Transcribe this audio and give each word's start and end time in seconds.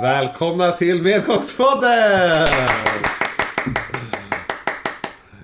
Välkomna 0.00 0.70
till 0.70 1.02
Medgångspodden! 1.02 2.48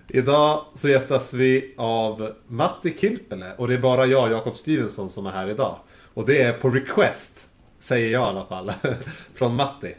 Idag 0.09 0.65
så 0.75 0.89
gästas 0.89 1.35
vi 1.35 1.75
av 1.77 2.33
Matti 2.47 2.97
Kilpele 2.99 3.53
och 3.57 3.69
det 3.69 3.75
är 3.75 3.79
bara 3.79 4.07
jag, 4.07 4.31
Jakob 4.31 4.57
Stevensson, 4.57 5.11
som 5.11 5.27
är 5.27 5.31
här 5.31 5.49
idag. 5.49 5.77
Och 6.15 6.27
det 6.27 6.43
är 6.43 6.53
på 6.53 6.71
request, 6.71 7.49
säger 7.79 8.13
jag 8.13 8.23
i 8.23 8.25
alla 8.25 8.45
fall, 8.45 8.73
från 9.35 9.57
Matti. 9.57 9.95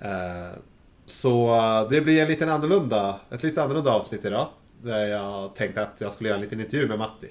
Eh, 0.00 0.58
så 1.06 1.56
eh, 1.56 1.88
det 1.90 2.00
blir 2.00 2.22
en 2.22 2.28
liten 2.28 2.48
annorlunda, 2.48 3.14
ett 3.30 3.42
lite 3.42 3.62
annorlunda 3.62 3.92
avsnitt 3.92 4.24
idag. 4.24 4.46
Där 4.82 5.06
jag 5.06 5.54
tänkte 5.54 5.82
att 5.82 5.94
jag 5.98 6.12
skulle 6.12 6.28
göra 6.28 6.38
en 6.38 6.44
liten 6.44 6.60
intervju 6.60 6.88
med 6.88 6.98
Matti. 6.98 7.28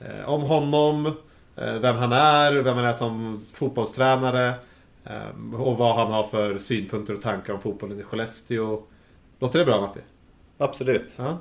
Eh, 0.00 0.28
om 0.28 0.42
honom, 0.42 1.12
vem 1.54 1.96
han 1.96 2.12
är, 2.12 2.52
vem 2.52 2.76
han 2.76 2.84
är 2.84 2.92
som 2.92 3.44
fotbollstränare 3.54 4.52
eh, 5.04 5.54
Och 5.54 5.78
vad 5.78 5.96
han 5.96 6.12
har 6.12 6.24
för 6.24 6.58
synpunkter 6.58 7.14
och 7.14 7.22
tankar 7.22 7.52
om 7.54 7.60
fotbollen 7.60 8.00
i 8.00 8.02
Skellefteå. 8.02 8.82
Låter 9.38 9.58
det 9.58 9.64
bra 9.64 9.80
Matti? 9.80 10.00
Absolut. 10.58 11.12
Ja. 11.16 11.38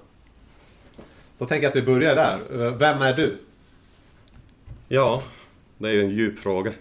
Då 1.38 1.46
tänker 1.46 1.64
jag 1.64 1.70
att 1.70 1.76
vi 1.76 1.82
börjar 1.82 2.16
där. 2.16 2.62
Eh, 2.66 2.74
Vem 2.76 3.02
är 3.02 3.14
du? 3.14 3.38
Ja, 4.88 5.24
det 5.78 5.88
är 5.90 5.94
ju 5.94 6.02
en 6.02 6.10
djup 6.10 6.40
fråga. 6.40 6.74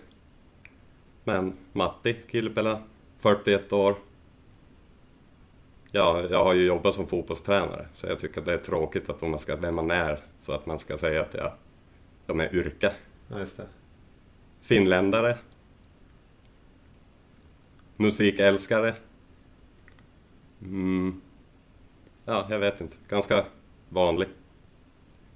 Men 1.24 1.56
Matti 1.72 2.16
Kilpela, 2.30 2.82
41 3.18 3.72
år. 3.72 3.94
Ja, 5.90 6.22
jag 6.30 6.44
har 6.44 6.54
ju 6.54 6.66
jobbat 6.66 6.94
som 6.94 7.06
fotbollstränare, 7.06 7.86
så 7.94 8.06
jag 8.06 8.18
tycker 8.18 8.40
att 8.40 8.46
det 8.46 8.52
är 8.52 8.58
tråkigt 8.58 9.10
att 9.10 9.22
om 9.22 9.30
man 9.30 9.40
ska, 9.40 9.56
vem 9.56 9.74
man 9.74 9.90
är, 9.90 10.20
så 10.40 10.52
att 10.52 10.66
man 10.66 10.78
ska 10.78 10.98
säga 10.98 11.20
att 11.20 11.34
jag, 11.34 11.52
jag 12.26 12.40
är 12.40 12.54
yrke. 12.54 12.92
Ja, 13.28 13.38
just 13.38 13.56
det. 13.56 13.66
Finländare. 14.62 15.38
Musikälskare. 18.02 18.94
Mm. 20.62 21.20
Ja, 22.24 22.46
jag 22.50 22.58
vet 22.58 22.80
inte. 22.80 22.94
Ganska 23.08 23.44
vanlig 23.88 24.28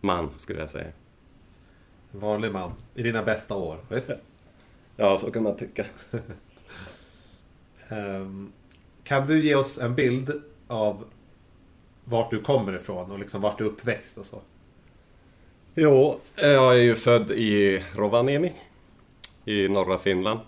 man, 0.00 0.30
skulle 0.36 0.60
jag 0.60 0.70
säga. 0.70 0.92
En 2.12 2.20
vanlig 2.20 2.52
man. 2.52 2.72
I 2.94 3.02
dina 3.02 3.22
bästa 3.22 3.54
år. 3.54 3.78
Visst? 3.88 4.10
Ja, 4.96 5.16
så 5.16 5.30
kan 5.30 5.42
man 5.42 5.56
tycka. 5.56 5.86
Ehm, 7.88 8.52
Kan 9.04 9.26
du 9.26 9.44
ge 9.44 9.54
oss 9.54 9.78
en 9.78 9.94
bild 9.94 10.42
av 10.68 11.04
vart 12.04 12.30
du 12.30 12.40
kommer 12.40 12.76
ifrån 12.76 13.10
och 13.10 13.18
liksom 13.18 13.40
vart 13.40 13.58
du 13.58 13.64
är 13.64 13.68
uppväxt 13.68 14.18
och 14.18 14.26
så? 14.26 14.40
Jo, 15.74 16.20
jag 16.36 16.78
är 16.78 16.82
ju 16.82 16.94
född 16.94 17.30
i 17.30 17.82
Rovaniemi 17.94 18.52
i 19.44 19.68
norra 19.68 19.98
Finland. 19.98 20.40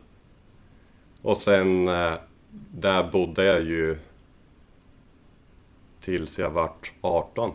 Och 1.28 1.36
sen 1.36 1.88
eh, 1.88 2.14
där 2.70 3.10
bodde 3.10 3.44
jag 3.44 3.62
ju 3.62 3.98
tills 6.00 6.38
jag 6.38 6.50
vart 6.50 6.92
18. 7.00 7.52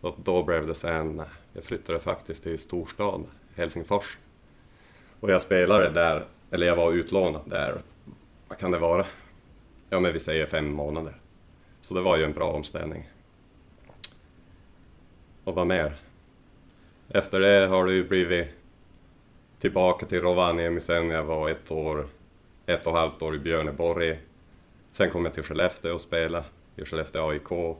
Och 0.00 0.16
då 0.24 0.42
blev 0.42 0.66
det 0.66 0.74
sen, 0.74 1.20
eh, 1.20 1.26
jag 1.52 1.64
flyttade 1.64 2.00
faktiskt 2.00 2.42
till 2.42 2.58
storstad, 2.58 3.24
Helsingfors. 3.54 4.18
Och 5.20 5.30
jag 5.30 5.40
spelade 5.40 5.90
där, 5.90 6.24
eller 6.50 6.66
jag 6.66 6.76
var 6.76 6.92
utlånad 6.92 7.42
där, 7.46 7.82
vad 8.48 8.58
kan 8.58 8.70
det 8.70 8.78
vara? 8.78 9.06
Ja 9.88 10.00
men 10.00 10.12
vi 10.12 10.20
säger 10.20 10.46
fem 10.46 10.72
månader. 10.72 11.14
Så 11.82 11.94
det 11.94 12.00
var 12.00 12.16
ju 12.16 12.24
en 12.24 12.32
bra 12.32 12.52
omställning. 12.52 13.08
Och 15.44 15.54
vad 15.54 15.66
mer? 15.66 15.96
Efter 17.08 17.40
det 17.40 17.66
har 17.66 17.86
det 17.86 17.92
ju 17.92 18.08
blivit 18.08 18.48
tillbaka 19.60 20.06
till 20.06 20.20
Rovaniemi 20.20 20.80
sen 20.80 21.10
jag 21.10 21.24
var 21.24 21.50
ett 21.50 21.70
år, 21.70 22.06
ett 22.66 22.86
och 22.86 22.92
ett 22.92 22.98
halvt 22.98 23.22
år 23.22 23.34
i 23.34 23.38
Björneborg. 23.38 24.20
Sen 24.90 25.10
kom 25.10 25.24
jag 25.24 25.34
till 25.34 25.42
Skellefteå 25.42 25.94
och 25.94 26.00
spela 26.00 26.44
i 26.76 26.84
Skellefteå 26.84 27.28
AIK. 27.28 27.76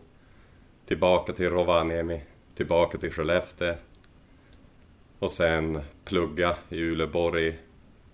Tillbaka 0.86 1.32
till 1.32 1.50
Rovaniemi, 1.50 2.22
tillbaka 2.54 2.98
till 2.98 3.12
Skellefteå. 3.12 3.74
Och 5.18 5.30
sen 5.30 5.80
plugga 6.04 6.56
i 6.68 6.80
Uleborg 6.80 7.58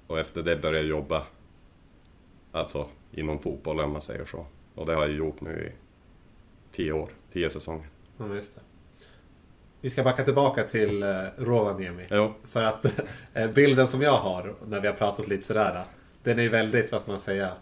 och 0.06 0.18
efter 0.18 0.42
det 0.42 0.56
började 0.56 0.78
jag 0.78 0.86
jobba 0.86 1.26
alltså 2.52 2.88
inom 3.12 3.38
fotboll 3.38 3.80
om 3.80 3.92
man 3.92 4.02
säger 4.02 4.24
så. 4.24 4.46
Och 4.74 4.86
det 4.86 4.94
har 4.94 5.02
jag 5.02 5.16
gjort 5.16 5.40
nu 5.40 5.72
i 5.72 5.72
tio 6.72 6.92
år, 6.92 7.08
tio 7.32 7.50
säsonger. 7.50 7.88
Ja, 8.18 8.34
just 8.34 8.54
det. 8.54 8.60
Vi 9.80 9.90
ska 9.90 10.02
backa 10.02 10.24
tillbaka 10.24 10.64
till 10.64 11.02
eh, 11.02 11.08
Rovaniemi. 11.38 12.06
Jo. 12.10 12.34
För 12.44 12.62
att 12.62 12.84
eh, 13.34 13.50
bilden 13.50 13.88
som 13.88 14.02
jag 14.02 14.18
har 14.18 14.54
när 14.66 14.80
vi 14.80 14.86
har 14.86 14.94
pratat 14.94 15.28
lite 15.28 15.46
sådär. 15.46 15.84
Den 16.22 16.38
är 16.38 16.42
ju 16.42 16.48
väldigt, 16.48 16.92
vad 16.92 17.00
ska 17.00 17.10
man 17.10 17.20
säga, 17.20 17.52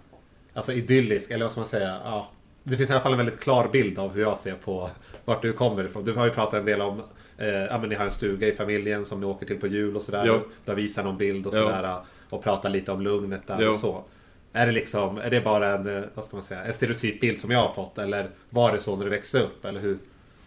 alltså 0.55 0.73
idyllisk. 0.73 1.31
Eller 1.31 1.45
vad 1.45 1.51
ska 1.53 1.61
man 1.61 1.69
säga? 1.69 1.97
Ja, 2.05 2.31
det 2.63 2.77
finns 2.77 2.91
i 2.91 2.93
alla 2.93 3.03
fall 3.03 3.13
en 3.13 3.19
väldigt 3.19 3.41
klar 3.41 3.69
bild 3.73 3.99
av 3.99 4.15
hur 4.15 4.21
jag 4.23 4.39
ser 4.39 4.55
på 4.55 4.91
vart 5.25 5.43
du 5.43 5.53
kommer 5.53 5.85
ifrån. 5.85 6.05
Du 6.05 6.15
har 6.15 6.25
ju 6.27 6.33
pratat 6.33 6.55
en 6.55 6.65
del 6.65 6.81
om, 6.81 7.03
eh, 7.39 7.49
ja 7.49 7.79
men 7.79 7.89
ni 7.89 7.95
har 7.95 8.05
en 8.05 8.11
stuga 8.11 8.47
i 8.47 8.53
familjen 8.53 9.05
som 9.05 9.21
ni 9.21 9.27
åker 9.27 9.47
till 9.47 9.61
på 9.61 9.67
jul 9.67 9.97
och 9.97 10.03
sådär. 10.03 10.25
Du 10.65 10.71
har 10.71 10.77
visat 10.77 11.05
någon 11.05 11.17
bild 11.19 11.47
och 11.47 11.53
sådär. 11.53 11.97
Och 12.31 12.43
pratat 12.43 12.73
lite 12.73 12.93
om 12.93 13.01
lugnet 13.03 13.47
där 13.47 13.59
Jo. 13.61 13.71
och 13.71 13.79
så. 13.79 14.05
Är 14.53 14.67
det 14.67 14.73
liksom, 14.73 15.19
är 15.19 15.31
det 15.31 15.41
bara 15.41 15.69
en, 15.69 15.97
eh, 15.97 16.03
vad 16.15 16.25
ska 16.25 16.37
man 16.37 16.45
säga, 16.45 16.65
en 16.65 16.75
stereotyp 16.75 17.21
bild 17.21 17.41
som 17.41 17.51
jag 17.51 17.59
har 17.61 17.73
fått? 17.75 17.99
Eller 17.99 18.31
var 18.51 18.73
det 18.73 18.81
så 18.81 18.97
när 18.97 19.05
du 19.05 19.11
växte 19.11 19.41
upp? 19.41 19.65
Eller 19.65 19.81
hur, 19.81 19.99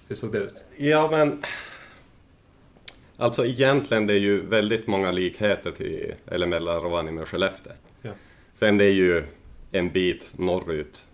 hur 0.08 0.16
såg 0.16 0.32
det 0.32 0.38
ut? 0.38 0.54
Ja, 0.78 1.08
men... 1.12 1.44
Alltså 3.18 3.46
egentligen 3.46 4.08
det 4.08 4.14
är 4.14 4.20
ju 4.20 4.46
väldigt 4.46 4.88
många 4.88 5.12
likheter 5.12 5.72
till, 5.72 6.14
eller 6.28 6.48
mellan 6.48 6.82
Rovaniemi 6.82 7.22
och 7.24 7.28
Skellefteå. 7.28 7.74
Sen 8.54 8.78
det 8.78 8.86
är 8.86 8.94
ju 8.94 9.24
en 9.72 9.90
bit 9.90 10.34
norrut. 10.38 11.06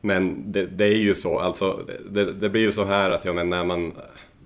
Men 0.00 0.52
det, 0.52 0.66
det 0.66 0.84
är 0.84 0.98
ju 0.98 1.14
så, 1.14 1.38
alltså 1.38 1.86
det, 2.10 2.32
det 2.32 2.50
blir 2.50 2.62
ju 2.62 2.72
så 2.72 2.84
här 2.84 3.10
att 3.10 3.24
ja, 3.24 3.32
men 3.32 3.50
när, 3.50 3.64
man, 3.64 3.92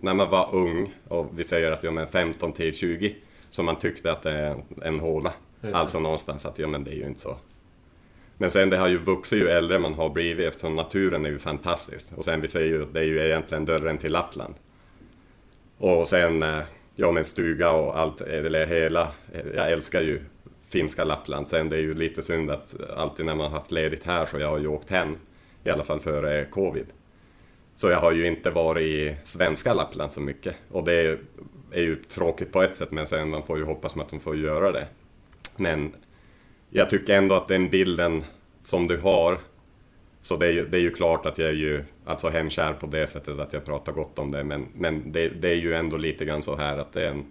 när 0.00 0.14
man 0.14 0.30
var 0.30 0.54
ung 0.54 0.94
och 1.08 1.30
vi 1.36 1.44
säger 1.44 1.72
att 1.72 1.82
ja, 1.82 1.90
men 1.90 2.06
15 2.06 2.52
till 2.52 2.74
20 2.74 3.16
så 3.50 3.62
man 3.62 3.78
tyckte 3.78 4.12
att 4.12 4.22
det 4.22 4.30
är 4.30 4.56
en, 4.82 5.00
håla. 5.00 5.32
Alltså 5.72 6.00
någonstans 6.00 6.46
att 6.46 6.58
ja 6.58 6.66
men 6.66 6.84
det 6.84 6.90
är 6.90 6.94
ju 6.94 7.06
inte 7.06 7.20
så. 7.20 7.36
Men 8.38 8.50
sen 8.50 8.70
det 8.70 8.76
har 8.76 8.88
ju 8.88 8.98
vuxit 8.98 9.42
ju 9.42 9.48
äldre 9.48 9.78
man 9.78 9.94
har 9.94 10.10
blivit 10.10 10.46
eftersom 10.46 10.76
naturen 10.76 11.26
är 11.26 11.30
ju 11.30 11.38
fantastisk. 11.38 12.06
Och 12.14 12.24
sen 12.24 12.40
vi 12.40 12.48
säger 12.48 12.66
ju 12.66 12.82
att 12.82 12.94
det 12.94 13.00
är 13.00 13.04
ju 13.04 13.18
egentligen 13.18 13.64
dörren 13.64 13.98
till 13.98 14.12
Lappland. 14.12 14.54
Och 15.78 16.08
sen, 16.08 16.42
eh, 16.42 16.62
ja 16.96 17.12
men 17.12 17.24
stuga 17.24 17.70
och 17.70 17.98
allt, 17.98 18.20
eller 18.20 18.66
hela, 18.66 19.08
jag 19.54 19.72
älskar 19.72 20.00
ju 20.00 20.20
finska 20.70 21.04
Lappland. 21.04 21.48
Sen 21.48 21.68
det 21.68 21.76
är 21.76 21.80
ju 21.80 21.94
lite 21.94 22.22
synd 22.22 22.50
att 22.50 22.74
alltid 22.96 23.26
när 23.26 23.34
man 23.34 23.46
har 23.50 23.58
haft 23.58 23.72
ledigt 23.72 24.04
här 24.04 24.26
så 24.26 24.38
jag 24.38 24.48
har 24.48 24.58
ju 24.58 24.66
åkt 24.66 24.90
hem, 24.90 25.16
i 25.64 25.70
alla 25.70 25.84
fall 25.84 26.00
före 26.00 26.44
covid. 26.44 26.86
Så 27.74 27.90
jag 27.90 28.00
har 28.00 28.12
ju 28.12 28.26
inte 28.26 28.50
varit 28.50 28.82
i 28.82 29.16
svenska 29.24 29.74
Lappland 29.74 30.10
så 30.10 30.20
mycket. 30.20 30.56
Och 30.70 30.84
det 30.84 30.94
är, 30.94 31.18
är 31.70 31.82
ju 31.82 31.96
tråkigt 31.96 32.52
på 32.52 32.62
ett 32.62 32.76
sätt, 32.76 32.90
men 32.90 33.06
sen 33.06 33.30
man 33.30 33.42
får 33.42 33.58
ju 33.58 33.64
hoppas 33.64 33.94
med 33.94 34.04
att 34.04 34.10
de 34.10 34.20
får 34.20 34.36
göra 34.36 34.72
det. 34.72 34.86
Men 35.56 35.92
jag 36.70 36.90
tycker 36.90 37.14
ändå 37.14 37.34
att 37.34 37.46
den 37.46 37.68
bilden 37.68 38.24
som 38.62 38.86
du 38.86 38.96
har, 38.96 39.38
så 40.22 40.36
det 40.36 40.46
är, 40.46 40.52
ju, 40.52 40.68
det 40.68 40.76
är 40.76 40.80
ju 40.80 40.90
klart 40.90 41.26
att 41.26 41.38
jag 41.38 41.48
är 41.48 41.54
ju 41.54 41.84
alltså 42.04 42.28
hemkär 42.28 42.72
på 42.72 42.86
det 42.86 43.06
sättet 43.06 43.40
att 43.40 43.52
jag 43.52 43.64
pratar 43.64 43.92
gott 43.92 44.18
om 44.18 44.30
det, 44.30 44.44
men, 44.44 44.66
men 44.74 45.12
det, 45.12 45.28
det 45.28 45.48
är 45.48 45.56
ju 45.56 45.74
ändå 45.74 45.96
lite 45.96 46.24
grann 46.24 46.42
så 46.42 46.56
här 46.56 46.78
att 46.78 46.92
det 46.92 47.06
är 47.06 47.10
en, 47.10 47.24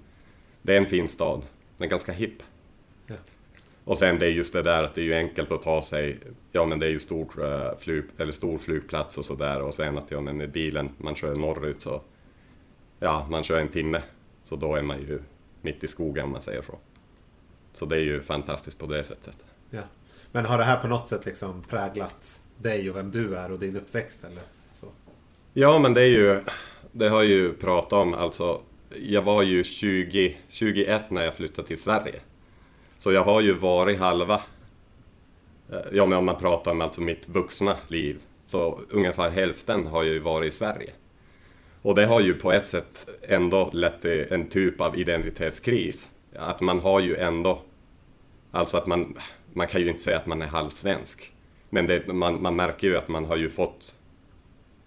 det 0.61 0.73
är 0.73 0.78
en 0.78 0.85
fin 0.85 1.07
stad. 1.07 1.41
Den 1.78 1.85
är 1.85 1.89
ganska 1.89 2.11
hipp. 2.11 2.44
Och 3.89 3.97
sen 3.97 4.19
det 4.19 4.25
är 4.25 4.29
just 4.29 4.53
det 4.53 4.61
där 4.61 4.83
att 4.83 4.95
det 4.95 5.01
är 5.01 5.05
ju 5.05 5.13
enkelt 5.13 5.51
att 5.51 5.63
ta 5.63 5.81
sig, 5.81 6.19
ja 6.52 6.66
men 6.66 6.79
det 6.79 6.85
är 6.85 6.90
ju 6.90 6.99
stor, 6.99 7.28
eh, 7.43 7.78
flyg, 7.78 8.03
eller 8.17 8.31
stor 8.31 8.58
flygplats 8.58 9.17
och 9.17 9.25
sådär 9.25 9.61
och 9.61 9.73
sen 9.73 9.97
att 9.97 10.11
ja 10.11 10.22
men 10.22 10.37
med 10.37 10.52
bilen, 10.52 10.90
man 10.97 11.16
kör 11.16 11.35
norrut 11.35 11.81
så, 11.81 12.02
ja 12.99 13.28
man 13.29 13.43
kör 13.43 13.59
en 13.59 13.67
timme, 13.67 14.02
så 14.43 14.55
då 14.55 14.75
är 14.75 14.81
man 14.81 14.99
ju 14.99 15.22
mitt 15.61 15.84
i 15.84 15.87
skogen 15.87 16.25
om 16.25 16.31
man 16.31 16.41
säger 16.41 16.61
så. 16.61 16.78
Så 17.73 17.85
det 17.85 17.96
är 17.96 18.02
ju 18.02 18.22
fantastiskt 18.22 18.78
på 18.78 18.85
det 18.85 19.03
sättet. 19.03 19.37
Ja. 19.69 19.81
Men 20.31 20.46
har 20.46 20.58
det 20.58 20.64
här 20.64 20.78
på 20.78 20.87
något 20.87 21.09
sätt 21.09 21.25
liksom 21.25 21.61
präglat 21.61 22.41
dig 22.58 22.90
och 22.90 22.96
vem 22.96 23.11
du 23.11 23.35
är 23.35 23.52
och 23.52 23.59
din 23.59 23.78
uppväxt 23.78 24.23
eller? 24.23 24.43
Så. 24.73 24.85
Ja, 25.53 25.79
men 25.79 25.93
det 25.93 26.02
är 26.02 26.17
ju, 26.17 26.41
det 26.91 27.09
har 27.09 27.22
jag 27.22 27.31
ju 27.31 27.53
pratat 27.53 27.93
om, 27.93 28.14
alltså, 28.14 28.61
jag 28.99 29.22
var 29.22 29.43
ju 29.43 29.64
20, 29.64 30.37
21 30.47 31.11
när 31.11 31.25
jag 31.25 31.34
flyttade 31.34 31.67
till 31.67 31.81
Sverige. 31.81 32.19
Så 32.99 33.11
jag 33.11 33.23
har 33.23 33.41
ju 33.41 33.53
varit 33.53 33.99
halva, 33.99 34.41
eh, 35.72 35.79
ja 35.91 36.05
men 36.05 36.17
om 36.17 36.25
man 36.25 36.35
pratar 36.35 36.72
om 36.72 36.81
alltså 36.81 37.01
mitt 37.01 37.29
vuxna 37.29 37.75
liv, 37.87 38.22
så 38.46 38.79
ungefär 38.90 39.29
hälften 39.29 39.87
har 39.87 40.03
jag 40.03 40.13
ju 40.13 40.19
varit 40.19 40.53
i 40.53 40.55
Sverige. 40.55 40.91
Och 41.81 41.96
det 41.96 42.05
har 42.05 42.22
ju 42.22 42.34
på 42.34 42.51
ett 42.51 42.67
sätt 42.67 43.09
ändå 43.22 43.69
lett 43.73 44.01
till 44.01 44.25
en 44.29 44.49
typ 44.49 44.81
av 44.81 44.97
identitetskris. 44.97 46.11
Att 46.35 46.61
man 46.61 46.79
har 46.79 46.99
ju 46.99 47.16
ändå, 47.16 47.61
alltså 48.51 48.78
att 48.78 48.87
man, 48.87 49.17
man 49.53 49.67
kan 49.67 49.81
ju 49.81 49.90
inte 49.90 50.03
säga 50.03 50.17
att 50.17 50.25
man 50.25 50.41
är 50.41 50.47
halvsvensk. 50.47 51.31
Men 51.69 51.87
det, 51.87 52.07
man, 52.07 52.41
man 52.41 52.55
märker 52.55 52.87
ju 52.87 52.97
att 52.97 53.07
man 53.07 53.25
har 53.25 53.37
ju 53.37 53.49
fått 53.49 53.95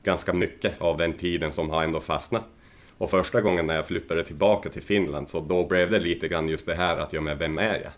ganska 0.03 0.33
mycket 0.33 0.81
av 0.81 0.97
den 0.97 1.13
tiden 1.13 1.53
som 1.53 1.71
har 1.71 1.85
ändå 1.85 2.01
fastnat. 2.01 2.45
Och 2.99 3.11
första 3.11 3.41
gången 3.41 3.67
när 3.67 3.75
jag 3.75 3.87
flyttade 3.87 4.25
tillbaka 4.25 4.69
till 4.69 4.83
Finland 4.83 5.29
så 5.29 5.41
då 5.41 5.67
blev 5.67 5.91
det 5.91 5.99
lite 5.99 6.29
grann 6.29 6.49
just 6.49 6.67
det 6.67 6.75
här 6.75 6.97
att 6.97 7.13
ja 7.13 7.21
men 7.21 7.39
vem 7.39 7.59
är 7.59 7.81
jag? 7.81 7.93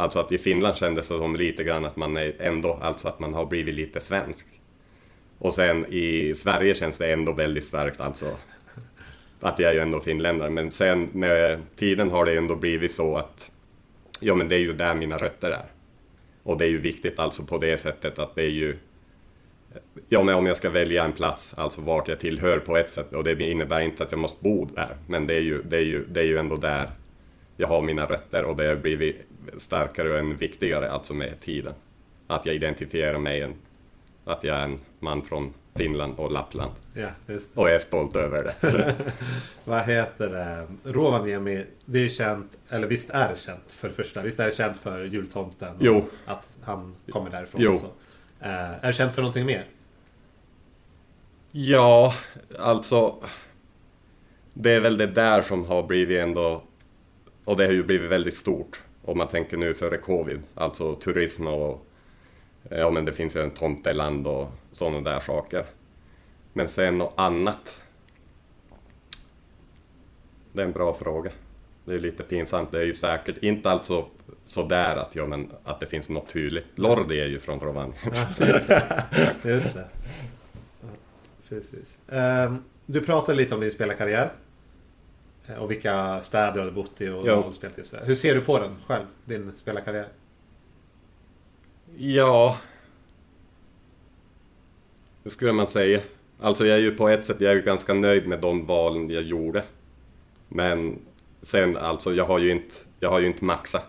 Alltså 0.00 0.18
att 0.18 0.32
i 0.32 0.38
Finland 0.38 0.76
kändes 0.76 1.08
det 1.08 1.18
som 1.18 1.36
lite 1.36 1.64
grann 1.64 1.84
att 1.84 1.96
man 1.96 2.16
är 2.16 2.32
ändå, 2.38 2.78
alltså 2.82 3.08
att 3.08 3.20
man 3.20 3.34
har 3.34 3.46
blivit 3.46 3.74
lite 3.74 4.00
svensk. 4.00 4.46
Och 5.38 5.54
sen 5.54 5.86
i 5.88 6.34
Sverige 6.34 6.74
känns 6.74 6.98
det 6.98 7.12
ändå 7.12 7.32
väldigt 7.32 7.64
starkt 7.64 8.00
alltså 8.00 8.26
att 9.40 9.58
jag 9.58 9.70
är 9.70 9.74
ju 9.74 9.80
ändå 9.80 10.00
finländare. 10.00 10.50
Men 10.50 10.70
sen 10.70 11.08
med 11.12 11.60
tiden 11.76 12.10
har 12.10 12.24
det 12.24 12.36
ändå 12.36 12.56
blivit 12.56 12.92
så 12.92 13.16
att 13.16 13.52
ja, 14.20 14.34
men 14.34 14.48
det 14.48 14.54
är 14.54 14.60
ju 14.60 14.72
där 14.72 14.94
mina 14.94 15.16
rötter 15.16 15.50
är. 15.50 15.66
Och 16.42 16.58
det 16.58 16.64
är 16.64 16.70
ju 16.70 16.80
viktigt 16.80 17.18
alltså 17.18 17.42
på 17.42 17.58
det 17.58 17.76
sättet 17.76 18.18
att 18.18 18.34
det 18.34 18.42
är 18.42 18.50
ju 18.50 18.76
Ja, 20.08 20.22
men 20.22 20.34
om 20.34 20.46
jag 20.46 20.56
ska 20.56 20.70
välja 20.70 21.04
en 21.04 21.12
plats, 21.12 21.54
alltså 21.56 21.80
vart 21.80 22.08
jag 22.08 22.20
tillhör 22.20 22.58
på 22.58 22.76
ett 22.76 22.90
sätt, 22.90 23.12
och 23.12 23.24
det 23.24 23.42
innebär 23.42 23.80
inte 23.80 24.02
att 24.02 24.10
jag 24.10 24.20
måste 24.20 24.42
bo 24.42 24.64
där, 24.64 24.96
men 25.06 25.26
det 25.26 25.34
är 25.34 25.40
ju, 25.40 25.62
det 25.62 25.76
är 25.76 25.84
ju, 25.84 26.06
det 26.06 26.20
är 26.20 26.24
ju 26.24 26.38
ändå 26.38 26.56
där 26.56 26.90
jag 27.60 27.68
har 27.68 27.82
mina 27.82 28.06
rötter 28.06 28.44
och 28.44 28.56
det 28.56 28.66
har 28.66 28.76
blivit 28.76 29.26
starkare 29.56 30.10
och 30.10 30.18
än 30.18 30.36
viktigare 30.36 30.90
alltså 30.90 31.14
med 31.14 31.40
tiden. 31.40 31.74
Att 32.26 32.46
jag 32.46 32.54
identifierar 32.54 33.18
mig, 33.18 33.40
en, 33.40 33.54
att 34.24 34.44
jag 34.44 34.56
är 34.56 34.64
en 34.64 34.78
man 34.98 35.22
från 35.22 35.54
Finland 35.74 36.14
och 36.16 36.32
Lappland. 36.32 36.72
Ja, 36.94 37.08
just 37.26 37.50
Och 37.56 37.70
är 37.70 37.78
stolt 37.78 38.16
över 38.16 38.42
det. 38.42 38.94
Vad 39.64 39.84
heter 39.84 40.28
det? 40.28 40.66
Rovaniemi, 40.90 41.64
det 41.84 41.98
är 41.98 42.02
ju 42.02 42.08
känt, 42.08 42.58
eller 42.68 42.86
visst 42.86 43.10
är 43.10 43.28
det 43.28 43.38
känt 43.38 43.72
för 43.72 43.88
det 43.88 43.94
första, 43.94 44.22
visst 44.22 44.40
är 44.40 44.44
det 44.44 44.56
känt 44.56 44.78
för 44.78 45.04
jultomten? 45.04 45.76
Jo. 45.80 46.08
Att 46.26 46.56
han 46.62 46.96
kommer 47.10 47.30
därifrån 47.30 47.60
Jo. 47.64 47.74
Eh, 48.40 48.50
är 48.50 48.86
det 48.86 48.92
känt 48.92 49.14
för 49.14 49.22
någonting 49.22 49.46
mer? 49.46 49.64
Ja, 51.52 52.14
alltså... 52.58 53.14
Det 54.54 54.74
är 54.74 54.80
väl 54.80 54.98
det 54.98 55.06
där 55.06 55.42
som 55.42 55.64
har 55.64 55.82
blivit 55.82 56.18
ändå... 56.18 56.62
Och 57.50 57.56
det 57.56 57.66
har 57.66 57.72
ju 57.72 57.84
blivit 57.84 58.10
väldigt 58.10 58.36
stort. 58.36 58.82
Om 59.02 59.18
man 59.18 59.28
tänker 59.28 59.56
nu 59.56 59.74
före 59.74 59.96
covid. 59.96 60.42
Alltså 60.54 60.94
turism 60.94 61.46
och... 61.46 61.86
Ja 62.68 62.90
men 62.90 63.04
det 63.04 63.12
finns 63.12 63.36
ju 63.36 63.40
en 63.40 63.50
tomteland 63.50 64.26
och 64.26 64.52
sådana 64.72 65.00
där 65.00 65.20
saker. 65.20 65.64
Men 66.52 66.68
sen 66.68 66.98
något 66.98 67.14
annat? 67.16 67.82
Det 70.52 70.60
är 70.60 70.66
en 70.66 70.72
bra 70.72 70.94
fråga. 70.94 71.30
Det 71.84 71.94
är 71.94 71.98
lite 71.98 72.22
pinsamt. 72.22 72.72
Det 72.72 72.78
är 72.78 72.84
ju 72.84 72.94
säkert 72.94 73.42
inte 73.42 73.70
alltså 73.70 74.06
sådär 74.44 74.96
att, 74.96 75.14
ja, 75.14 75.26
men, 75.26 75.50
att 75.64 75.80
det 75.80 75.86
finns 75.86 76.08
något 76.08 76.28
tydligt. 76.28 76.66
Lordi 76.74 77.20
är 77.20 77.28
ju 77.28 77.40
från 77.40 77.60
Rovaniemi. 77.60 77.96
Just 79.44 79.74
det. 79.74 79.88
Ja, 80.80 80.88
precis. 81.48 81.98
Um, 82.06 82.64
du 82.86 83.00
pratade 83.00 83.38
lite 83.38 83.54
om 83.54 83.60
din 83.60 83.72
spelarkarriär. 83.72 84.32
Eh, 85.50 85.62
Och 85.62 85.70
vilka 85.70 86.20
städer 86.20 86.52
du 86.52 86.60
hade 86.60 86.72
bott 86.72 87.00
i 87.00 87.08
och 87.08 87.24
du 87.24 87.52
spelat 87.52 87.78
i. 87.78 87.82
Hur 88.04 88.14
ser 88.14 88.34
du 88.34 88.40
på 88.40 88.58
den 88.58 88.76
själv, 88.86 89.04
din 89.24 89.52
spelarkarriär? 89.56 90.08
Ja... 91.96 92.58
Hur 95.22 95.30
skulle 95.30 95.52
man 95.52 95.66
säga? 95.66 96.00
Alltså 96.40 96.66
jag 96.66 96.78
är 96.78 96.82
ju 96.82 96.90
på 96.96 97.08
ett 97.08 97.24
sätt 97.24 97.40
jag 97.40 97.52
är 97.52 97.56
ju 97.56 97.62
ganska 97.62 97.94
nöjd 97.94 98.26
med 98.28 98.40
de 98.40 98.66
valen 98.66 99.10
jag 99.10 99.22
gjorde. 99.22 99.62
Men 100.48 100.98
sen 101.42 101.76
alltså, 101.76 102.12
jag 102.14 102.24
har 102.24 102.38
ju 102.38 102.50
inte, 102.50 102.74
jag 103.00 103.10
har 103.10 103.20
ju 103.20 103.26
inte 103.26 103.44
maxat. 103.44 103.84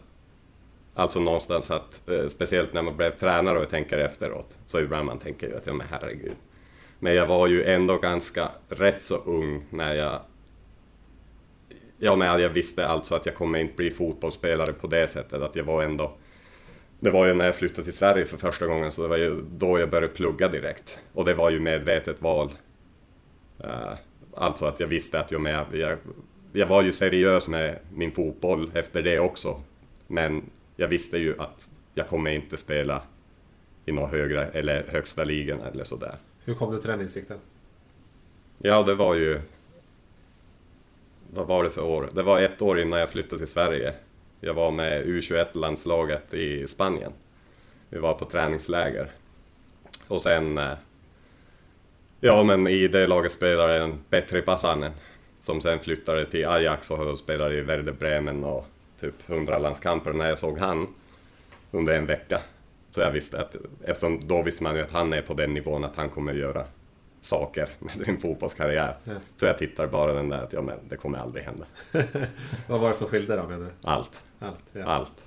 Alltså 0.94 1.20
någonstans 1.20 1.72
att, 1.72 2.10
eh, 2.10 2.28
speciellt 2.28 2.74
när 2.74 2.82
man 2.82 2.98
blev 2.98 3.12
tränare 3.12 3.60
och 3.60 3.70
tänker 3.70 3.98
efteråt, 3.98 4.58
så 4.66 4.80
ibland 4.80 5.06
man 5.06 5.20
tänker 5.20 5.48
ju 5.48 5.56
att 5.58 5.68
ja 5.68 5.74
men 5.74 5.88
herregud. 5.90 6.36
Men 7.00 7.16
jag 7.16 7.28
var 7.28 7.48
ju 7.48 7.64
ändå 7.64 7.98
ganska 7.98 8.50
rätt 8.70 9.04
så 9.04 9.16
ung 9.16 9.66
när 9.70 9.96
jag 9.96 10.20
Ja 12.04 12.16
men 12.16 12.42
jag 12.42 12.50
visste 12.50 12.88
alltså 12.88 13.16
att 13.16 13.26
jag 13.26 13.36
kommer 13.36 13.60
inte 13.60 13.76
bli 13.76 13.92
fotbollsspelare 13.92 14.74
på 14.74 14.88
det 14.88 15.08
sättet, 15.08 15.42
att 15.42 15.56
jag 15.56 15.64
var 15.64 15.84
ändå 15.84 16.18
det 17.04 17.12
var 17.12 17.28
ju 17.28 17.34
när 17.34 17.46
jag 17.46 17.56
flyttade 17.56 17.84
till 17.84 17.94
Sverige 17.94 18.26
för 18.26 18.38
första 18.38 18.68
gången, 18.68 18.92
så 18.92 19.02
det 19.02 19.08
var 19.08 19.18
ju 19.18 19.42
då 19.52 19.80
jag 19.80 19.90
började 19.90 20.14
plugga 20.14 20.48
direkt. 20.48 21.00
Och 21.14 21.26
det 21.26 21.34
var 21.34 21.50
ju 21.50 21.60
medvetet 21.60 22.22
val. 22.22 22.52
Eh, 23.60 23.94
alltså 24.34 24.66
att 24.66 24.80
jag 24.80 24.88
visste 24.88 25.20
att 25.20 25.32
jag, 25.32 25.42
med, 25.42 25.66
jag, 25.74 25.98
jag 26.54 26.68
var 26.68 26.82
ju 26.82 26.92
seriös 26.92 27.48
med 27.48 27.80
min 27.94 28.12
fotboll 28.12 28.72
efter 28.74 29.02
det 29.02 29.20
också. 29.20 29.62
Men 30.08 30.44
jag 30.76 30.88
visste 30.88 31.18
ju 31.18 31.36
att 31.40 31.72
jag 31.94 32.08
kommer 32.08 32.32
inte 32.32 32.58
spela 32.58 33.02
i 33.86 33.92
någon 33.92 34.10
högre 34.10 34.46
eller 34.46 34.86
högsta 34.88 35.24
ligan 35.24 35.62
eller 35.62 35.84
sådär. 35.84 36.16
Hur 36.44 36.56
kom 36.56 36.72
du 36.72 36.80
till 36.80 36.90
den 36.90 37.02
insikten? 37.02 37.38
Ja, 38.58 38.84
det 38.84 38.96
var 38.96 39.16
ju... 39.16 39.42
Vad 41.34 41.48
var 41.48 41.64
det 41.64 41.72
för 41.72 41.84
år? 41.84 42.10
Det 42.14 42.24
var 42.24 42.40
ett 42.40 42.62
år 42.62 42.80
innan 42.80 43.00
jag 43.00 43.10
flyttade 43.10 43.38
till 43.38 43.48
Sverige. 43.48 43.94
Jag 44.40 44.54
var 44.54 44.72
med 44.72 45.06
U21-landslaget 45.06 46.34
i 46.34 46.68
Spanien. 46.68 47.12
Vi 47.90 48.00
var 48.00 48.14
på 48.14 48.26
träningsläger. 48.26 49.12
Och 50.08 50.22
sen... 50.22 50.58
Eh, 50.58 50.74
ja, 52.20 52.44
men 52.44 52.68
i 52.68 52.88
det 52.88 53.08
laget 53.08 53.32
spelade 53.32 53.82
en 53.82 54.00
Petri 54.10 54.42
Pasanen. 54.42 54.92
Som 55.40 55.62
sen 55.62 55.80
flyttade 55.80 56.26
till 56.26 56.48
Ajax 56.48 56.92
och 56.92 57.18
spelade 57.18 57.56
i 57.56 57.62
Werder 57.62 57.94
Bremen 57.94 58.44
och 58.44 58.66
typ 59.00 59.30
100 59.30 59.58
landskamper. 59.58 60.14
När 60.14 60.30
jag 60.30 60.40
såg 60.40 60.60
han 60.60 60.88
under 61.72 61.98
en 61.98 62.06
vecka. 62.06 62.42
Så 62.92 63.02
jag 63.02 63.12
visste 63.12 63.42
att, 63.42 63.56
eftersom 63.84 64.28
då 64.28 64.44
visste 64.44 64.64
man 64.64 64.76
ju 64.76 64.82
att 64.82 64.92
han 64.92 65.14
är 65.14 65.22
på 65.22 65.34
den 65.34 65.54
nivån 65.54 65.84
att 65.84 65.96
han 65.96 66.10
kommer 66.10 66.34
göra 66.34 66.66
saker 67.22 67.70
med 67.80 68.06
sin 68.06 68.22
fotbollskarriär. 68.22 68.98
Ja. 69.04 69.14
Så 69.38 69.46
jag 69.46 69.58
tittar 69.58 69.88
bara 69.88 70.14
den 70.14 70.30
där 70.30 70.44
att 70.44 70.54
ja, 70.54 70.62
men 70.62 70.80
det 70.90 70.98
kommer 70.98 71.18
aldrig 71.18 71.44
hända. 71.44 71.66
Vad 72.68 72.80
var 72.80 72.90
det 72.90 72.96
som 72.96 73.08
skilde 73.08 73.36
då 73.36 73.44
menar 73.44 73.66
du? 73.66 73.72
Allt, 73.88 74.26
Allt? 74.40 74.64
Ja. 74.74 74.86
allt. 74.86 75.24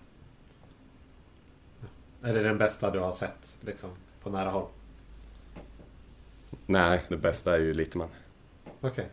Är 2.22 2.34
det 2.34 2.42
den 2.42 2.58
bästa 2.58 2.90
du 2.90 2.98
har 2.98 3.12
sett 3.12 3.58
liksom, 3.60 3.90
på 4.22 4.30
nära 4.30 4.50
håll? 4.50 4.66
Nej, 6.66 7.02
det 7.08 7.16
bästa 7.16 7.54
är 7.56 7.60
ju 7.60 7.74
Littman. 7.74 8.08
Okej. 8.80 9.06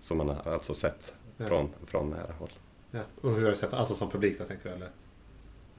Som 0.00 0.18
man 0.18 0.28
har 0.28 0.52
alltså 0.52 0.74
sett 0.74 1.14
Ja. 1.36 1.46
från, 1.46 1.70
från 1.86 2.10
nära 2.10 2.32
håll. 2.38 2.50
Ja. 2.90 3.00
Och 3.20 3.30
hur 3.34 3.42
har 3.42 3.50
du 3.50 3.56
sett 3.56 3.72
Alltså 3.72 3.94
som 3.94 4.10
publik 4.10 4.38
då 4.38 4.44
tänker 4.44 4.68
du 4.68 4.74
eller? 4.74 4.88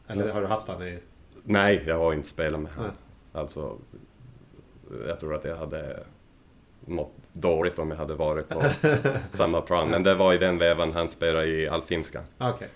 Eller 0.07 0.33
har 0.33 0.41
du 0.41 0.47
haft 0.47 0.67
han 0.67 0.83
i... 0.87 0.99
Nej, 1.43 1.83
jag 1.87 1.97
har 1.97 2.13
inte 2.13 2.27
spelat 2.29 2.61
med 2.61 2.71
honom. 2.71 2.91
Alltså, 3.33 3.77
jag 5.07 5.19
tror 5.19 5.35
att 5.35 5.43
jag 5.43 5.55
hade 5.57 5.99
mått 6.85 7.11
dåligt 7.33 7.79
om 7.79 7.91
jag 7.91 7.97
hade 7.97 8.13
varit 8.15 8.49
på 8.49 8.63
samma 9.31 9.61
plan. 9.61 9.89
Men 9.89 10.03
det 10.03 10.15
var 10.15 10.33
i 10.33 10.37
den 10.37 10.57
vevan 10.57 10.93
han 10.93 11.09
spelade 11.09 11.47
i 11.47 11.67
Allfinskan. 11.69 12.23
Ah, 12.37 12.49
Okej. 12.49 12.67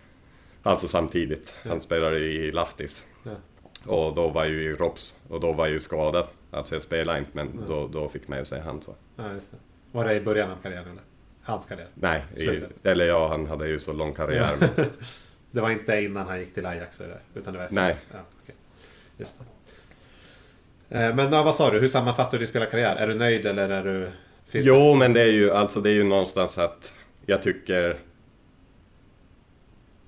Alltså 0.63 0.87
samtidigt. 0.87 1.57
Han 1.63 1.81
spelade 1.81 2.19
i 2.19 2.51
Lahtis. 2.51 3.05
Ja. 3.23 3.31
Och 3.85 4.15
då 4.15 4.29
var 4.29 4.43
jag 4.43 4.51
ju 4.53 4.61
i 4.61 4.73
Rops. 4.73 5.13
Och 5.29 5.39
då 5.39 5.53
var 5.53 5.65
jag 5.65 5.73
ju 5.73 5.79
skadad. 5.79 6.27
Alltså 6.51 6.75
jag 6.75 6.81
spelade 6.81 7.19
inte, 7.19 7.31
men 7.33 7.49
Ja. 7.59 7.65
då, 7.67 7.87
då 7.87 8.09
fick 8.09 8.27
man 8.27 8.39
ju 8.39 8.45
säga 8.45 8.63
han 8.63 8.81
så. 8.81 8.95
Ja, 9.15 9.33
just 9.33 9.51
det. 9.51 9.57
Var 9.91 10.05
det 10.05 10.13
i 10.15 10.21
början 10.21 10.51
av 10.51 10.55
karriären 10.63 10.87
eller? 10.91 11.01
Hans 11.43 11.65
karriär? 11.65 11.87
Nej, 11.93 12.23
i, 12.35 12.61
eller 12.87 13.05
ja, 13.05 13.27
han 13.27 13.45
hade 13.47 13.67
ju 13.67 13.79
så 13.79 13.93
lång 13.93 14.13
karriär. 14.13 14.55
Det 15.51 15.61
var 15.61 15.69
inte 15.69 16.01
innan 16.01 16.27
han 16.27 16.39
gick 16.39 16.53
till 16.53 16.65
Ajax 16.65 17.01
eller? 17.01 17.19
Utan 17.33 17.53
det 17.53 17.57
var 17.59 17.65
efter? 17.65 17.75
Nej. 17.75 17.97
Ja, 18.11 18.17
okej. 18.43 18.55
Just 19.17 19.39
det. 19.39 19.45
Eh, 20.93 21.15
Men 21.15 21.31
vad 21.31 21.55
sa 21.55 21.71
du? 21.71 21.79
Hur 21.79 21.87
sammanfattar 21.87 22.31
du 22.31 22.37
din 22.37 22.47
spelarkarriär? 22.47 22.95
Är 22.95 23.07
du 23.07 23.13
nöjd 23.15 23.45
eller 23.45 23.69
är 23.69 23.83
du... 23.83 24.09
Finns 24.45 24.65
det- 24.65 24.71
Jo, 24.71 24.95
men 24.95 25.13
det 25.13 25.21
är 25.21 25.31
ju 25.31 25.51
alltså 25.51 25.81
det 25.81 25.89
är 25.89 25.93
ju 25.93 26.03
någonstans 26.03 26.57
att 26.57 26.93
jag 27.25 27.43
tycker 27.43 27.97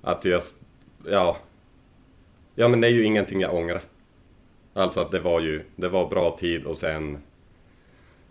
att 0.02 0.24
jag, 0.24 0.42
ja, 1.06 1.36
ja 2.54 2.68
men 2.68 2.80
det 2.80 2.86
är 2.86 2.90
ju 2.90 3.04
ingenting 3.04 3.40
jag 3.40 3.54
ångrar. 3.54 3.80
Alltså 4.74 5.00
att 5.00 5.10
det 5.10 5.20
var 5.20 5.40
ju, 5.40 5.62
det 5.76 5.88
var 5.88 6.08
bra 6.08 6.36
tid 6.40 6.64
och 6.64 6.78
sen, 6.78 7.18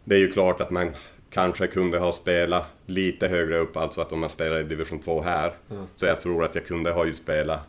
det 0.04 0.16
är 0.16 0.20
ju 0.20 0.32
klart 0.32 0.62
att 0.62 0.70
man 0.72 0.92
kanske 1.30 1.68
kunde 1.68 2.00
ha 2.00 2.12
spelat 2.12 2.66
lite 2.86 3.28
högre 3.28 3.58
upp, 3.58 3.78
alltså 3.78 4.02
att 4.02 4.12
om 4.12 4.20
man 4.20 4.30
spelar 4.30 4.60
i 4.60 4.64
division 4.64 5.00
2 5.00 5.22
här, 5.22 5.54
Ja. 5.68 5.76
så 5.96 6.06
jag 6.06 6.20
tror 6.20 6.44
att 6.44 6.56
jag 6.56 6.66
kunde 6.66 6.92
ha 6.92 7.06
ju 7.06 7.14
spelat 7.14 7.60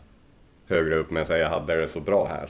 högre 0.67 0.95
upp, 0.95 1.09
men 1.11 1.25
sen 1.25 1.39
jag 1.39 1.49
hade 1.49 1.75
det 1.81 1.87
så 1.87 1.99
bra 1.99 2.25
här. 2.25 2.49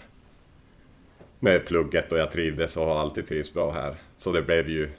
Med 1.40 1.66
plugget 1.66 2.12
och 2.12 2.18
jag 2.18 2.32
trivdes 2.32 2.78
och 2.78 2.86
har 2.86 3.00
alltid 3.00 3.28
trivts 3.28 3.54
bra 3.54 3.72
här. 3.72 3.96
Så 4.16 4.32
det 4.32 4.42
blev 4.42 4.70
ju, 4.70 4.90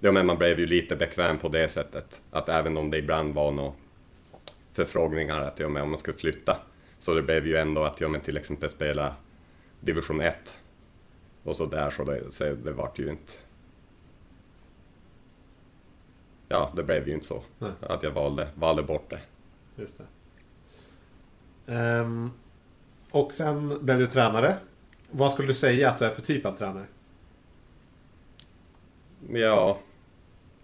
ja 0.00 0.12
men 0.12 0.26
man 0.26 0.38
blev 0.38 0.60
ju 0.60 0.66
lite 0.66 0.96
bekväm 0.96 1.38
på 1.38 1.48
det 1.48 1.68
sättet. 1.68 2.22
Att 2.30 2.48
även 2.48 2.76
om 2.76 2.90
det 2.90 2.98
ibland 2.98 3.34
var 3.34 3.52
några 3.52 3.72
förfrågningar 4.72 5.40
att 5.40 5.58
ja, 5.58 5.68
men 5.68 5.82
om 5.82 5.90
man 5.90 5.98
skulle 5.98 6.18
flytta. 6.18 6.56
Så 6.98 7.14
det 7.14 7.22
blev 7.22 7.46
ju 7.46 7.56
ändå 7.56 7.84
att 7.84 8.00
ja, 8.00 8.08
men 8.08 8.20
till 8.20 8.36
exempel 8.36 8.70
spela 8.70 9.14
division 9.80 10.20
1. 10.20 10.60
Och 11.42 11.56
så 11.56 11.66
där 11.66 11.90
så 11.90 12.04
det, 12.04 12.32
så 12.32 12.44
det 12.44 12.72
vart 12.72 12.98
ju 12.98 13.10
inte... 13.10 13.32
Ja, 16.48 16.72
det 16.76 16.82
blev 16.82 17.08
ju 17.08 17.14
inte 17.14 17.26
så. 17.26 17.42
Nej. 17.58 17.70
Att 17.80 18.02
jag 18.02 18.10
valde, 18.10 18.48
valde 18.54 18.82
bort 18.82 19.10
det. 19.10 19.20
Just 19.76 19.98
det. 19.98 20.04
Ehm, 21.74 22.30
och 23.10 23.32
sen 23.32 23.84
blev 23.84 23.98
du 23.98 24.06
tränare. 24.06 24.56
Vad 25.10 25.32
skulle 25.32 25.48
du 25.48 25.54
säga 25.54 25.90
att 25.90 25.98
du 25.98 26.04
är 26.04 26.10
för 26.10 26.22
typ 26.22 26.46
av 26.46 26.56
tränare? 26.56 26.86
Ja, 29.32 29.78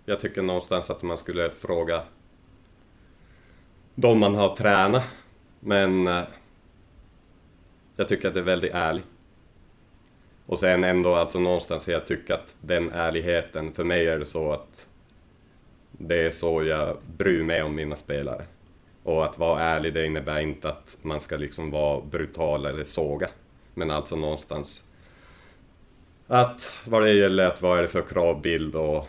jag 0.05 0.21
tycker 0.21 0.43
någonstans 0.43 0.91
att 0.91 1.03
man 1.03 1.19
skulle 1.19 1.51
fråga 1.51 2.03
de 3.95 4.21
man 4.21 4.35
har 4.35 4.57
tränat. 4.57 5.05
Men 5.61 6.07
eh, 6.07 6.23
Jag 7.97 8.09
tycker 8.09 8.29
att 8.29 8.35
det 8.35 8.41
är 8.41 8.45
väldigt 8.45 8.75
ärligt. 8.75 9.05
Och 10.47 10.59
sen 10.59 10.85
ändå 10.85 11.15
alltså 11.15 11.39
någonstans 11.39 11.89
jag 11.89 12.07
tycker 12.07 12.35
att 12.35 12.57
den 12.61 12.91
ärligheten, 12.93 13.73
för 13.73 13.85
mig 13.85 14.07
är 14.09 14.19
det 14.19 14.27
så 14.27 14.53
att 14.53 14.89
det 15.93 16.27
är 16.27 16.31
så 16.31 16.65
jag 16.65 16.97
bryr 17.17 17.43
mig 17.43 17.63
om 17.63 17.75
mina 17.75 17.97
spelare. 17.97 18.45
Och 19.03 19.25
att 19.25 19.39
vara 19.39 19.61
ärlig 19.61 19.95
det 19.95 20.07
innebär 20.07 20.41
inte 20.41 20.69
att 20.69 20.99
man 21.03 21.21
ska 21.21 21.37
liksom 21.37 21.71
vara 21.71 22.01
brutal 22.01 22.67
eller 22.67 22.85
såga. 22.85 23.29
Men 23.75 23.91
alltså 23.91 24.17
någonstans 24.17 24.85
att 26.27 26.79
vad 26.87 27.03
det 27.03 27.13
gäller 27.13 27.47
att 27.47 27.63
vad 27.63 27.79
är 27.79 27.83
det 27.83 27.89
för 27.89 28.03
kravbild 28.03 28.75
och 28.75 29.09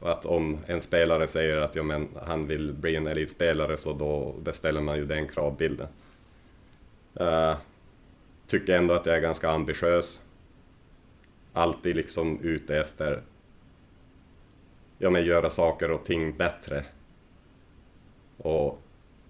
att 0.00 0.26
om 0.26 0.58
en 0.66 0.80
spelare 0.80 1.26
säger 1.28 1.56
att 1.56 1.74
ja, 1.74 1.82
men, 1.82 2.08
han 2.26 2.46
vill 2.46 2.72
bli 2.72 2.96
en 2.96 3.06
elitspelare 3.06 3.76
så 3.76 3.92
då 3.92 4.34
beställer 4.42 4.80
man 4.80 4.96
ju 4.96 5.06
den 5.06 5.28
kravbilden. 5.28 5.88
Uh, 7.20 7.56
tycker 8.46 8.78
ändå 8.78 8.94
att 8.94 9.06
jag 9.06 9.16
är 9.16 9.20
ganska 9.20 9.50
ambitiös. 9.50 10.20
Alltid 11.52 11.96
liksom 11.96 12.40
ute 12.42 12.76
efter 12.76 13.22
ja, 14.98 15.10
men 15.10 15.24
göra 15.24 15.50
saker 15.50 15.90
och 15.90 16.04
ting 16.04 16.36
bättre. 16.36 16.84
Och 18.36 18.78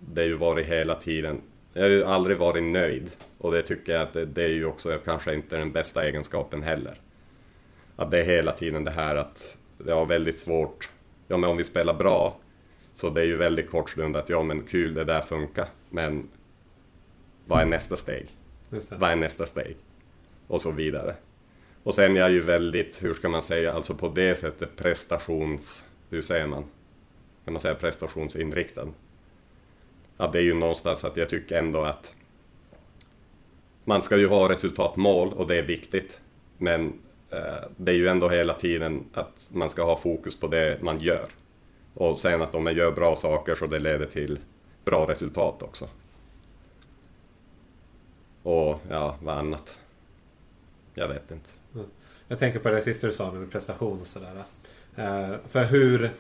det 0.00 0.20
har 0.20 0.28
ju 0.28 0.34
varit 0.34 0.66
hela 0.66 0.94
tiden, 0.94 1.40
jag 1.76 1.82
har 1.82 1.90
ju 1.90 2.04
aldrig 2.04 2.38
varit 2.38 2.62
nöjd. 2.62 3.10
Och 3.38 3.52
det 3.52 3.62
tycker 3.62 3.92
jag 3.92 4.02
att 4.02 4.12
det, 4.12 4.26
det 4.26 4.44
är 4.44 4.52
ju 4.52 4.64
också 4.64 4.98
kanske 5.04 5.34
inte 5.34 5.56
den 5.56 5.72
bästa 5.72 6.04
egenskapen 6.04 6.62
heller. 6.62 7.00
Att 7.96 8.10
det 8.10 8.20
är 8.20 8.24
hela 8.24 8.52
tiden 8.52 8.84
det 8.84 8.90
här 8.90 9.16
att 9.16 9.58
det 9.78 9.92
har 9.92 10.06
väldigt 10.06 10.38
svårt, 10.38 10.90
ja 11.28 11.36
men 11.36 11.50
om 11.50 11.56
vi 11.56 11.64
spelar 11.64 11.94
bra, 11.94 12.38
så 12.94 13.10
det 13.10 13.20
är 13.20 13.24
ju 13.24 13.36
väldigt 13.36 13.70
kortslundat 13.70 14.22
att 14.24 14.28
ja 14.28 14.42
men 14.42 14.62
kul, 14.62 14.94
det 14.94 15.04
där 15.04 15.20
funkar, 15.20 15.66
men 15.90 16.28
vad 17.46 17.60
är 17.60 17.66
nästa 17.66 17.96
steg? 17.96 18.28
Vad 18.90 19.10
är 19.10 19.16
nästa 19.16 19.46
steg? 19.46 19.76
Och 20.46 20.60
så 20.60 20.70
vidare. 20.70 21.14
Och 21.82 21.94
sen 21.94 22.16
är 22.16 22.20
jag 22.20 22.32
ju 22.32 22.40
väldigt, 22.40 23.04
hur 23.04 23.14
ska 23.14 23.28
man 23.28 23.42
säga, 23.42 23.72
alltså 23.72 23.94
på 23.94 24.08
det 24.08 24.38
sättet 24.38 24.76
prestations... 24.76 25.84
Hur 26.10 26.22
säger 26.22 26.46
man? 26.46 26.64
Kan 27.44 27.52
man 27.52 27.60
säga 27.60 27.74
prestationsinriktad? 27.74 28.86
Ja, 30.16 30.30
det 30.32 30.38
är 30.38 30.42
ju 30.42 30.54
någonstans 30.54 31.04
att 31.04 31.16
jag 31.16 31.28
tycker 31.28 31.58
ändå 31.58 31.80
att 31.80 32.14
man 33.84 34.02
ska 34.02 34.16
ju 34.16 34.28
ha 34.28 34.48
resultatmål 34.48 35.32
och 35.32 35.46
det 35.46 35.58
är 35.58 35.62
viktigt. 35.62 36.20
Men 36.58 36.86
eh, 37.30 37.68
det 37.76 37.92
är 37.92 37.96
ju 37.96 38.08
ändå 38.08 38.28
hela 38.28 38.54
tiden 38.54 39.04
att 39.12 39.50
man 39.54 39.70
ska 39.70 39.84
ha 39.84 39.98
fokus 39.98 40.40
på 40.40 40.46
det 40.46 40.82
man 40.82 41.00
gör. 41.00 41.26
Och 41.94 42.20
sen 42.20 42.42
att 42.42 42.54
om 42.54 42.64
man 42.64 42.74
gör 42.74 42.92
bra 42.92 43.16
saker 43.16 43.54
så 43.54 43.66
det 43.66 43.78
leder 43.78 44.06
till 44.06 44.38
bra 44.84 45.08
resultat 45.08 45.62
också. 45.62 45.88
Och 48.42 48.80
ja, 48.90 49.16
vad 49.22 49.38
annat? 49.38 49.80
Jag 50.94 51.08
vet 51.08 51.30
inte. 51.30 51.50
Jag 52.28 52.38
tänker 52.38 52.58
på 52.58 52.68
det 52.68 52.82
sista 52.82 53.06
du 53.06 53.12
sa 53.12 53.32
med 53.32 53.50
prestation 53.52 54.00
och 54.00 54.06
sådär. 54.06 54.42
Eh, 54.96 55.34
för 55.48 55.64
hur, 55.64 56.10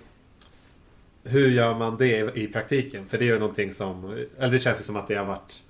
hur 1.26 1.50
gör 1.50 1.74
man 1.74 1.96
det 1.96 2.36
i 2.36 2.46
praktiken? 2.46 3.06
För 3.08 3.18
det 3.18 3.24
är 3.24 3.32
ju 3.32 3.38
någonting 3.38 3.72
som, 3.72 4.26
eller 4.38 4.52
det 4.52 4.58
känns 4.58 4.80
ju 4.80 4.82
som 4.82 4.96
att 4.96 5.08
det 5.08 5.14
har 5.14 5.24
varit 5.24 5.62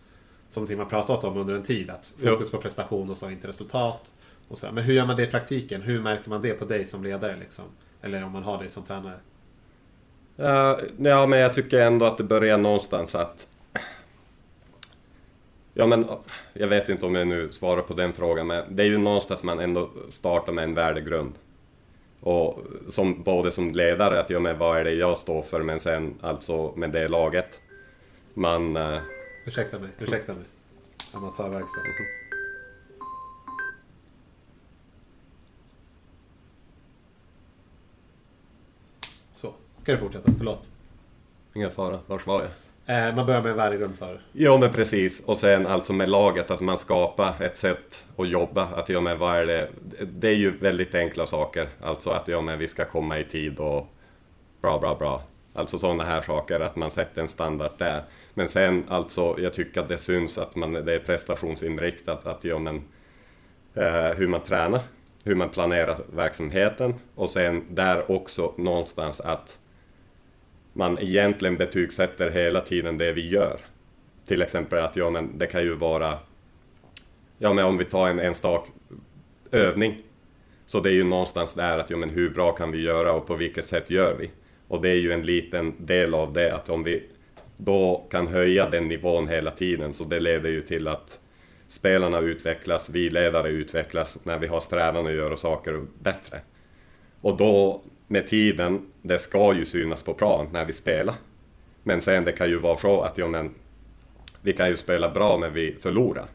som 0.48 0.60
någonting 0.60 0.78
man 0.78 0.88
pratat 0.88 1.24
om 1.24 1.36
under 1.36 1.54
en 1.54 1.62
tid. 1.62 1.90
Att 1.90 2.12
fokus 2.16 2.50
på 2.50 2.58
prestation 2.58 3.10
och 3.10 3.16
så, 3.16 3.30
inte 3.30 3.48
resultat. 3.48 4.12
Och 4.48 4.58
så. 4.58 4.72
Men 4.72 4.84
hur 4.84 4.94
gör 4.94 5.06
man 5.06 5.16
det 5.16 5.22
i 5.22 5.26
praktiken? 5.26 5.82
Hur 5.82 6.00
märker 6.00 6.30
man 6.30 6.42
det 6.42 6.52
på 6.52 6.64
dig 6.64 6.86
som 6.86 7.04
ledare? 7.04 7.36
Liksom? 7.36 7.64
Eller 8.02 8.24
om 8.24 8.32
man 8.32 8.42
har 8.42 8.58
dig 8.58 8.68
som 8.68 8.82
tränare? 8.82 9.18
Uh, 10.38 10.86
ja, 10.98 11.26
men 11.26 11.38
jag 11.38 11.54
tycker 11.54 11.80
ändå 11.80 12.06
att 12.06 12.18
det 12.18 12.24
börjar 12.24 12.58
någonstans 12.58 13.14
att 13.14 13.48
Ja, 15.78 15.86
men 15.86 16.06
jag 16.52 16.68
vet 16.68 16.88
inte 16.88 17.06
om 17.06 17.14
jag 17.14 17.28
nu 17.28 17.52
svarar 17.52 17.82
på 17.82 17.94
den 17.94 18.12
frågan, 18.12 18.46
men 18.46 18.76
det 18.76 18.82
är 18.82 18.86
ju 18.86 18.98
någonstans 18.98 19.42
man 19.42 19.60
ändå 19.60 19.90
startar 20.10 20.52
med 20.52 20.64
en 20.64 20.74
värdegrund. 20.74 21.32
Och 22.20 22.58
som, 22.88 23.22
både 23.22 23.52
som 23.52 23.72
ledare, 23.72 24.20
att 24.20 24.30
ja, 24.30 24.40
men 24.40 24.58
vad 24.58 24.78
är 24.78 24.84
det 24.84 24.92
jag 24.92 25.16
står 25.16 25.42
för, 25.42 25.62
men 25.62 25.80
sen 25.80 26.14
alltså 26.20 26.72
med 26.76 26.90
det 26.90 27.08
laget. 27.08 27.60
Man... 28.34 28.76
Uh... 28.76 28.98
Ursäkta 29.46 29.78
mig, 29.78 29.90
ursäkta 29.98 30.34
mig. 30.34 30.44
Amatörverkstad. 31.12 31.80
Så, 39.32 39.54
kan 39.84 39.94
du 39.94 39.98
fortsätta, 39.98 40.32
förlåt. 40.38 40.68
Ingen 41.54 41.70
fara, 41.70 41.98
vars 42.06 42.26
var 42.26 42.42
jag? 42.42 42.50
Eh, 42.88 43.14
man 43.14 43.26
börjar 43.26 43.42
med 43.42 43.50
en 43.50 43.56
värdegrund 43.56 43.96
sa 43.96 44.06
du? 44.06 44.18
Ja 44.32 44.58
men 44.58 44.72
precis. 44.72 45.22
Och 45.24 45.38
sen 45.38 45.66
alltså 45.66 45.92
med 45.92 46.08
laget 46.08 46.50
att 46.50 46.60
man 46.60 46.78
skapar 46.78 47.34
ett 47.40 47.56
sätt 47.56 48.06
att 48.16 48.28
jobba. 48.28 48.62
Att 48.62 48.88
ja 48.88 49.00
men 49.00 49.18
vad 49.18 49.36
är 49.36 49.46
det? 49.46 49.68
Det 50.06 50.28
är 50.28 50.34
ju 50.34 50.56
väldigt 50.58 50.94
enkla 50.94 51.26
saker. 51.26 51.68
Alltså 51.82 52.10
att 52.10 52.28
ja 52.28 52.40
men 52.40 52.58
vi 52.58 52.68
ska 52.68 52.84
komma 52.84 53.18
i 53.18 53.24
tid 53.24 53.58
och 53.58 53.86
bra 54.62 54.78
bra 54.78 54.94
bra. 54.94 55.22
Alltså 55.54 55.78
sådana 55.78 56.04
här 56.04 56.22
saker, 56.22 56.60
att 56.60 56.76
man 56.76 56.90
sätter 56.90 57.20
en 57.20 57.28
standard 57.28 57.72
där. 57.78 58.02
Men 58.34 58.48
sen 58.48 58.84
alltså, 58.88 59.36
jag 59.38 59.52
tycker 59.52 59.80
att 59.80 59.88
det 59.88 59.98
syns 59.98 60.38
att 60.38 60.56
man, 60.56 60.72
det 60.72 60.94
är 60.94 60.98
prestationsinriktat. 60.98 62.26
Att 62.26 62.44
ja 62.44 62.58
men 62.58 62.76
eh, 63.74 64.16
hur 64.16 64.28
man 64.28 64.40
tränar, 64.40 64.80
hur 65.24 65.34
man 65.34 65.48
planerar 65.48 65.96
verksamheten 66.12 66.94
och 67.14 67.28
sen 67.28 67.64
där 67.70 68.10
också 68.10 68.52
någonstans 68.56 69.20
att 69.20 69.58
man 70.76 70.98
egentligen 70.98 71.56
betygsätter 71.56 72.30
hela 72.30 72.60
tiden 72.60 72.98
det 72.98 73.12
vi 73.12 73.28
gör. 73.28 73.60
Till 74.26 74.42
exempel 74.42 74.78
att 74.78 74.96
ja, 74.96 75.10
men 75.10 75.38
det 75.38 75.46
kan 75.46 75.62
ju 75.62 75.74
vara, 75.74 76.18
ja 77.38 77.52
men 77.52 77.64
om 77.64 77.78
vi 77.78 77.84
tar 77.84 78.08
en 78.08 78.20
enstaka 78.20 78.70
övning, 79.52 80.02
så 80.66 80.80
det 80.80 80.90
är 80.90 80.94
ju 80.94 81.04
någonstans 81.04 81.54
där 81.54 81.78
att 81.78 81.90
ja, 81.90 81.96
men 81.96 82.10
hur 82.10 82.30
bra 82.30 82.52
kan 82.52 82.72
vi 82.72 82.82
göra 82.82 83.12
och 83.12 83.26
på 83.26 83.34
vilket 83.34 83.66
sätt 83.66 83.90
gör 83.90 84.14
vi? 84.18 84.30
Och 84.68 84.82
det 84.82 84.90
är 84.90 84.94
ju 84.94 85.12
en 85.12 85.22
liten 85.22 85.86
del 85.86 86.14
av 86.14 86.32
det 86.32 86.54
att 86.54 86.68
om 86.68 86.84
vi 86.84 87.02
då 87.56 88.06
kan 88.10 88.26
höja 88.26 88.70
den 88.70 88.88
nivån 88.88 89.28
hela 89.28 89.50
tiden 89.50 89.92
så 89.92 90.04
det 90.04 90.20
leder 90.20 90.50
ju 90.50 90.62
till 90.62 90.88
att 90.88 91.20
spelarna 91.66 92.20
utvecklas, 92.20 92.88
vi 92.88 93.10
ledare 93.10 93.48
utvecklas 93.48 94.18
när 94.22 94.38
vi 94.38 94.46
har 94.46 94.60
strävan 94.60 95.06
att 95.06 95.12
göra 95.12 95.36
saker 95.36 95.86
bättre. 95.98 96.40
Och 97.20 97.36
då 97.36 97.82
med 98.06 98.26
tiden, 98.26 98.86
det 99.02 99.18
ska 99.18 99.54
ju 99.54 99.64
synas 99.64 100.02
på 100.02 100.14
plan 100.14 100.48
när 100.52 100.64
vi 100.64 100.72
spelar. 100.72 101.14
Men 101.82 102.00
sen 102.00 102.24
det 102.24 102.32
kan 102.32 102.48
ju 102.48 102.58
vara 102.58 102.76
så 102.76 103.00
att 103.00 103.18
ja, 103.18 103.28
men, 103.28 103.54
vi 104.42 104.52
kan 104.52 104.68
ju 104.68 104.76
spela 104.76 105.10
bra 105.10 105.38
men 105.38 105.52
vi 105.52 105.76
förlorar. 105.80 106.26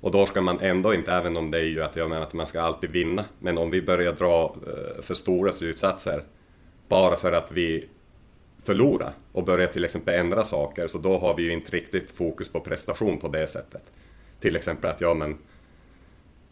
Och 0.00 0.10
då 0.10 0.26
ska 0.26 0.40
man 0.40 0.60
ändå 0.60 0.94
inte, 0.94 1.12
även 1.12 1.36
om 1.36 1.50
det 1.50 1.58
är 1.58 1.64
ju 1.64 1.82
att, 1.82 1.96
jag 1.96 2.08
menar, 2.08 2.22
att 2.22 2.32
man 2.32 2.46
ska 2.46 2.60
alltid 2.60 2.90
vinna, 2.90 3.24
men 3.38 3.58
om 3.58 3.70
vi 3.70 3.82
börjar 3.82 4.12
dra 4.12 4.56
eh, 4.66 5.02
för 5.02 5.14
stora 5.14 5.52
slutsatser 5.52 6.22
bara 6.88 7.16
för 7.16 7.32
att 7.32 7.52
vi 7.52 7.88
förlorar 8.64 9.12
och 9.32 9.44
börjar 9.44 9.66
till 9.66 9.84
exempel 9.84 10.14
ändra 10.14 10.44
saker, 10.44 10.86
så 10.86 10.98
då 10.98 11.18
har 11.18 11.36
vi 11.36 11.42
ju 11.42 11.52
inte 11.52 11.72
riktigt 11.72 12.10
fokus 12.10 12.48
på 12.48 12.60
prestation 12.60 13.18
på 13.18 13.28
det 13.28 13.46
sättet. 13.46 13.82
Till 14.40 14.56
exempel 14.56 14.90
att 14.90 15.00
ja 15.00 15.14
men 15.14 15.38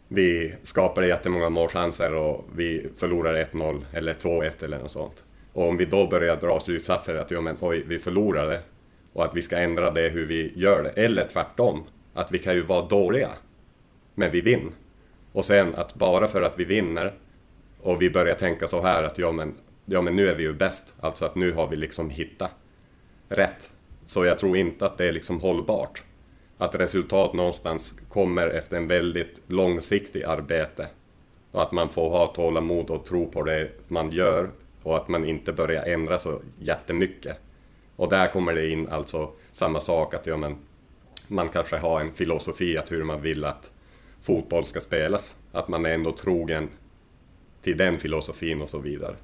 vi 0.07 0.55
skapade 0.63 1.07
jättemånga 1.07 1.49
målchanser 1.49 2.13
och 2.13 2.45
vi 2.55 2.89
förlorade 2.97 3.47
1-0 3.51 3.85
eller 3.93 4.13
2-1 4.13 4.63
eller 4.63 4.79
något 4.79 4.91
sånt. 4.91 5.23
Och 5.53 5.67
om 5.67 5.77
vi 5.77 5.85
då 5.85 6.07
börjar 6.07 6.35
dra 6.35 6.59
slutsatser 6.59 7.15
att 7.15 7.31
ja, 7.31 7.41
men, 7.41 7.57
oj, 7.59 7.83
vi 7.87 7.99
förlorade 7.99 8.61
och 9.13 9.25
att 9.25 9.35
vi 9.35 9.41
ska 9.41 9.57
ändra 9.57 9.91
det 9.91 10.09
hur 10.09 10.25
vi 10.25 10.53
gör 10.55 10.83
det, 10.83 10.89
eller 10.89 11.27
tvärtom, 11.27 11.83
att 12.13 12.31
vi 12.31 12.39
kan 12.39 12.55
ju 12.55 12.61
vara 12.61 12.87
dåliga, 12.87 13.29
men 14.15 14.31
vi 14.31 14.41
vinner. 14.41 14.71
Och 15.31 15.45
sen 15.45 15.75
att 15.75 15.95
bara 15.95 16.27
för 16.27 16.41
att 16.41 16.59
vi 16.59 16.65
vinner 16.65 17.13
och 17.81 18.01
vi 18.01 18.09
börjar 18.09 18.35
tänka 18.35 18.67
så 18.67 18.81
här 18.81 19.03
att 19.03 19.17
ja 19.17 19.31
men, 19.31 19.55
ja, 19.85 20.01
men 20.01 20.15
nu 20.15 20.27
är 20.27 20.35
vi 20.35 20.43
ju 20.43 20.53
bäst, 20.53 20.83
alltså 20.99 21.25
att 21.25 21.35
nu 21.35 21.51
har 21.51 21.67
vi 21.67 21.75
liksom 21.75 22.09
hittat 22.09 22.51
rätt. 23.29 23.71
Så 24.05 24.25
jag 24.25 24.39
tror 24.39 24.57
inte 24.57 24.85
att 24.85 24.97
det 24.97 25.05
är 25.05 25.13
liksom 25.13 25.39
hållbart 25.39 26.03
att 26.57 26.75
resultat 26.75 27.33
någonstans 27.33 27.93
kommer 28.09 28.47
efter 28.47 28.77
en 28.77 28.87
väldigt 28.87 29.41
långsiktig 29.47 30.23
arbete. 30.23 30.87
Och 31.51 31.61
att 31.61 31.71
man 31.71 31.89
får 31.89 32.09
ha 32.09 32.27
tålamod 32.27 32.89
och 32.89 33.05
tro 33.05 33.31
på 33.31 33.43
det 33.43 33.69
man 33.87 34.11
gör 34.11 34.49
och 34.83 34.97
att 34.97 35.07
man 35.07 35.25
inte 35.25 35.53
börjar 35.53 35.83
ändra 35.83 36.19
så 36.19 36.41
jättemycket. 36.59 37.37
Och 37.95 38.09
där 38.09 38.27
kommer 38.27 38.53
det 38.53 38.69
in 38.69 38.87
alltså 38.89 39.31
samma 39.51 39.79
sak 39.79 40.13
att 40.13 40.25
ja, 40.25 40.37
men, 40.37 40.55
man 41.27 41.49
kanske 41.49 41.77
har 41.77 42.01
en 42.01 42.13
filosofi 42.13 42.77
att 42.77 42.91
hur 42.91 43.03
man 43.03 43.21
vill 43.21 43.43
att 43.43 43.71
fotboll 44.21 44.65
ska 44.65 44.79
spelas. 44.79 45.35
Att 45.51 45.67
man 45.67 45.85
är 45.85 45.93
ändå 45.93 46.11
trogen 46.11 46.69
till 47.61 47.77
den 47.77 47.97
filosofin 47.97 48.61
och 48.61 48.69
så 48.69 48.79
vidare. 48.79 49.15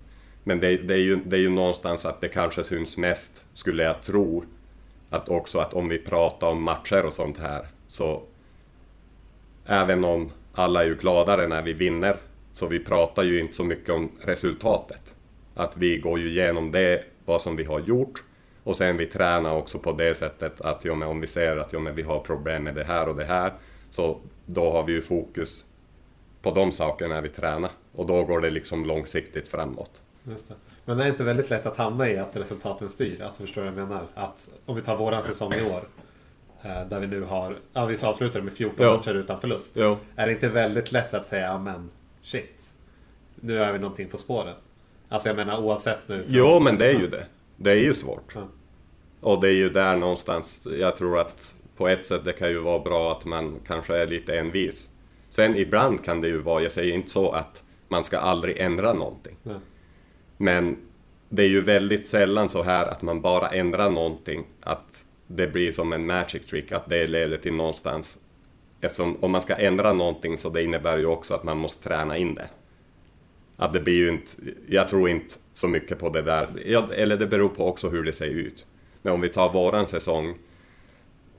Men 0.44 0.60
det, 0.60 0.78
det, 0.78 0.94
är 0.94 0.98
ju, 0.98 1.20
det 1.26 1.36
är 1.36 1.40
ju 1.40 1.50
någonstans 1.50 2.06
att 2.06 2.22
det 2.22 2.28
kanske 2.28 2.64
syns 2.64 2.98
mest, 2.98 3.46
skulle 3.54 3.84
jag 3.84 4.04
tro, 4.04 4.44
att 5.14 5.30
också 5.30 5.60
att 5.60 5.74
om 5.74 5.90
vi 5.90 5.98
pratar 5.98 6.48
om 6.48 6.64
matcher 6.64 7.06
och 7.06 7.14
sånt 7.14 7.38
här 7.38 7.68
så 7.88 8.22
även 9.66 10.04
om 10.04 10.32
alla 10.54 10.84
är 10.84 10.88
ju 10.88 10.96
gladare 10.96 11.48
när 11.48 11.62
vi 11.62 11.74
vinner 11.74 12.18
så 12.54 12.68
vi 12.68 12.80
pratar 12.80 13.24
ju 13.24 13.40
inte 13.40 13.54
så 13.54 13.64
mycket 13.64 13.90
om 13.90 14.12
resultatet. 14.22 15.02
Att 15.56 15.78
vi 15.78 15.98
går 15.98 16.20
ju 16.20 16.30
igenom 16.30 16.72
det, 16.72 17.04
vad 17.26 17.42
som 17.42 17.56
vi 17.56 17.64
har 17.64 17.80
gjort 17.80 18.24
och 18.64 18.76
sen 18.76 18.98
vi 18.98 19.06
tränar 19.06 19.56
också 19.56 19.80
på 19.80 19.92
det 19.92 20.16
sättet 20.16 20.62
att 20.62 20.86
ja, 20.86 21.06
om 21.06 21.22
vi 21.22 21.28
ser 21.28 21.58
att 21.58 21.74
ja, 21.74 21.80
vi 21.80 22.02
har 22.02 22.20
problem 22.20 22.64
med 22.64 22.76
det 22.76 22.84
här 22.84 23.10
och 23.10 23.16
det 23.16 23.26
här 23.26 23.54
Så 23.90 24.20
då 24.46 24.72
har 24.72 24.84
vi 24.84 24.94
ju 24.94 25.02
fokus 25.02 25.66
på 26.42 26.52
de 26.52 26.72
sakerna 26.72 27.16
när 27.16 27.22
vi 27.22 27.30
tränar. 27.30 27.72
Och 27.92 28.06
då 28.06 28.24
går 28.24 28.42
det 28.42 28.50
liksom 28.50 28.86
långsiktigt 28.86 29.48
framåt. 29.48 30.02
Just 30.24 30.48
det. 30.48 30.56
Men 30.86 30.98
det 30.98 31.04
är 31.04 31.08
inte 31.08 31.24
väldigt 31.24 31.50
lätt 31.50 31.66
att 31.66 31.78
hamna 31.78 32.10
i 32.10 32.18
att 32.18 32.36
resultaten 32.38 32.90
styr? 32.90 33.22
Alltså 33.22 33.42
förstår 33.42 33.62
du 33.64 33.70
vad 33.70 33.80
jag 33.82 33.88
menar? 33.90 34.04
Att 34.16 34.50
om 34.66 34.76
vi 34.76 34.82
tar 34.82 34.98
våran 34.98 35.24
säsong 35.24 35.54
i 35.54 35.72
år. 35.72 35.88
eh, 36.64 36.88
Där 36.90 37.00
vi 37.00 37.08
nu 37.08 37.22
har, 37.24 37.56
ja 37.74 37.86
vi 37.86 37.98
avslutade 38.04 38.44
med 38.44 38.54
14 38.54 38.86
Ja. 38.86 38.98
matcher 38.98 39.14
utan 39.16 39.42
förlust. 39.42 39.74
Jo. 39.78 39.98
Är 40.16 40.26
det 40.28 40.32
inte 40.34 40.50
väldigt 40.50 40.92
lätt 40.92 41.14
att 41.14 41.28
säga, 41.28 41.46
ja 41.48 41.58
men 41.60 41.90
shit. 42.22 42.64
Nu 43.36 43.64
är 43.64 43.74
vi 43.74 43.80
någonting 43.80 44.08
på 44.10 44.18
spåren. 44.18 44.56
Alltså 45.10 45.30
jag 45.30 45.36
menar 45.36 45.58
oavsett 45.60 46.00
nu. 46.08 46.26
Jo, 46.28 46.60
men 46.60 46.78
det 46.78 46.86
är 46.92 47.00
ju 47.00 47.08
det. 47.08 47.26
Det 47.58 47.72
är 47.72 47.76
ju 47.84 47.94
svårt. 47.94 48.36
Ja. 48.36 48.48
Och 49.22 49.42
det 49.42 49.48
är 49.48 49.54
ju 49.56 49.70
där 49.70 49.96
någonstans, 49.98 50.68
jag 50.80 50.98
tror 50.98 51.20
att 51.20 51.54
på 51.78 51.88
ett 51.88 52.06
sätt 52.06 52.22
det 52.26 52.34
kan 52.34 52.50
ju 52.50 52.58
vara 52.60 52.80
bra 52.80 53.12
att 53.12 53.26
man 53.26 53.60
kanske 53.68 53.98
är 53.98 54.08
lite 54.08 54.38
envis. 54.40 54.90
Sen 55.30 55.56
ibland 55.56 56.04
kan 56.06 56.22
det 56.22 56.28
ju 56.28 56.42
vara, 56.42 56.64
jag 56.64 56.72
säger 56.72 56.94
inte 56.94 57.10
så 57.10 57.32
att 57.32 57.64
man 57.88 58.04
ska 58.04 58.18
aldrig 58.18 58.58
ändra 58.58 58.94
någonting. 58.94 59.36
Ja. 59.44 59.52
Men 60.38 60.78
det 61.30 61.44
är 61.44 61.48
ju 61.48 61.62
väldigt 61.62 62.08
sällan 62.08 62.50
så 62.50 62.64
här 62.64 62.86
att 62.86 63.02
man 63.02 63.22
bara 63.22 63.48
ändrar 63.48 63.90
någonting, 63.90 64.44
att 64.62 65.06
det 65.28 65.48
blir 65.48 65.72
som 65.72 65.94
en 65.94 66.06
magic 66.06 66.46
trick, 66.46 66.72
att 66.72 66.90
det 66.90 67.08
leder 67.08 67.38
till 67.38 67.54
någonstans. 67.54 68.18
Eftersom 68.82 69.18
om 69.24 69.32
man 69.32 69.42
ska 69.42 69.56
ändra 69.56 69.94
någonting 69.94 70.38
så 70.38 70.50
det 70.50 70.64
innebär 70.64 70.98
ju 70.98 71.06
också 71.06 71.34
att 71.34 71.44
man 71.44 71.58
måste 71.58 71.84
träna 71.84 72.18
in 72.18 72.36
det. 72.36 72.50
Att 73.58 73.74
det 73.74 73.80
blir 73.80 73.96
ju 73.96 74.10
inte, 74.10 74.32
jag 74.68 74.90
tror 74.90 75.10
inte 75.10 75.36
så 75.54 75.68
mycket 75.68 76.00
på 76.00 76.10
det 76.10 76.22
där, 76.22 76.48
eller 76.92 77.18
det 77.18 77.28
beror 77.28 77.50
på 77.50 77.68
också 77.68 77.90
hur 77.90 78.04
det 78.04 78.14
ser 78.14 78.30
ut. 78.30 78.66
Men 79.02 79.14
om 79.14 79.22
vi 79.22 79.30
tar 79.30 79.54
våran 79.54 79.88
säsong 79.88 80.36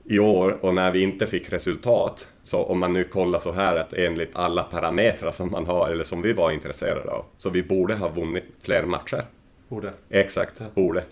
i 0.07 0.19
år 0.19 0.57
och 0.61 0.73
när 0.73 0.91
vi 0.91 1.01
inte 1.01 1.27
fick 1.27 1.53
resultat, 1.53 2.29
så 2.43 2.63
om 2.63 2.79
man 2.79 2.93
nu 2.93 3.03
kollar 3.03 3.39
så 3.39 3.51
här 3.51 3.75
att 3.75 3.93
enligt 3.93 4.29
alla 4.33 4.63
parametrar 4.63 5.31
som 5.31 5.51
man 5.51 5.65
har, 5.65 5.89
eller 5.89 6.03
som 6.03 6.21
vi 6.21 6.33
var 6.33 6.51
intresserade 6.51 7.11
av, 7.11 7.25
så 7.37 7.49
vi 7.49 7.63
borde 7.63 7.95
ha 7.95 8.09
vunnit 8.09 8.43
fler 8.61 8.83
matcher. 8.83 9.21
Borde. 9.67 9.93
Exakt, 10.09 10.61
borde. 10.75 11.03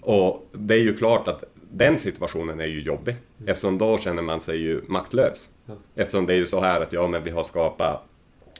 Och 0.00 0.46
det 0.52 0.74
är 0.74 0.82
ju 0.82 0.96
klart 0.96 1.28
att 1.28 1.44
den 1.70 1.98
situationen 1.98 2.60
är 2.60 2.66
ju 2.66 2.82
jobbig, 2.82 3.14
eftersom 3.46 3.78
då 3.78 3.98
känner 3.98 4.22
man 4.22 4.40
sig 4.40 4.56
ju 4.56 4.82
maktlös. 4.86 5.48
Eftersom 5.94 6.26
det 6.26 6.32
är 6.32 6.36
ju 6.36 6.46
så 6.46 6.60
här 6.60 6.80
att 6.80 6.92
ja, 6.92 7.06
men 7.06 7.24
vi 7.24 7.30
har 7.30 7.44
skapat 7.44 8.02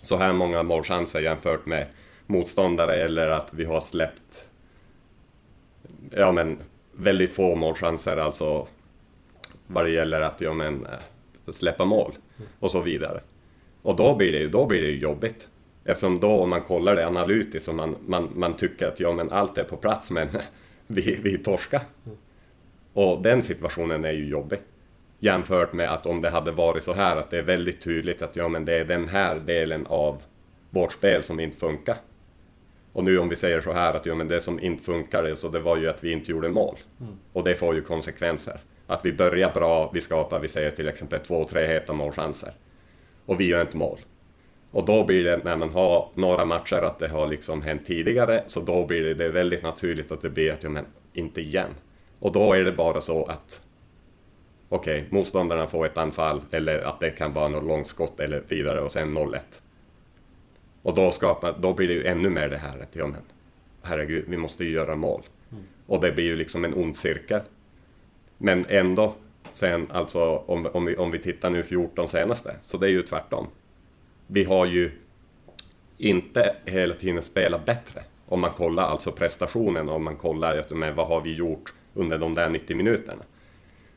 så 0.02 0.16
här 0.16 0.32
många 0.32 0.62
målchanser 0.62 1.20
jämfört 1.20 1.66
med 1.66 1.86
motståndare 2.26 2.94
eller 2.94 3.28
att 3.28 3.54
vi 3.54 3.64
har 3.64 3.80
släppt 3.80 4.48
ja, 6.10 6.32
men 6.32 6.58
väldigt 6.92 7.32
få 7.32 7.54
målchanser, 7.54 8.16
alltså 8.16 8.66
vad 9.72 9.84
det 9.84 9.90
gäller 9.90 10.20
att 10.20 10.40
ja, 10.40 10.52
men, 10.52 10.86
eh, 10.86 11.52
släppa 11.52 11.84
mål 11.84 12.12
och 12.60 12.70
så 12.70 12.80
vidare. 12.80 13.20
Och 13.82 13.96
då 13.96 14.16
blir 14.16 14.32
det 14.32 14.48
då 14.48 14.66
blir 14.66 14.82
det 14.82 14.90
jobbigt. 14.90 15.48
Eftersom 15.84 16.20
då 16.20 16.28
om 16.28 16.50
man 16.50 16.62
kollar 16.62 16.96
det 16.96 17.06
analytiskt 17.06 17.68
och 17.68 17.74
man, 17.74 17.96
man, 18.06 18.30
man 18.34 18.56
tycker 18.56 18.86
att 18.86 19.00
ja, 19.00 19.12
men 19.12 19.30
allt 19.30 19.58
är 19.58 19.64
på 19.64 19.76
plats 19.76 20.10
men 20.10 20.28
vi, 20.86 21.20
vi 21.22 21.38
torskar. 21.38 21.80
Och 22.92 23.22
den 23.22 23.42
situationen 23.42 24.04
är 24.04 24.12
ju 24.12 24.28
jobbig. 24.28 24.58
Jämfört 25.18 25.72
med 25.72 25.92
att 25.92 26.06
om 26.06 26.22
det 26.22 26.30
hade 26.30 26.52
varit 26.52 26.82
så 26.82 26.92
här 26.92 27.16
att 27.16 27.30
det 27.30 27.38
är 27.38 27.42
väldigt 27.42 27.80
tydligt 27.80 28.22
att 28.22 28.36
ja, 28.36 28.48
men 28.48 28.64
det 28.64 28.74
är 28.74 28.84
den 28.84 29.08
här 29.08 29.36
delen 29.36 29.86
av 29.86 30.22
vårt 30.70 30.92
spel 30.92 31.22
som 31.22 31.40
inte 31.40 31.56
funkar. 31.56 31.96
Och 32.92 33.04
nu 33.04 33.18
om 33.18 33.28
vi 33.28 33.36
säger 33.36 33.60
så 33.60 33.72
här 33.72 33.94
att 33.94 34.06
ja, 34.06 34.14
men 34.14 34.28
det 34.28 34.40
som 34.40 34.60
inte 34.60 34.84
funkade 34.84 35.36
så 35.36 35.48
det 35.48 35.60
var 35.60 35.76
ju 35.76 35.88
att 35.88 36.04
vi 36.04 36.12
inte 36.12 36.30
gjorde 36.30 36.48
mål. 36.48 36.76
Och 37.32 37.44
det 37.44 37.54
får 37.54 37.74
ju 37.74 37.82
konsekvenser. 37.82 38.60
Att 38.92 39.04
vi 39.04 39.12
börjar 39.12 39.52
bra, 39.52 39.90
vi 39.94 40.00
skapar, 40.00 40.40
vi 40.40 40.48
säger 40.48 40.70
till 40.70 40.88
exempel 40.88 41.20
två, 41.20 41.44
tre 41.44 41.66
heta 41.66 41.92
målchanser. 41.92 42.52
Och 43.26 43.40
vi 43.40 43.48
gör 43.48 43.60
inte 43.60 43.76
mål. 43.76 43.98
Och 44.70 44.84
då 44.84 45.04
blir 45.04 45.24
det, 45.24 45.40
när 45.44 45.56
man 45.56 45.70
har 45.70 46.08
några 46.14 46.44
matcher, 46.44 46.82
att 46.82 46.98
det 46.98 47.08
har 47.08 47.26
liksom 47.26 47.62
hänt 47.62 47.86
tidigare, 47.86 48.42
så 48.46 48.60
då 48.60 48.86
blir 48.86 49.02
det, 49.02 49.14
det 49.14 49.28
väldigt 49.28 49.62
naturligt 49.62 50.12
att 50.12 50.22
det 50.22 50.30
blir 50.30 50.52
att, 50.52 50.62
ja 50.62 50.68
men, 50.68 50.84
inte 51.12 51.40
igen. 51.40 51.70
Och 52.18 52.32
då 52.32 52.52
är 52.52 52.64
det 52.64 52.72
bara 52.72 53.00
så 53.00 53.24
att, 53.24 53.62
okej, 54.68 55.06
motståndarna 55.10 55.66
får 55.66 55.86
ett 55.86 55.98
anfall, 55.98 56.40
eller 56.50 56.80
att 56.80 57.00
det 57.00 57.10
kan 57.10 57.32
vara 57.32 57.48
något 57.48 57.64
långt 57.64 57.86
skott 57.86 58.20
eller 58.20 58.42
vidare, 58.48 58.80
och 58.80 58.92
sen 58.92 59.18
0-1. 59.18 59.38
Och 60.82 60.94
då, 60.94 61.10
skapar, 61.10 61.54
då 61.58 61.74
blir 61.74 61.88
det 61.88 61.94
ju 61.94 62.06
ännu 62.06 62.30
mer 62.30 62.48
det 62.48 62.58
här 62.58 62.78
att, 62.78 62.96
ja 62.96 63.06
men, 63.06 63.22
herregud, 63.82 64.24
vi 64.28 64.36
måste 64.36 64.64
ju 64.64 64.70
göra 64.70 64.96
mål. 64.96 65.22
Och 65.86 66.00
det 66.00 66.12
blir 66.12 66.24
ju 66.24 66.36
liksom 66.36 66.64
en 66.64 66.74
ond 66.74 66.96
cirkel. 66.96 67.40
Men 68.44 68.66
ändå, 68.68 69.14
sen 69.52 69.86
alltså 69.90 70.20
om, 70.46 70.66
om, 70.72 70.84
vi, 70.84 70.96
om 70.96 71.10
vi 71.10 71.18
tittar 71.18 71.50
nu 71.50 71.62
14 71.62 72.08
senaste, 72.08 72.56
så 72.62 72.78
det 72.78 72.86
är 72.86 72.90
ju 72.90 73.02
tvärtom. 73.02 73.46
Vi 74.26 74.44
har 74.44 74.66
ju 74.66 74.90
inte 75.98 76.56
hela 76.64 76.94
tiden 76.94 77.22
spelat 77.22 77.64
bättre. 77.64 78.02
Om 78.26 78.40
man 78.40 78.50
kollar 78.50 78.82
alltså 78.82 79.12
prestationen, 79.12 79.88
om 79.88 80.04
man 80.04 80.16
kollar 80.16 80.56
efter 80.56 80.74
med 80.74 80.94
vad 80.94 81.06
har 81.06 81.20
vi 81.20 81.34
gjort 81.34 81.74
under 81.94 82.18
de 82.18 82.34
där 82.34 82.48
90 82.48 82.76
minuterna. 82.76 83.22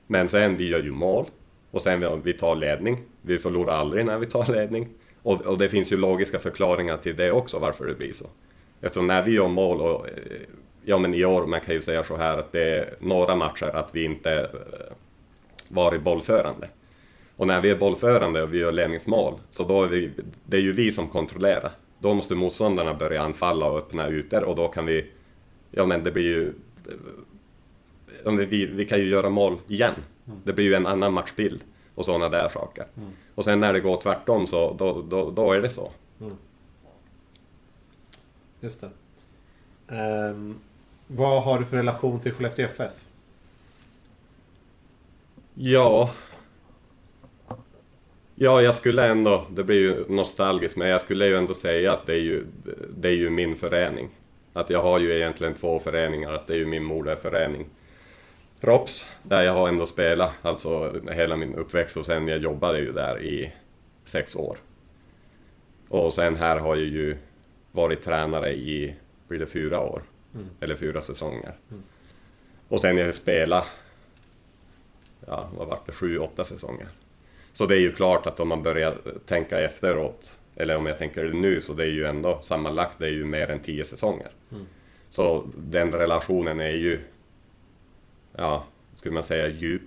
Men 0.08 0.28
sen, 0.28 0.58
vi 0.58 0.70
gör 0.70 0.84
ju 0.84 0.92
mål. 0.92 1.26
Och 1.72 1.82
sen 1.82 2.00
vi, 2.00 2.08
vi 2.24 2.34
tar 2.34 2.56
ledning. 2.56 2.98
Vi 3.22 3.38
förlorar 3.38 3.74
aldrig 3.74 4.06
när 4.06 4.20
vi 4.20 4.26
tar 4.26 4.54
ledning. 4.54 4.90
Och, 5.22 5.42
och 5.42 5.58
det 5.58 5.70
finns 5.70 5.92
ju 5.92 5.98
logiska 5.98 6.40
förklaringar 6.40 6.98
till 6.98 7.16
det 7.16 7.32
också, 7.32 7.60
varför 7.60 7.86
det 7.86 7.96
blir 7.96 8.14
så. 8.14 8.26
Eftersom 8.82 9.08
när 9.08 9.24
vi 9.24 9.32
gör 9.32 9.48
mål, 9.48 9.82
och, 9.82 10.08
eh, 10.08 10.14
ja 10.86 10.98
men 10.98 11.14
i 11.14 11.26
år, 11.26 11.46
man 11.46 11.62
kan 11.62 11.76
ju 11.76 11.82
säga 11.82 12.04
så 12.04 12.18
här 12.18 12.38
att 12.38 12.52
det 12.52 12.80
är 12.80 12.96
några 13.00 13.36
matcher 13.36 13.76
att 13.76 13.96
vi 13.96 14.04
inte 14.04 14.40
eh, 14.40 14.96
varit 15.68 16.02
bollförande. 16.02 16.68
Och 17.36 17.48
när 17.48 17.62
vi 17.62 17.70
är 17.70 17.78
bollförande 17.78 18.44
och 18.44 18.54
vi 18.54 18.58
gör 18.58 18.72
ledningsmål, 18.72 19.34
så 19.50 19.64
då 19.64 19.84
är 19.84 19.88
vi, 19.88 20.12
det 20.46 20.58
är 20.58 20.62
ju 20.62 20.74
vi 20.74 20.92
som 20.92 21.08
kontrollerar. 21.08 21.72
Då 22.00 22.14
måste 22.14 22.36
motståndarna 22.36 22.94
börja 22.94 23.22
anfalla 23.22 23.66
och 23.66 23.78
öppna 23.78 24.10
ytor 24.10 24.44
och 24.44 24.56
då 24.56 24.68
kan 24.68 24.86
vi, 24.86 25.12
ja 25.72 25.86
men 25.86 26.04
det 26.04 26.12
blir 26.12 26.24
ju, 26.24 26.54
men 28.24 28.38
vi, 28.38 28.66
vi 28.66 28.86
kan 28.86 29.00
ju 29.00 29.10
göra 29.10 29.30
mål 29.30 29.58
igen. 29.68 29.94
Det 30.44 30.54
blir 30.54 30.66
ju 30.66 30.74
en 30.74 30.88
annan 30.88 31.14
matchbild 31.14 31.60
och 31.96 32.06
sådana 32.06 32.30
där 32.30 32.50
saker. 32.50 32.86
Och 33.36 33.46
sen 33.46 33.60
när 33.60 33.74
det 33.74 33.80
går 33.80 34.02
tvärtom 34.02 34.48
så 34.48 34.74
då, 34.74 35.02
då, 35.10 35.32
då 35.32 35.52
är 35.52 35.62
det 35.62 35.70
så. 35.70 35.92
Just 38.60 38.82
det. 38.82 38.90
Ehm, 39.96 40.56
vad 41.08 41.44
har 41.44 41.60
du 41.60 41.66
för 41.66 41.78
relation 41.78 42.20
till 42.20 42.34
Skellefteå 42.34 42.66
FF? 42.66 42.92
Ja. 45.54 46.12
Ja, 48.36 48.62
jag 48.62 48.76
skulle 48.76 49.08
ändå, 49.08 49.46
det 49.50 49.64
blir 49.64 49.80
ju 49.80 50.06
nostalgiskt, 50.10 50.78
men 50.78 50.88
jag 50.88 51.02
skulle 51.02 51.28
ju 51.28 51.36
ändå 51.36 51.54
säga 51.54 51.94
att 51.94 52.06
det 52.06 52.14
är 52.14 52.22
ju, 52.22 52.46
det 52.98 53.08
är 53.08 53.16
ju 53.16 53.30
min 53.30 53.56
förening. 53.56 54.10
Att 54.54 54.70
jag 54.70 54.84
har 54.84 55.00
ju 55.00 55.16
egentligen 55.16 55.54
två 55.54 55.80
föreningar, 55.80 56.32
att 56.34 56.48
det 56.48 56.54
är 56.54 56.58
ju 56.58 56.66
min 56.66 56.84
moderförening. 56.84 57.66
Rops, 58.60 59.06
där 59.24 59.44
jag 59.44 59.54
har 59.54 59.68
ändå 59.68 59.86
spelat, 59.86 60.32
alltså 60.42 60.94
hela 61.12 61.36
min 61.36 61.56
uppväxt 61.56 61.98
och 61.98 62.06
sen 62.06 62.28
jag 62.28 62.40
jobbade 62.40 62.80
ju 62.80 62.92
där 62.92 63.22
i 63.24 63.54
sex 64.06 64.36
år. 64.36 64.58
Och 65.90 66.14
sen 66.14 66.36
här 66.36 66.58
har 66.58 66.76
jag 66.76 66.86
ju 66.86 67.18
varit 67.72 68.04
tränare 68.04 68.54
i, 68.54 68.96
blir 69.28 69.40
det 69.40 69.46
fyra 69.46 69.80
år? 69.80 70.02
Eller 70.60 70.76
fyra 70.76 71.02
säsonger. 71.02 71.54
Och 72.68 72.82
sen 72.82 72.98
jag 72.98 73.14
spelat 73.14 73.66
ja, 75.28 75.50
vad 75.58 75.68
var 75.68 75.80
det, 75.86 75.92
sju, 75.92 76.18
åtta 76.18 76.44
säsonger. 76.44 76.88
Så 77.54 77.66
det 77.66 77.76
är 77.76 77.80
ju 77.80 77.92
klart 77.92 78.26
att 78.26 78.40
om 78.40 78.48
man 78.48 78.64
börjar 78.64 78.98
tänka 79.26 79.60
efteråt, 79.60 80.40
eller 80.56 80.78
om 80.78 80.86
jag 80.86 80.98
tänker 80.98 81.24
nu, 81.24 81.62
så 81.62 81.74
det 81.74 81.84
är 81.84 81.92
ju 81.92 82.06
ändå 82.06 82.40
sammanlagt, 82.42 83.00
det 83.00 83.06
är 83.06 83.12
ju 83.12 83.26
mer 83.26 83.50
än 83.52 83.60
tio 83.60 83.86
säsonger. 83.86 84.32
Så 85.10 85.48
den 85.58 85.92
relationen 85.92 86.60
är 86.60 86.72
ju, 86.72 87.00
ja, 88.36 88.66
skulle 88.96 89.14
man 89.14 89.24
säga 89.24 89.48
djup. 89.48 89.82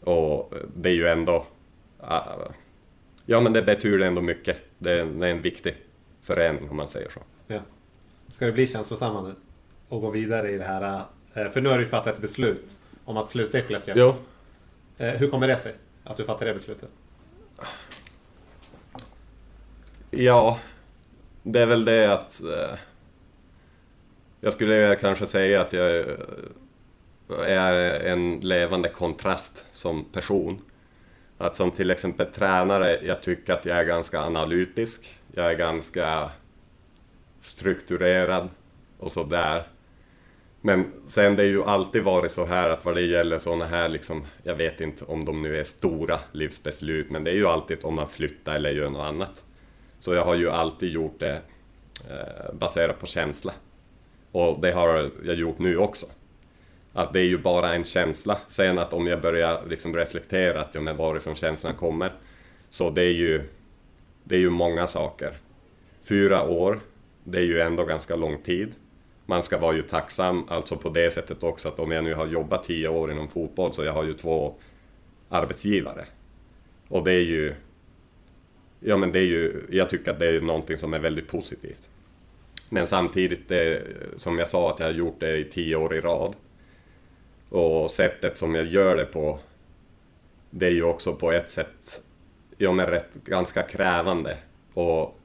Och 0.00 0.54
det 0.76 0.88
är 0.88 0.94
ju 0.94 1.06
ändå, 1.06 1.46
ja 3.26 3.40
men 3.40 3.52
det 3.52 3.62
betyder 3.62 4.06
ändå 4.06 4.20
mycket. 4.20 4.56
Det 4.78 4.92
är, 4.92 5.04
det 5.04 5.26
är 5.26 5.30
en 5.30 5.42
viktig 5.42 5.76
förening 6.22 6.70
om 6.70 6.76
man 6.76 6.88
säger 6.88 7.08
så. 7.08 7.20
Ska 8.30 8.46
det 8.46 8.52
bli 8.52 8.66
känslosamma 8.66 9.22
nu? 9.22 9.34
Och 9.88 10.00
gå 10.00 10.10
vidare 10.10 10.50
i 10.50 10.58
det 10.58 10.64
här? 10.64 11.02
eh, 11.34 11.50
För 11.50 11.60
nu 11.60 11.68
har 11.68 11.76
du 11.78 11.84
ju 11.84 11.90
fattat 11.90 12.14
ett 12.14 12.20
beslut 12.20 12.78
om 13.04 13.16
att 13.16 13.30
sluta 13.30 13.58
i 13.58 13.62
Skellefteå. 13.62 13.94
Jo, 13.96 14.14
Eh, 14.98 15.10
Hur 15.12 15.30
kommer 15.30 15.48
det 15.48 15.56
sig? 15.56 15.74
Att 16.04 16.16
du 16.16 16.24
fattar 16.24 16.46
det 16.46 16.54
beslutet? 16.54 16.88
Ja, 20.10 20.58
det 21.42 21.60
är 21.60 21.66
väl 21.66 21.84
det 21.84 22.12
att... 22.12 22.40
Eh, 22.42 22.78
jag 24.40 24.52
skulle 24.52 24.96
kanske 25.00 25.26
säga 25.26 25.60
att 25.60 25.72
jag 25.72 26.04
är 27.46 27.72
en 28.00 28.40
levande 28.40 28.88
kontrast 28.88 29.66
som 29.72 30.04
person. 30.04 30.58
Att 31.38 31.56
som 31.56 31.70
till 31.70 31.90
exempel 31.90 32.26
tränare, 32.26 32.98
jag 33.02 33.22
tycker 33.22 33.52
att 33.52 33.64
jag 33.66 33.78
är 33.78 33.84
ganska 33.84 34.20
analytisk. 34.20 35.14
Jag 35.34 35.46
är 35.52 35.56
ganska 35.56 36.30
strukturerad 37.42 38.48
och 38.98 39.12
sådär. 39.12 39.66
Men 40.60 40.92
sen 41.06 41.36
det 41.36 41.42
är 41.42 41.46
ju 41.46 41.64
alltid 41.64 42.02
varit 42.02 42.32
så 42.32 42.44
här 42.44 42.70
att 42.70 42.84
vad 42.84 42.94
det 42.94 43.02
gäller 43.02 43.38
sådana 43.38 43.66
här 43.66 43.88
liksom, 43.88 44.26
jag 44.42 44.54
vet 44.54 44.80
inte 44.80 45.04
om 45.04 45.24
de 45.24 45.42
nu 45.42 45.56
är 45.56 45.64
stora 45.64 46.18
livsbeslut, 46.32 47.10
men 47.10 47.24
det 47.24 47.30
är 47.30 47.34
ju 47.34 47.46
alltid 47.46 47.78
om 47.82 47.94
man 47.94 48.08
flyttar 48.08 48.54
eller 48.54 48.70
gör 48.70 48.90
något 48.90 49.06
annat. 49.06 49.44
Så 49.98 50.14
jag 50.14 50.24
har 50.24 50.34
ju 50.34 50.50
alltid 50.50 50.92
gjort 50.92 51.20
det 51.20 51.42
eh, 52.10 52.54
baserat 52.54 52.98
på 52.98 53.06
känsla. 53.06 53.52
Och 54.32 54.60
det 54.60 54.72
har 54.72 55.10
jag 55.24 55.36
gjort 55.36 55.58
nu 55.58 55.76
också. 55.76 56.06
Att 56.92 57.12
det 57.12 57.20
är 57.20 57.24
ju 57.24 57.38
bara 57.38 57.74
en 57.74 57.84
känsla. 57.84 58.38
Sen 58.48 58.78
att 58.78 58.92
om 58.92 59.06
jag 59.06 59.20
börjar 59.20 59.62
liksom 59.68 59.96
reflektera 59.96 60.60
att 60.60 60.74
ja, 60.74 60.80
men 60.80 60.96
varifrån 60.96 61.34
känslan 61.34 61.74
kommer. 61.74 62.12
Så 62.70 62.90
det 62.90 63.02
är 63.02 63.12
ju, 63.12 63.42
det 64.24 64.34
är 64.34 64.40
ju 64.40 64.50
många 64.50 64.86
saker. 64.86 65.32
Fyra 66.02 66.48
år, 66.48 66.80
det 67.24 67.38
är 67.38 67.42
ju 67.42 67.60
ändå 67.60 67.84
ganska 67.84 68.16
lång 68.16 68.42
tid. 68.42 68.74
Man 69.26 69.42
ska 69.42 69.58
vara 69.58 69.76
ju 69.76 69.82
tacksam, 69.82 70.44
alltså 70.48 70.76
på 70.76 70.88
det 70.88 71.14
sättet 71.14 71.42
också 71.42 71.68
att 71.68 71.78
om 71.78 71.90
jag 71.90 72.04
nu 72.04 72.14
har 72.14 72.26
jobbat 72.26 72.64
tio 72.64 72.88
år 72.88 73.12
inom 73.12 73.28
fotboll 73.28 73.72
så 73.72 73.84
jag 73.84 73.92
har 73.92 74.04
ju 74.04 74.14
två 74.14 74.54
arbetsgivare. 75.28 76.04
Och 76.88 77.04
det 77.04 77.12
är 77.12 77.24
ju, 77.24 77.54
ja 78.80 78.96
men 78.96 79.12
det 79.12 79.18
är 79.18 79.26
ju, 79.26 79.66
jag 79.70 79.90
tycker 79.90 80.10
att 80.10 80.18
det 80.18 80.36
är 80.36 80.40
någonting 80.40 80.76
som 80.76 80.94
är 80.94 80.98
väldigt 80.98 81.28
positivt. 81.28 81.90
Men 82.68 82.86
samtidigt, 82.86 83.48
det, 83.48 83.82
som 84.16 84.38
jag 84.38 84.48
sa, 84.48 84.70
att 84.70 84.78
jag 84.80 84.86
har 84.86 84.92
gjort 84.92 85.20
det 85.20 85.36
i 85.36 85.44
tio 85.44 85.76
år 85.76 85.94
i 85.94 86.00
rad. 86.00 86.36
Och 87.48 87.90
sättet 87.90 88.36
som 88.36 88.54
jag 88.54 88.66
gör 88.66 88.96
det 88.96 89.04
på, 89.04 89.40
det 90.50 90.66
är 90.66 90.70
ju 90.70 90.82
också 90.82 91.14
på 91.14 91.32
ett 91.32 91.50
sätt, 91.50 92.02
ja 92.58 92.72
men 92.72 92.86
rätt, 92.86 93.14
ganska 93.24 93.62
krävande. 93.62 94.38
Och 94.74 95.19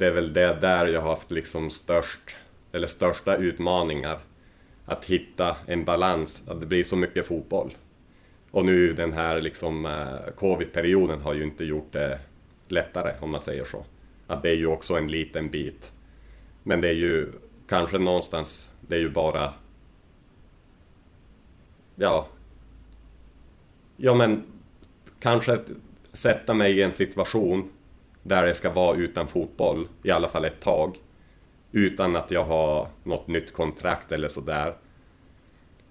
det 0.00 0.06
är 0.06 0.10
väl 0.10 0.32
det 0.32 0.58
där 0.60 0.86
jag 0.86 1.00
har 1.00 1.08
haft 1.08 1.30
liksom 1.30 1.70
störst, 1.70 2.36
eller 2.72 2.86
största 2.86 3.36
utmaningar. 3.36 4.18
Att 4.84 5.04
hitta 5.04 5.56
en 5.66 5.84
balans, 5.84 6.42
att 6.46 6.60
det 6.60 6.66
blir 6.66 6.84
så 6.84 6.96
mycket 6.96 7.26
fotboll. 7.26 7.70
Och 8.50 8.64
nu 8.64 8.92
den 8.92 9.12
här 9.12 9.40
liksom 9.40 9.86
eh, 9.86 10.32
covid-perioden 10.36 11.20
har 11.20 11.34
ju 11.34 11.44
inte 11.44 11.64
gjort 11.64 11.92
det 11.92 12.18
lättare 12.68 13.14
om 13.20 13.30
man 13.30 13.40
säger 13.40 13.64
så. 13.64 13.84
Att 14.26 14.42
det 14.42 14.50
är 14.50 14.56
ju 14.56 14.66
också 14.66 14.94
en 14.94 15.08
liten 15.08 15.50
bit. 15.50 15.92
Men 16.62 16.80
det 16.80 16.88
är 16.88 16.94
ju 16.94 17.32
kanske 17.68 17.98
någonstans, 17.98 18.68
det 18.80 18.94
är 18.94 19.00
ju 19.00 19.10
bara... 19.10 19.54
Ja. 21.96 22.28
Ja 23.96 24.14
men 24.14 24.42
kanske 25.20 25.58
sätta 26.12 26.54
mig 26.54 26.78
i 26.78 26.82
en 26.82 26.92
situation 26.92 27.70
där 28.22 28.46
jag 28.46 28.56
ska 28.56 28.70
vara 28.70 28.96
utan 28.96 29.28
fotboll, 29.28 29.88
i 30.02 30.10
alla 30.10 30.28
fall 30.28 30.44
ett 30.44 30.60
tag. 30.60 30.96
Utan 31.72 32.16
att 32.16 32.30
jag 32.30 32.44
har 32.44 32.88
något 33.04 33.26
nytt 33.28 33.52
kontrakt 33.52 34.12
eller 34.12 34.28
sådär. 34.28 34.74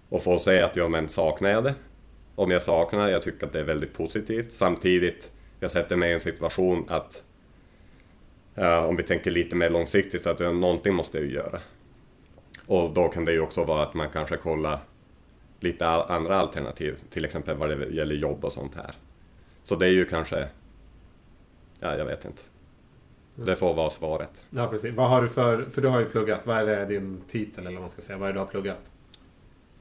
Och 0.09 0.23
få 0.23 0.39
säga 0.39 0.65
att 0.65 0.75
ja 0.75 0.87
men 0.87 1.09
saknar 1.09 1.49
jag 1.49 1.63
det? 1.63 1.75
Om 2.35 2.51
jag 2.51 2.61
saknar 2.61 3.05
det, 3.05 3.11
jag 3.11 3.21
tycker 3.21 3.45
att 3.45 3.53
det 3.53 3.59
är 3.59 3.63
väldigt 3.63 3.93
positivt. 3.93 4.53
Samtidigt, 4.53 5.31
jag 5.59 5.71
sätter 5.71 5.95
mig 5.95 6.09
i 6.09 6.13
en 6.13 6.19
situation 6.19 6.85
att 6.87 7.23
Uh, 8.57 8.85
om 8.85 8.95
vi 8.95 9.03
tänker 9.03 9.31
lite 9.31 9.55
mer 9.55 9.69
långsiktigt 9.69 10.23
så 10.23 10.29
att 10.29 10.41
uh, 10.41 10.53
någonting 10.53 10.93
måste 10.93 11.17
jag 11.17 11.27
ju 11.27 11.33
göra. 11.33 11.59
Och 12.65 12.93
då 12.93 13.07
kan 13.07 13.25
det 13.25 13.31
ju 13.31 13.39
också 13.39 13.63
vara 13.63 13.83
att 13.83 13.93
man 13.93 14.09
kanske 14.09 14.37
kollar 14.37 14.79
lite 15.59 15.87
andra 15.87 16.35
alternativ, 16.35 16.99
till 17.09 17.25
exempel 17.25 17.57
vad 17.57 17.69
det 17.69 17.89
gäller 17.89 18.15
jobb 18.15 18.45
och 18.45 18.53
sånt 18.53 18.75
här. 18.75 18.93
Så 19.63 19.75
det 19.75 19.85
är 19.85 19.91
ju 19.91 20.05
kanske, 20.05 20.47
ja 21.79 21.97
jag 21.97 22.05
vet 22.05 22.25
inte. 22.25 22.41
Det 23.35 23.55
får 23.55 23.73
vara 23.73 23.89
svaret. 23.89 24.45
Ja 24.49 24.67
precis. 24.67 24.93
Vad 24.95 25.09
har 25.09 25.21
du 25.21 25.29
för, 25.29 25.65
för 25.71 25.81
du 25.81 25.87
har 25.87 25.99
ju 25.99 26.05
pluggat, 26.05 26.47
vad 26.47 26.57
är 26.57 26.65
det 26.65 26.85
din 26.85 27.21
titel 27.27 27.59
eller 27.59 27.71
vad 27.71 27.81
man 27.81 27.89
ska 27.89 28.01
säga, 28.01 28.17
vad 28.17 28.29
är 28.29 28.33
det 28.33 28.37
du 28.37 28.39
har 28.39 28.47
pluggat? 28.47 28.91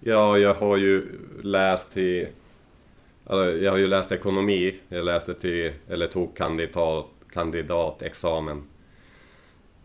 Ja, 0.00 0.38
jag 0.38 0.54
har 0.54 0.76
ju 0.76 1.18
läst 1.42 1.92
till, 1.92 2.28
alltså, 3.26 3.56
jag 3.56 3.70
har 3.70 3.78
ju 3.78 3.87
läst 3.87 4.12
ekonomi, 4.12 4.80
jag 4.88 5.04
läste 5.04 5.34
till, 5.34 5.72
eller 5.88 6.06
tog 6.06 6.37
kandidat 6.37 7.06
kandidatexamen 7.32 8.62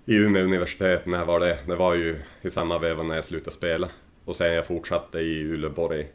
i 0.06 0.16
Umeå 0.16 0.44
universitet. 0.44 1.06
När 1.06 1.26
var 1.26 1.40
det? 1.40 1.60
Det 1.68 1.76
var 1.76 1.96
ju 1.96 2.20
i 2.42 2.50
samma 2.50 2.80
veva 2.80 3.04
när 3.04 3.16
jag 3.16 3.26
slutade 3.26 3.56
spela. 3.56 3.90
Och 4.26 4.36
sen 4.36 4.54
jag 4.54 4.66
fortsatte 4.66 5.20
i 5.20 5.42
Uleåborg. 5.42 6.08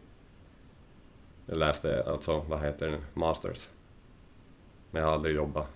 Jag 1.47 1.59
läste 1.59 2.05
alltså, 2.07 2.45
vad 2.49 2.61
heter 2.61 2.87
det, 2.87 2.99
masters. 3.15 3.69
Men 4.91 5.03
jag 5.03 5.09
har 5.09 5.15
aldrig 5.15 5.37
jobbat. 5.37 5.69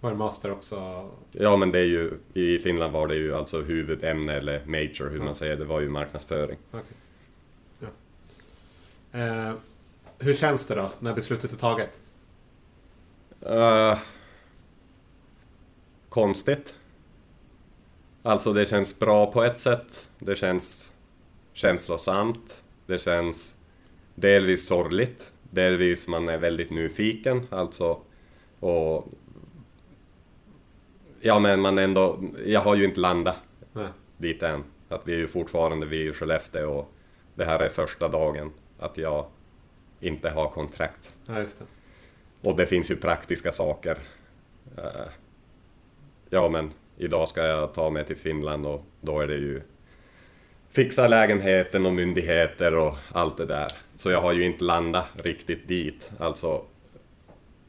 Var 0.00 0.10
det 0.10 0.16
master 0.16 0.50
också? 0.50 1.08
Ja, 1.32 1.56
men 1.56 1.72
det 1.72 1.78
är 1.78 1.84
ju, 1.84 2.12
i 2.34 2.58
Finland 2.58 2.92
var 2.92 3.08
det 3.08 3.14
ju 3.14 3.34
alltså 3.34 3.60
huvudämne 3.62 4.32
eller 4.32 4.64
major, 4.66 5.10
hur 5.10 5.18
Ja. 5.18 5.24
man 5.24 5.34
säger, 5.34 5.56
det 5.56 5.64
var 5.64 5.80
ju 5.80 5.88
marknadsföring. 5.88 6.58
Okej. 6.70 6.96
Ja. 7.80 7.88
Eh, 9.20 9.54
hur 10.18 10.34
känns 10.34 10.66
det 10.66 10.74
då, 10.74 10.90
när 10.98 11.14
beslutet 11.14 11.52
är 11.52 11.56
taget? 11.56 12.00
Uh, 13.46 13.98
konstigt. 16.08 16.78
Alltså 18.22 18.52
det 18.52 18.66
känns 18.66 18.98
bra 18.98 19.32
på 19.32 19.42
ett 19.44 19.60
sätt. 19.60 20.08
Det 20.18 20.36
känns 20.36 20.92
känslosamt. 21.52 22.62
Det 22.86 22.98
känns 22.98 23.54
delvis 24.14 24.66
sorgligt. 24.66 25.32
Delvis 25.50 26.08
man 26.08 26.28
är 26.28 26.38
väldigt 26.38 26.70
nyfiken. 26.70 27.46
Alltså, 27.50 28.00
och... 28.60 29.08
Ja 31.20 31.38
men 31.38 31.60
man 31.60 31.78
ändå... 31.78 32.20
Jag 32.46 32.60
har 32.60 32.76
ju 32.76 32.84
inte 32.84 33.00
landat 33.00 33.36
Nej. 33.72 33.88
dit 34.18 34.42
än. 34.42 34.64
Att 34.88 35.02
vi 35.04 35.14
är 35.14 35.18
ju 35.18 35.26
fortfarande 35.28 35.86
vid 35.86 36.16
Skellefteå 36.16 36.70
och 36.70 36.92
det 37.34 37.44
här 37.44 37.60
är 37.60 37.68
första 37.68 38.08
dagen 38.08 38.52
att 38.78 38.98
jag 38.98 39.26
inte 40.00 40.30
har 40.30 40.48
kontrakt. 40.48 41.14
Ja, 41.26 41.40
just 41.40 41.58
det. 41.58 41.64
Och 42.48 42.56
det 42.56 42.66
finns 42.66 42.90
ju 42.90 42.96
praktiska 42.96 43.52
saker. 43.52 43.98
Eh, 44.76 45.08
Ja, 46.30 46.48
men 46.48 46.72
idag 46.96 47.28
ska 47.28 47.46
jag 47.46 47.74
ta 47.74 47.90
mig 47.90 48.04
till 48.04 48.16
Finland 48.16 48.66
och 48.66 48.84
då 49.00 49.20
är 49.20 49.26
det 49.26 49.34
ju 49.34 49.62
fixa 50.70 51.08
lägenheten 51.08 51.86
och 51.86 51.92
myndigheter 51.92 52.76
och 52.76 52.96
allt 53.12 53.36
det 53.36 53.46
där. 53.46 53.68
Så 53.96 54.10
jag 54.10 54.20
har 54.20 54.32
ju 54.32 54.44
inte 54.44 54.64
landat 54.64 55.06
riktigt 55.14 55.68
dit. 55.68 56.12
Alltså, 56.18 56.64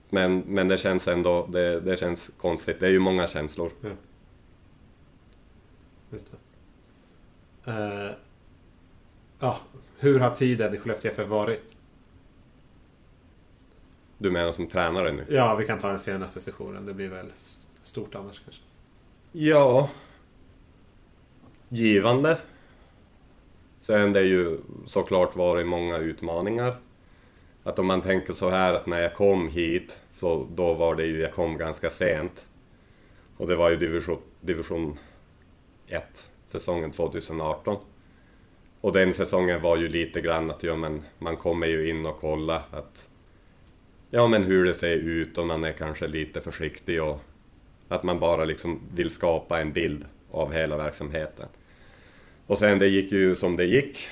men, 0.09 0.39
men 0.39 0.67
det 0.67 0.77
känns 0.77 1.07
ändå, 1.07 1.47
det, 1.47 1.79
det 1.79 1.97
känns 1.97 2.31
konstigt. 2.37 2.79
Det 2.79 2.85
är 2.85 2.91
ju 2.91 2.99
många 2.99 3.27
känslor. 3.27 3.71
Ja. 3.81 3.89
Just 6.09 6.27
det. 6.31 7.71
Eh, 7.71 8.15
ja, 9.39 9.59
hur 9.99 10.19
har 10.19 10.29
tiden 10.29 10.75
i 10.75 10.77
Skellefteå 10.77 11.11
FF 11.11 11.27
varit? 11.27 11.75
Du 14.17 14.31
menar 14.31 14.51
som 14.51 14.67
tränare 14.67 15.11
nu? 15.11 15.25
Ja, 15.29 15.55
vi 15.55 15.65
kan 15.65 15.79
ta 15.79 15.89
den 15.89 15.99
senaste 15.99 16.39
sessionen. 16.39 16.85
Det 16.85 16.93
blir 16.93 17.09
väl 17.09 17.31
stort 17.83 18.15
annars 18.15 18.41
kanske. 18.43 18.61
Ja. 19.31 19.89
Givande. 21.69 22.37
Sen 23.79 24.13
det 24.13 24.19
är 24.19 24.23
ju 24.23 24.57
såklart 24.85 25.35
varit 25.35 25.67
många 25.67 25.97
utmaningar. 25.97 26.75
Att 27.63 27.79
om 27.79 27.85
man 27.85 28.01
tänker 28.01 28.33
så 28.33 28.49
här 28.49 28.73
att 28.73 28.85
när 28.85 29.01
jag 29.01 29.13
kom 29.13 29.49
hit 29.49 30.03
så 30.09 30.47
då 30.55 30.73
var 30.73 30.95
det 30.95 31.05
ju, 31.05 31.21
jag 31.21 31.33
kom 31.33 31.57
ganska 31.57 31.89
sent. 31.89 32.47
Och 33.37 33.47
det 33.47 33.55
var 33.55 33.69
ju 33.69 33.75
division, 33.75 34.21
division 34.41 34.99
1, 35.87 36.03
säsongen 36.45 36.91
2018. 36.91 37.77
Och 38.81 38.93
den 38.93 39.13
säsongen 39.13 39.61
var 39.61 39.77
ju 39.77 39.89
lite 39.89 40.21
grann 40.21 40.49
att 40.49 40.63
ja, 40.63 40.75
men 40.75 41.01
man 41.19 41.37
kommer 41.37 41.67
ju 41.67 41.89
in 41.89 42.05
och 42.05 42.19
kollar 42.19 42.63
att 42.71 43.09
ja 44.09 44.27
men 44.27 44.43
hur 44.43 44.65
det 44.65 44.73
ser 44.73 44.95
ut 44.95 45.37
och 45.37 45.47
man 45.47 45.63
är 45.63 45.71
kanske 45.71 46.07
lite 46.07 46.41
försiktig 46.41 47.03
och 47.03 47.21
att 47.87 48.03
man 48.03 48.19
bara 48.19 48.45
liksom 48.45 48.79
vill 48.95 49.09
skapa 49.09 49.61
en 49.61 49.73
bild 49.73 50.05
av 50.31 50.53
hela 50.53 50.77
verksamheten. 50.77 51.47
Och 52.47 52.57
sen 52.57 52.79
det 52.79 52.87
gick 52.87 53.11
ju 53.11 53.35
som 53.35 53.55
det 53.55 53.65
gick. 53.65 54.07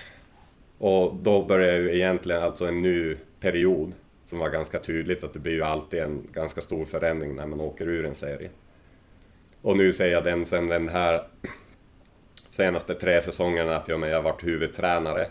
Och 0.77 1.15
då 1.15 1.45
började 1.45 1.77
ju 1.77 1.95
egentligen 1.95 2.43
alltså 2.43 2.65
en 2.65 2.81
ny 2.81 3.17
period 3.39 3.93
som 4.26 4.39
var 4.39 4.50
ganska 4.50 4.80
tydligt 4.80 5.23
att 5.23 5.34
det 5.34 5.39
blir 5.39 5.54
ju 5.54 5.63
alltid 5.63 6.00
en 6.00 6.28
ganska 6.34 6.62
stor 6.62 6.86
förändring 6.86 7.36
när 7.36 7.45
man 7.45 7.62
åker 7.62 7.88
ur 7.88 8.06
en 8.06 8.15
serie. 8.15 8.50
Och 9.62 9.78
nu 9.78 9.93
säger 9.93 10.13
jag 10.13 10.23
den 10.23 10.45
sen 10.45 10.67
den 10.67 10.89
här 10.89 11.28
senaste 12.50 12.93
tre 12.93 13.21
säsongerna 13.21 13.76
att 13.76 13.88
men 13.88 14.10
jag 14.10 14.15
har 14.15 14.23
varit 14.23 14.43
huvudtränare. 14.43 15.28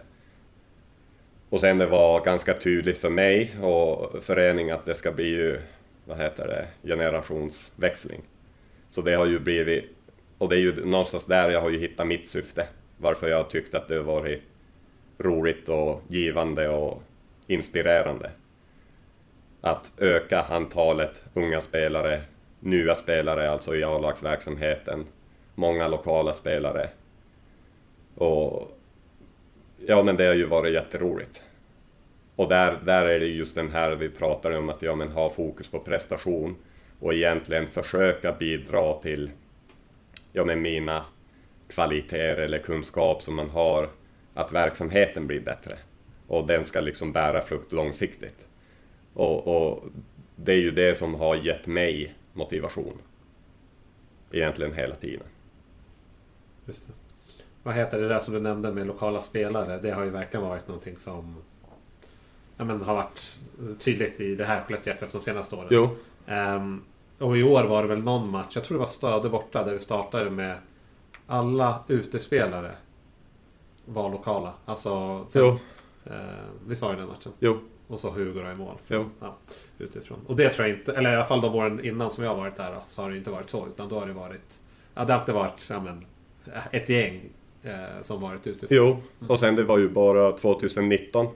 Och 1.49 1.61
sen 1.61 1.79
det 1.79 1.87
var 1.87 2.25
ganska 2.25 2.55
tydligt 2.55 2.99
för 2.99 3.11
mig 3.11 3.57
och 3.63 4.25
föreningen 4.25 4.75
att 4.75 4.87
det 4.87 4.95
ska 4.95 5.13
bli 5.13 5.29
ju, 5.29 5.61
vad 6.05 6.19
heter 6.19 6.47
det, 6.47 6.89
generationsväxling. 6.89 8.23
Så 8.89 9.01
det 9.01 9.15
har 9.15 9.27
ju 9.27 9.41
blivit, 9.41 9.85
och 10.39 10.49
det 10.49 10.57
är 10.57 10.61
ju 10.61 10.85
någonstans 10.85 11.25
där 11.25 11.51
jag 11.51 11.61
har 11.61 11.71
ju 11.71 11.79
hittat 11.79 12.07
mitt 12.07 12.29
syfte. 12.29 12.69
Varför 12.99 13.29
jag 13.29 13.51
tyckte 13.51 13.79
att 13.79 13.89
det 13.89 13.97
har 13.97 14.03
varit 14.03 14.43
roligt 15.19 15.69
och 15.69 16.03
givande 16.09 16.69
och 16.69 17.03
inspirerande. 17.47 18.31
Att 19.61 19.93
öka 19.99 20.43
antalet 20.43 21.25
unga 21.35 21.61
spelare, 21.61 22.21
nya 22.61 22.95
spelare 22.95 23.51
alltså 23.51 23.77
i 23.77 23.85
A-lagsverksamheten, 23.85 25.07
många 25.55 25.89
lokala 25.89 26.33
spelare. 26.33 26.89
Och 28.15 28.77
Ja, 29.89 30.03
men 30.03 30.17
det 30.17 30.27
har 30.27 30.35
ju 30.35 30.45
varit 30.45 30.75
jätteroligt. 30.75 31.43
Och 32.37 32.49
där, 32.49 32.79
där 32.85 33.07
är 33.07 33.21
det 33.21 33.27
just 33.27 33.55
den 33.55 33.71
här 33.71 33.91
vi 33.95 34.09
pratar 34.09 34.51
om 34.51 34.69
att 34.69 34.83
ja, 34.83 34.95
men 34.95 35.09
ha 35.09 35.31
fokus 35.31 35.69
på 35.69 35.79
prestation 35.79 36.57
och 37.01 37.15
egentligen 37.15 37.67
försöka 37.67 38.33
bidra 38.33 38.95
till 38.95 39.31
ja, 40.33 40.45
men 40.45 40.63
mina 40.63 41.05
kvaliteter 41.69 42.43
eller 42.43 42.59
kunskap 42.59 43.23
som 43.23 43.35
man 43.35 43.51
har, 43.51 43.89
att 44.35 44.53
verksamheten 44.53 45.27
blir 45.27 45.41
bättre. 45.41 45.77
Och 46.27 46.47
den 46.47 46.65
ska 46.65 46.81
liksom 46.81 47.13
bära 47.13 47.43
frukt 47.43 47.73
långsiktigt. 47.73 48.49
Och, 49.15 49.47
och 49.47 49.85
det 50.37 50.53
är 50.53 50.61
ju 50.61 50.71
det 50.71 50.99
som 50.99 51.15
har 51.15 51.37
gett 51.37 51.67
mig 51.67 52.15
motivation. 52.33 52.99
Egentligen 54.31 54.73
hela 54.73 54.95
tiden. 54.95 55.27
Just 56.67 56.87
det. 56.87 56.93
Vad 57.63 57.75
heter 57.75 58.01
det 58.01 58.09
där 58.09 58.19
som 58.19 58.35
du 58.35 58.41
nämnde 58.41 58.73
med 58.73 58.87
lokala 58.87 59.21
spelare? 59.21 59.79
Det 59.79 59.91
har 59.91 60.05
ju 60.05 60.11
verkligen 60.11 60.47
varit 60.47 60.69
någonting 60.69 60.97
som 60.99 61.37
ja, 62.57 62.65
men, 62.65 62.81
har 62.81 62.95
varit 62.95 63.37
tydligt 63.79 64.21
i 64.21 64.35
det 64.35 64.45
här 64.45 64.63
Skellefteå 64.63 64.93
FF 64.93 65.13
de 65.13 65.21
senaste 65.21 65.57
åren. 65.57 65.69
Jo. 65.71 65.89
Ehm, 66.27 66.83
och 67.19 67.37
i 67.37 67.43
år 67.43 67.65
var 67.65 67.83
det 67.83 67.89
väl 67.89 68.03
någon 68.03 68.31
match, 68.31 68.55
jag 68.55 68.65
tror 68.65 68.79
det 68.79 68.81
var 68.81 68.91
Stöde 68.91 69.29
borta, 69.29 69.65
där 69.65 69.73
vi 69.73 69.79
startade 69.79 70.31
med 70.31 70.57
alla 71.27 71.85
utespelare 71.89 72.73
var 73.85 74.11
lokala. 74.11 74.53
Alltså, 74.65 75.27
sen, 75.31 75.59
visst 76.67 76.83
var 76.83 76.93
det 76.93 76.99
den 76.99 77.09
matchen? 77.09 77.33
Jo. 77.39 77.59
Och 77.89 78.01
så 78.01 78.11
Hugo 78.11 78.43
då 78.43 78.51
i 78.51 78.55
mål. 78.55 78.77
Jo. 78.89 79.11
Ja, 79.21 79.37
utifrån. 79.79 80.19
Och 80.27 80.37
det 80.37 80.49
tror 80.49 80.69
jag 80.69 80.79
inte, 80.79 80.93
eller 80.93 81.13
i 81.13 81.17
alla 81.17 81.25
fall 81.25 81.41
de 81.41 81.55
åren 81.55 81.85
innan 81.85 82.11
som 82.11 82.25
jag 82.25 82.31
har 82.31 82.37
varit 82.37 82.57
där 82.57 82.75
då, 82.75 82.83
så 82.87 83.03
har 83.03 83.11
det 83.11 83.17
inte 83.17 83.31
varit 83.31 83.51
så. 83.51 83.67
Utan 83.67 83.89
då 83.89 83.99
har 83.99 84.07
det 84.07 84.13
varit, 84.13 84.61
ja 84.95 85.05
det 85.05 85.13
har 85.13 85.21
alltid 85.21 85.35
varit 85.35 85.67
ja, 85.71 85.81
men, 85.81 86.05
ett 86.71 86.89
gäng 86.89 87.23
eh, 87.63 88.03
som 88.03 88.21
varit 88.21 88.47
utifrån. 88.47 88.69
Jo, 88.71 89.03
och 89.29 89.39
sen 89.39 89.57
det 89.57 89.65
var 89.65 89.79
ju 89.79 89.89
bara 89.89 90.33
2019. 90.33 91.27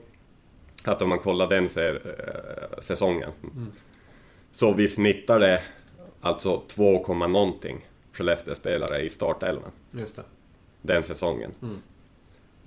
Att 0.85 1.01
om 1.01 1.09
man 1.09 1.19
kollar 1.19 1.47
den 1.47 1.65
eh, 1.65 2.79
säsongen. 2.79 3.31
Så 4.51 4.73
vi 4.73 4.87
snittade 4.87 5.61
alltså 6.21 6.61
2, 6.67 7.03
komma 7.03 7.27
någonting 7.27 7.87
Skellefteå-spelare 8.11 9.01
i 9.01 9.09
startelvan 9.09 9.71
Just 9.91 10.15
det. 10.15 10.23
den 10.81 11.03
säsongen. 11.03 11.51
Mm. 11.61 11.81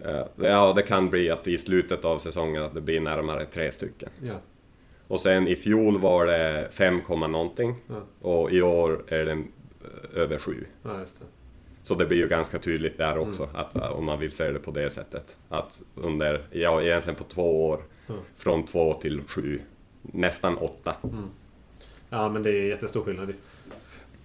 Eh, 0.05 0.23
ja, 0.37 0.73
det 0.77 0.83
kan 0.83 1.11
bli 1.11 1.31
att 1.31 1.47
i 1.47 1.59
slutet 1.59 2.05
av 2.05 2.19
säsongen 2.19 2.63
att 2.63 2.75
det 2.75 2.81
blir 2.81 3.01
närmare 3.01 3.45
tre 3.45 3.71
stycken. 3.71 4.09
Ja. 4.23 4.35
Och 5.09 5.21
sen 5.21 5.49
i 5.49 5.57
fjol 5.57 5.99
var 6.01 6.27
det 6.27 6.69
5, 6.73 7.01
komma 7.03 7.27
någonting 7.27 7.75
Ja. 7.89 8.01
och 8.29 8.51
i 8.53 8.63
år 8.63 9.05
är 9.09 9.25
den 9.25 9.39
eh, 9.85 10.21
över 10.23 10.39
7. 10.39 10.67
ja, 10.83 10.91
det. 10.93 11.07
Så 11.83 11.95
det 11.95 12.07
blir 12.07 12.19
ju 12.19 12.29
ganska 12.29 12.59
tydligt 12.59 12.99
där 12.99 13.19
också, 13.19 13.43
Mm. 13.43 13.57
att, 13.57 13.77
eh, 13.77 13.91
om 13.93 14.05
man 14.05 14.19
vill 14.19 14.31
se 14.31 14.51
det 14.53 14.59
på 14.59 14.71
det 14.71 14.91
sättet. 14.91 15.37
Att 15.49 15.83
under, 15.95 16.43
ja 16.51 16.83
egentligen 16.83 17.17
på 17.17 17.25
två 17.25 17.67
år, 17.69 17.81
Mm. 18.09 18.21
från 18.37 18.65
två 18.65 18.95
till 18.95 19.23
sju, 19.27 19.61
nästan 20.03 20.59
åtta. 20.59 20.95
Ja, 22.11 22.29
men 22.29 22.43
det 22.43 22.51
är 22.51 22.65
jättestor 22.67 23.05
skillnad. 23.05 23.33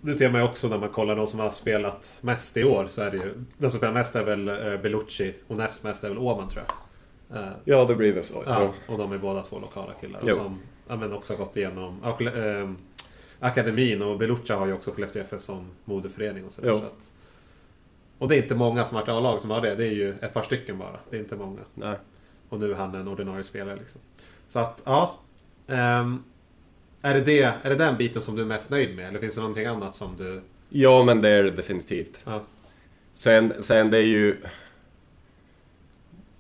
Det 0.02 0.14
ser 0.16 0.30
man 0.32 0.42
ju 0.42 0.48
också 0.48 0.68
när 0.68 0.78
man 0.78 0.90
kollar 0.90 1.16
de 1.16 1.28
som 1.28 1.40
har 1.40 1.50
spelat 1.50 2.18
mest 2.22 2.58
i 2.58 2.64
år. 2.64 2.88
Så 2.88 3.02
är 3.02 3.12
det 3.12 3.18
ju, 3.18 3.34
den 3.58 3.72
som 3.72 3.78
spelar 3.78 3.94
mest 3.94 4.16
är 4.16 4.24
väl 4.24 4.48
eh, 4.48 4.78
Bellucci 4.82 5.34
och 5.48 5.58
näst 5.58 5.84
mest 5.84 6.04
är 6.04 6.10
väl 6.10 6.18
Åman 6.18 6.50
tror 6.50 6.64
jag. 6.68 7.38
Eh, 7.44 7.50
Ja, 7.66 7.86
det 7.86 7.96
blir 7.96 8.14
väl 8.14 8.24
så. 8.24 8.44
Ja, 8.46 8.74
och 8.88 8.98
de 8.98 9.12
är 9.12 9.18
båda 9.18 9.42
två 9.42 9.60
lokala 9.60 9.94
killar. 10.02 10.20
Och 10.20 10.30
Jo. 10.30 10.36
som 10.36 10.60
ja, 10.88 10.96
men 10.96 11.14
också 11.14 11.36
gått 11.36 11.58
igenom 11.58 12.02
Skelle- 12.04 12.62
ehm, 12.62 12.78
akademin 13.40 14.02
och 14.02 14.18
Beluccia 14.18 14.56
har 14.56 14.68
ju 14.68 14.74
också 14.74 14.92
Skellefteå 14.92 15.22
FF 15.24 15.42
som 15.42 15.66
moderförening 15.86 16.46
och 16.46 16.52
sådär. 16.52 16.70
Så 16.74 16.78
att, 16.78 17.12
och 18.18 18.28
det 18.28 18.36
är 18.38 18.42
inte 18.44 18.56
många 18.56 18.86
som 18.86 18.96
har 18.96 19.02
varit 19.02 19.10
A-lag 19.10 19.42
som 19.42 19.50
har 19.52 19.62
det. 19.62 19.76
Det 19.76 19.88
är 19.88 19.92
ju 19.94 20.14
ett 20.22 20.34
par 20.34 20.44
stycken 20.44 20.78
bara. 20.78 21.00
Det 21.10 21.16
är 21.16 21.20
inte 21.20 21.36
många. 21.36 21.60
Nej. 21.74 21.96
Och 22.50 22.60
nu 22.60 22.72
är 22.72 22.76
han 22.76 22.96
en 22.96 23.08
ordinarie 23.08 23.44
spelare 23.44 23.76
liksom. 23.76 24.02
Så 24.50 24.60
att, 24.60 24.82
ja. 24.86 25.16
ehm, 25.68 26.24
är, 27.02 27.14
det 27.14 27.22
det, 27.22 27.42
är 27.42 27.70
det 27.70 27.76
den 27.76 27.98
biten 27.98 28.22
som 28.22 28.36
du 28.36 28.42
är 28.42 28.46
mest 28.46 28.70
nöjd 28.70 28.96
med? 28.96 29.08
Eller 29.08 29.20
finns 29.20 29.36
det 29.36 29.42
någonting 29.42 29.66
annat 29.66 29.96
som 29.96 30.18
du... 30.18 30.42
Ja, 30.70 31.04
men 31.04 31.22
det 31.22 31.30
är 31.30 31.44
det 31.44 31.52
definitivt. 31.52 32.20
Ja, 32.26 32.44
Sen, 33.20 33.54
sen 33.64 33.92
det 33.92 33.98
är 33.98 34.06
ju... 34.06 34.38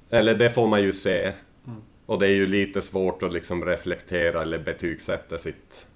Eller 0.09 0.35
det 0.35 0.49
får 0.49 0.67
man 0.67 0.81
ju 0.81 0.93
se. 0.93 1.33
Mm. 1.67 1.81
Och 2.05 2.19
det 2.19 2.25
är 2.25 2.31
ju 2.31 2.47
lite 2.47 2.81
svårt 2.81 3.23
att 3.23 3.33
liksom 3.33 3.65
reflektera 3.65 4.41
eller 4.41 4.59
betygsätta 4.59 5.37
sitt 5.37 5.87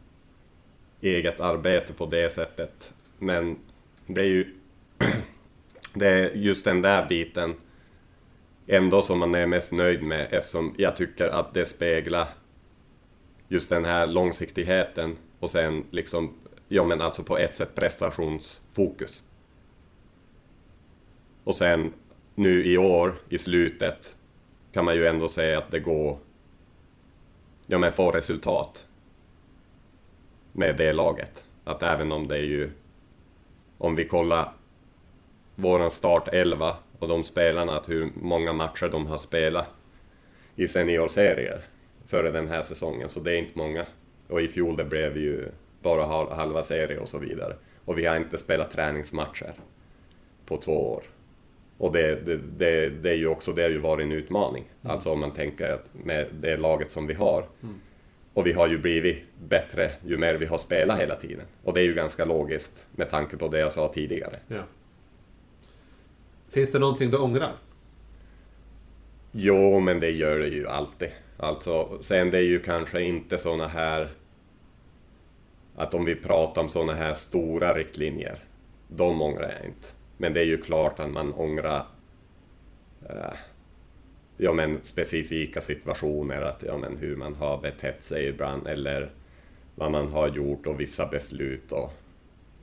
eget 1.02 1.40
arbete 1.40 1.94
på 1.94 2.06
det 2.06 2.34
sättet. 2.34 2.94
Men 3.20 3.58
det 4.08 4.22
är 4.22 4.26
ju... 4.26 4.56
Det 5.94 6.08
är 6.08 6.32
just 6.32 6.66
den 6.66 6.82
där 6.82 7.08
biten 7.10 7.56
ändå 8.68 9.02
som 9.02 9.20
man 9.20 9.36
är 9.36 9.48
mest 9.48 9.72
nöjd 9.72 10.04
med 10.04 10.28
eftersom 10.32 10.76
jag 10.78 10.96
tycker 10.96 11.28
att 11.28 11.54
det 11.54 11.66
speglar 11.66 12.28
just 13.54 13.70
den 13.70 13.86
här 13.86 14.08
långsiktigheten 14.08 15.18
och 15.40 15.50
sen 15.50 15.86
liksom, 15.92 16.34
ja 16.68 16.84
men 16.84 17.02
alltså 17.02 17.24
på 17.24 17.38
ett 17.38 17.56
sätt 17.56 17.76
prestationsfokus. 17.76 19.24
Och 21.44 21.56
sen 21.56 21.94
nu 22.36 22.66
i 22.66 22.78
år, 22.78 23.16
i 23.30 23.38
slutet, 23.38 24.16
kan 24.72 24.86
man 24.86 24.96
ju 24.96 25.06
ändå 25.06 25.30
säga 25.30 25.58
att 25.58 25.72
det 25.72 25.80
går... 25.80 26.18
Ja 27.68 27.78
men 27.78 27.92
få 27.92 28.12
resultat. 28.12 28.88
Med 30.52 30.78
det 30.78 30.94
laget. 30.94 31.46
Att 31.64 31.84
även 31.84 32.12
om 32.12 32.28
det 32.28 32.38
är 32.38 32.44
ju... 32.44 32.72
Om 33.78 33.96
vi 33.96 34.08
kollar 34.08 34.54
våran 35.56 35.92
start 35.92 36.28
11 36.32 36.78
och 37.00 37.08
de 37.08 37.24
spelarna, 37.24 37.78
att 37.78 37.90
hur 37.90 38.12
många 38.16 38.54
matcher 38.54 38.90
de 38.90 39.06
har 39.06 39.18
spelat 39.18 39.68
i 40.56 40.68
seniorserier 40.68 41.73
före 42.14 42.32
den 42.32 42.48
här 42.48 42.62
säsongen, 42.62 43.10
så 43.10 43.20
det 43.20 43.32
är 43.32 43.38
inte 43.38 43.58
många. 43.58 43.86
Och 44.28 44.42
i 44.42 44.48
fjol 44.48 44.78
det 44.78 44.84
blev 44.86 45.18
ju 45.18 45.46
bara 45.82 46.04
hal- 46.06 46.32
halva 46.36 46.64
serie 46.64 46.98
och 47.00 47.10
så 47.10 47.18
vidare. 47.18 47.56
Och 47.86 47.98
vi 47.98 48.06
har 48.06 48.16
inte 48.16 48.38
spelat 48.38 48.72
träningsmatcher 48.72 49.54
på 50.46 50.58
två 50.58 50.92
år. 50.94 51.04
Och 51.78 51.92
det, 51.94 52.16
det, 52.26 52.38
det, 52.58 52.90
det 52.90 53.10
är 53.10 53.16
ju 53.16 53.28
också, 53.28 53.52
det 53.54 53.62
har 53.62 53.70
ju 53.70 53.78
varit 53.78 54.04
en 54.04 54.12
utmaning. 54.12 54.64
Alltså 54.84 55.12
om 55.12 55.20
man 55.20 55.32
tänker 55.32 55.74
att 55.74 55.90
med 56.06 56.28
det 56.42 56.58
laget 56.58 56.92
som 56.92 57.08
vi 57.08 57.14
har. 57.14 57.46
Och 58.34 58.48
vi 58.48 58.54
har 58.54 58.68
ju 58.68 58.78
blivit 58.78 59.18
bättre 59.48 59.92
ju 60.06 60.18
mer 60.18 60.36
vi 60.36 60.46
har 60.46 60.58
spelat 60.58 61.00
hela 61.00 61.16
tiden. 61.16 61.46
Och 61.64 61.74
det 61.74 61.82
är 61.82 61.86
ju 61.86 61.94
ganska 61.94 62.26
logiskt 62.26 62.88
med 62.96 63.10
tanke 63.10 63.38
på 63.38 63.48
det 63.48 63.60
jag 63.60 63.72
sa 63.72 63.92
tidigare. 63.94 64.36
ja. 64.48 64.64
Finns 66.50 66.72
det 66.72 66.80
någonting 66.80 67.10
du 67.12 67.18
ångrar? 67.18 67.54
Jo, 69.32 69.80
men 69.80 70.00
det 70.00 70.10
gör 70.12 70.40
det 70.40 70.48
ju 70.48 70.68
alltid. 70.68 71.10
Alltså, 71.38 71.98
sen 72.02 72.32
det 72.32 72.38
är 72.38 72.44
ju 72.44 72.60
kanske 72.60 73.02
inte 73.02 73.38
såna 73.38 73.68
här... 73.68 74.10
Att 75.76 75.94
om 75.94 76.06
vi 76.06 76.16
pratar 76.16 76.62
om 76.62 76.70
såna 76.70 76.94
här 76.94 77.14
stora 77.14 77.74
riktlinjer, 77.74 78.38
de 78.88 79.22
ångrar 79.22 79.56
jag 79.58 79.66
inte. 79.66 79.88
Men 80.18 80.34
det 80.34 80.40
är 80.40 80.46
ju 80.46 80.62
klart 80.62 81.00
att 81.00 81.12
man 81.12 81.34
ångrar 81.34 81.86
eh, 83.10 83.34
ja, 84.38 84.54
men 84.54 84.84
specifika 84.84 85.62
situationer, 85.62 86.42
att, 86.42 86.64
ja, 86.68 86.78
men 86.78 86.98
hur 86.98 87.16
man 87.16 87.36
har 87.36 87.58
betett 87.58 88.04
sig 88.04 88.28
ibland 88.28 88.68
eller 88.68 89.12
vad 89.76 89.92
man 89.92 90.08
har 90.08 90.28
gjort 90.28 90.68
och 90.68 90.80
vissa 90.80 91.08
beslut 91.08 91.72
och 91.72 91.94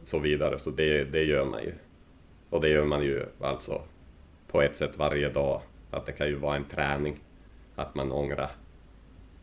så 0.03 0.19
vidare. 0.19 0.59
Så 0.59 0.71
det, 0.71 1.05
det 1.05 1.23
gör 1.23 1.45
man 1.45 1.63
ju. 1.63 1.73
Och 2.51 2.61
det 2.61 2.69
gör 2.69 2.85
man 2.85 3.03
ju 3.03 3.27
alltså 3.41 3.83
på 4.49 4.63
ett 4.63 4.77
sätt 4.77 4.99
varje 4.99 5.29
dag. 5.29 5.63
Att 5.91 6.07
det 6.07 6.13
kan 6.13 6.27
ju 6.27 6.37
vara 6.37 6.57
en 6.57 6.65
träning. 6.65 7.21
Att 7.81 7.95
man 7.95 8.12
ångrar. 8.12 8.51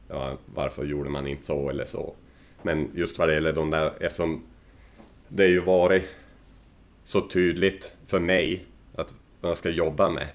Ja, 0.08 0.38
varför 0.46 0.86
gjorde 0.86 1.10
man 1.10 1.28
inte 1.28 1.46
så 1.46 1.70
eller 1.70 1.86
så? 1.86 2.16
Men 2.62 2.92
just 2.96 3.20
vad 3.20 3.28
det 3.30 3.34
gäller 3.34 3.54
de 3.54 3.70
där, 3.70 3.92
eftersom 4.00 4.44
det 5.28 5.46
ju 5.48 5.60
varit 5.60 6.04
så 7.04 7.28
tydligt 7.28 7.96
för 8.08 8.20
mig 8.20 8.66
att 8.96 9.14
man 9.42 9.56
ska 9.56 9.70
jobba 9.70 10.10
med. 10.10 10.28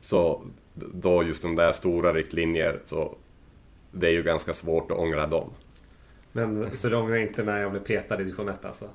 Så 0.00 0.42
då 0.74 1.22
just 1.22 1.42
de 1.42 1.56
där 1.56 1.72
stora 1.72 2.12
riktlinjer, 2.12 2.80
så 2.84 3.16
det 3.92 4.06
är 4.06 4.12
ju 4.12 4.22
ganska 4.22 4.52
svårt 4.52 4.90
att 4.90 4.98
ångra 4.98 5.26
dem. 5.26 5.50
Men, 6.32 6.76
så 6.76 6.88
du 6.88 6.96
ångrar 6.96 7.16
inte 7.16 7.44
när 7.44 7.58
jag 7.60 7.70
blev 7.70 7.80
petad 7.80 8.14
i 8.14 8.24
division 8.24 8.48
1 8.48 8.64
alltså? 8.64 8.88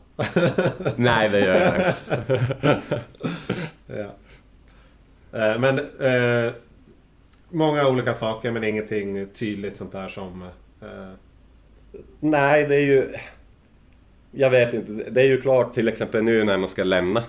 Nej, 0.95 1.29
det 1.29 1.39
gör 1.39 1.55
jag 1.55 1.75
inte. 1.75 2.81
Ja. 3.87 4.09
Eh, 5.39 5.59
Men 5.59 5.79
eh, 5.99 6.51
många 7.53 7.87
olika 7.87 8.13
saker 8.13 8.51
men 8.51 8.63
ingenting 8.63 9.27
tydligt 9.33 9.77
sånt 9.77 9.91
där 9.91 10.07
som... 10.07 10.41
Eh, 10.81 11.11
Nej, 12.19 12.65
det 12.67 12.75
är 12.75 12.85
ju... 12.85 13.07
Jag 14.31 14.49
vet 14.49 14.73
inte. 14.73 14.91
Det 15.09 15.21
är 15.21 15.27
ju 15.27 15.41
klart 15.41 15.73
till 15.73 15.87
exempel 15.87 16.23
nu 16.23 16.43
när 16.43 16.57
man 16.57 16.67
ska 16.67 16.83
lämna. 16.83 17.23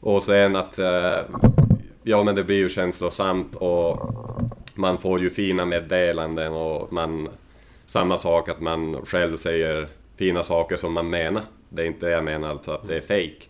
Och 0.00 0.22
sen 0.22 0.56
att... 0.56 0.78
eh, 0.78 1.18
Ja, 2.02 2.22
men 2.22 2.34
det 2.34 2.44
blir 2.44 2.56
ju 2.56 2.68
känslosamt 2.68 3.54
och 3.56 4.14
man 4.74 4.98
får 4.98 5.20
ju 5.20 5.30
fina 5.30 5.64
meddelanden 5.64 6.52
och 6.52 6.92
man... 6.92 7.28
Samma 7.86 8.16
sak 8.16 8.48
att 8.48 8.60
man 8.60 8.96
själv 9.06 9.36
säger 9.36 9.88
fina 10.16 10.42
saker 10.42 10.76
som 10.76 10.92
man 10.92 11.10
menar. 11.10 11.42
Det 11.68 11.82
är 11.82 11.86
inte 11.86 12.06
det 12.06 12.12
jag 12.12 12.24
menar 12.24 12.48
alltså 12.48 12.72
att 12.72 12.88
det 12.88 12.96
är 12.96 13.00
fake. 13.00 13.46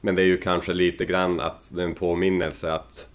Men 0.00 0.14
det 0.14 0.22
är 0.22 0.26
ju 0.26 0.36
kanske 0.36 0.72
lite 0.72 1.04
grann 1.04 1.40
att 1.40 1.70
det 1.74 1.82
är 1.82 1.86
en 1.86 1.94
påminnelse 1.94 2.72
att 2.72 3.08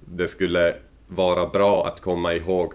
det 0.00 0.28
skulle 0.28 0.76
vara 1.06 1.46
bra 1.46 1.86
att 1.86 2.00
komma 2.00 2.34
ihåg 2.34 2.74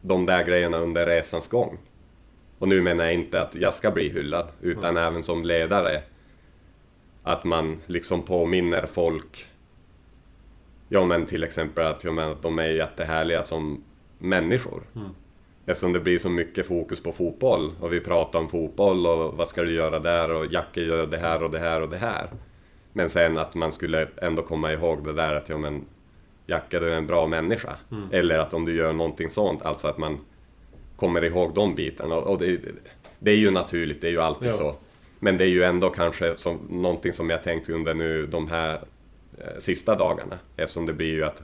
de 0.00 0.26
där 0.26 0.44
grejerna 0.44 0.78
under 0.78 1.06
resans 1.06 1.48
gång. 1.48 1.78
Och 2.58 2.68
nu 2.68 2.80
menar 2.80 3.04
jag 3.04 3.14
inte 3.14 3.42
att 3.42 3.54
jag 3.54 3.74
ska 3.74 3.90
bli 3.90 4.08
hyllad, 4.08 4.48
utan 4.60 4.96
även 4.96 5.22
som 5.22 5.42
ledare. 5.42 6.02
Att 7.22 7.44
man 7.44 7.80
liksom 7.86 8.22
påminner 8.22 8.86
folk, 8.86 9.46
ja 10.88 11.04
men 11.04 11.26
till 11.26 11.44
exempel 11.44 11.86
att, 11.86 12.04
ja, 12.04 12.12
men 12.12 12.30
att 12.30 12.42
de 12.42 12.58
är 12.58 12.66
jättehärliga 12.66 13.42
som 13.42 13.84
människor. 14.18 14.82
Mm. 14.96 15.08
Eftersom 15.66 15.92
det 15.92 16.00
blir 16.00 16.18
så 16.18 16.28
mycket 16.28 16.66
fokus 16.66 17.02
på 17.02 17.12
fotboll 17.12 17.72
och 17.80 17.92
vi 17.92 18.00
pratar 18.00 18.38
om 18.38 18.48
fotboll 18.48 19.06
och 19.06 19.36
vad 19.36 19.48
ska 19.48 19.62
du 19.62 19.74
göra 19.74 19.98
där 19.98 20.30
och 20.30 20.46
Jacke 20.52 20.80
gör 20.80 21.06
det 21.06 21.18
här 21.18 21.42
och 21.42 21.50
det 21.50 21.58
här 21.58 21.82
och 21.82 21.88
det 21.88 21.96
här. 21.96 22.30
Men 22.92 23.08
sen 23.08 23.38
att 23.38 23.54
man 23.54 23.72
skulle 23.72 24.08
ändå 24.16 24.42
komma 24.42 24.72
ihåg 24.72 25.04
det 25.04 25.12
där 25.12 25.34
att 25.34 25.48
ja 25.48 25.58
men 25.58 25.84
Jacke 26.46 26.78
du 26.80 26.92
är 26.92 26.96
en 26.96 27.06
bra 27.06 27.26
människa. 27.26 27.76
Mm. 27.90 28.08
Eller 28.12 28.38
att 28.38 28.54
om 28.54 28.64
du 28.64 28.74
gör 28.76 28.92
någonting 28.92 29.30
sånt, 29.30 29.62
alltså 29.62 29.88
att 29.88 29.98
man 29.98 30.18
kommer 30.96 31.24
ihåg 31.24 31.54
de 31.54 31.74
bitarna. 31.74 32.14
Och 32.16 32.38
det, 32.38 32.60
det 33.18 33.30
är 33.30 33.36
ju 33.36 33.50
naturligt, 33.50 34.00
det 34.00 34.06
är 34.06 34.10
ju 34.10 34.20
alltid 34.20 34.48
Ja. 34.48 34.52
så. 34.52 34.74
Men 35.18 35.36
det 35.38 35.44
är 35.44 35.48
ju 35.48 35.62
ändå 35.62 35.90
kanske 35.90 36.34
som, 36.36 36.58
någonting 36.70 37.12
som 37.12 37.30
jag 37.30 37.42
tänkt 37.42 37.68
under 37.68 37.94
nu 37.94 38.26
de 38.26 38.48
här 38.48 38.72
eh, 39.38 39.58
sista 39.58 39.94
dagarna. 39.96 40.38
Eftersom 40.56 40.86
det 40.86 40.92
blir 40.92 41.12
ju 41.12 41.24
att 41.24 41.42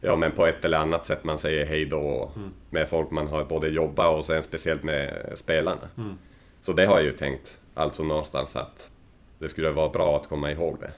ja, 0.00 0.16
men 0.16 0.32
på 0.32 0.46
ett 0.46 0.64
eller 0.64 0.78
annat 0.78 1.06
sätt 1.06 1.24
man 1.24 1.38
säger 1.38 1.66
hej 1.66 1.84
då 1.86 2.30
Mm. 2.36 2.50
med 2.70 2.88
folk 2.88 3.10
man 3.10 3.28
har 3.28 3.44
både 3.44 3.68
jobbat 3.68 4.18
och 4.18 4.24
sen 4.24 4.42
speciellt 4.42 4.82
med 4.82 5.32
spelarna. 5.34 5.88
Mm. 5.96 6.14
Så 6.60 6.72
det 6.72 6.86
har 6.86 6.94
jag 6.96 7.04
ju 7.04 7.12
tänkt, 7.12 7.60
alltså 7.74 8.02
någonstans 8.02 8.56
att 8.56 8.90
det 9.38 9.48
skulle 9.48 9.70
vara 9.70 9.88
bra 9.88 10.16
att 10.16 10.28
komma 10.28 10.50
ihåg 10.52 10.76
det. 10.80 10.92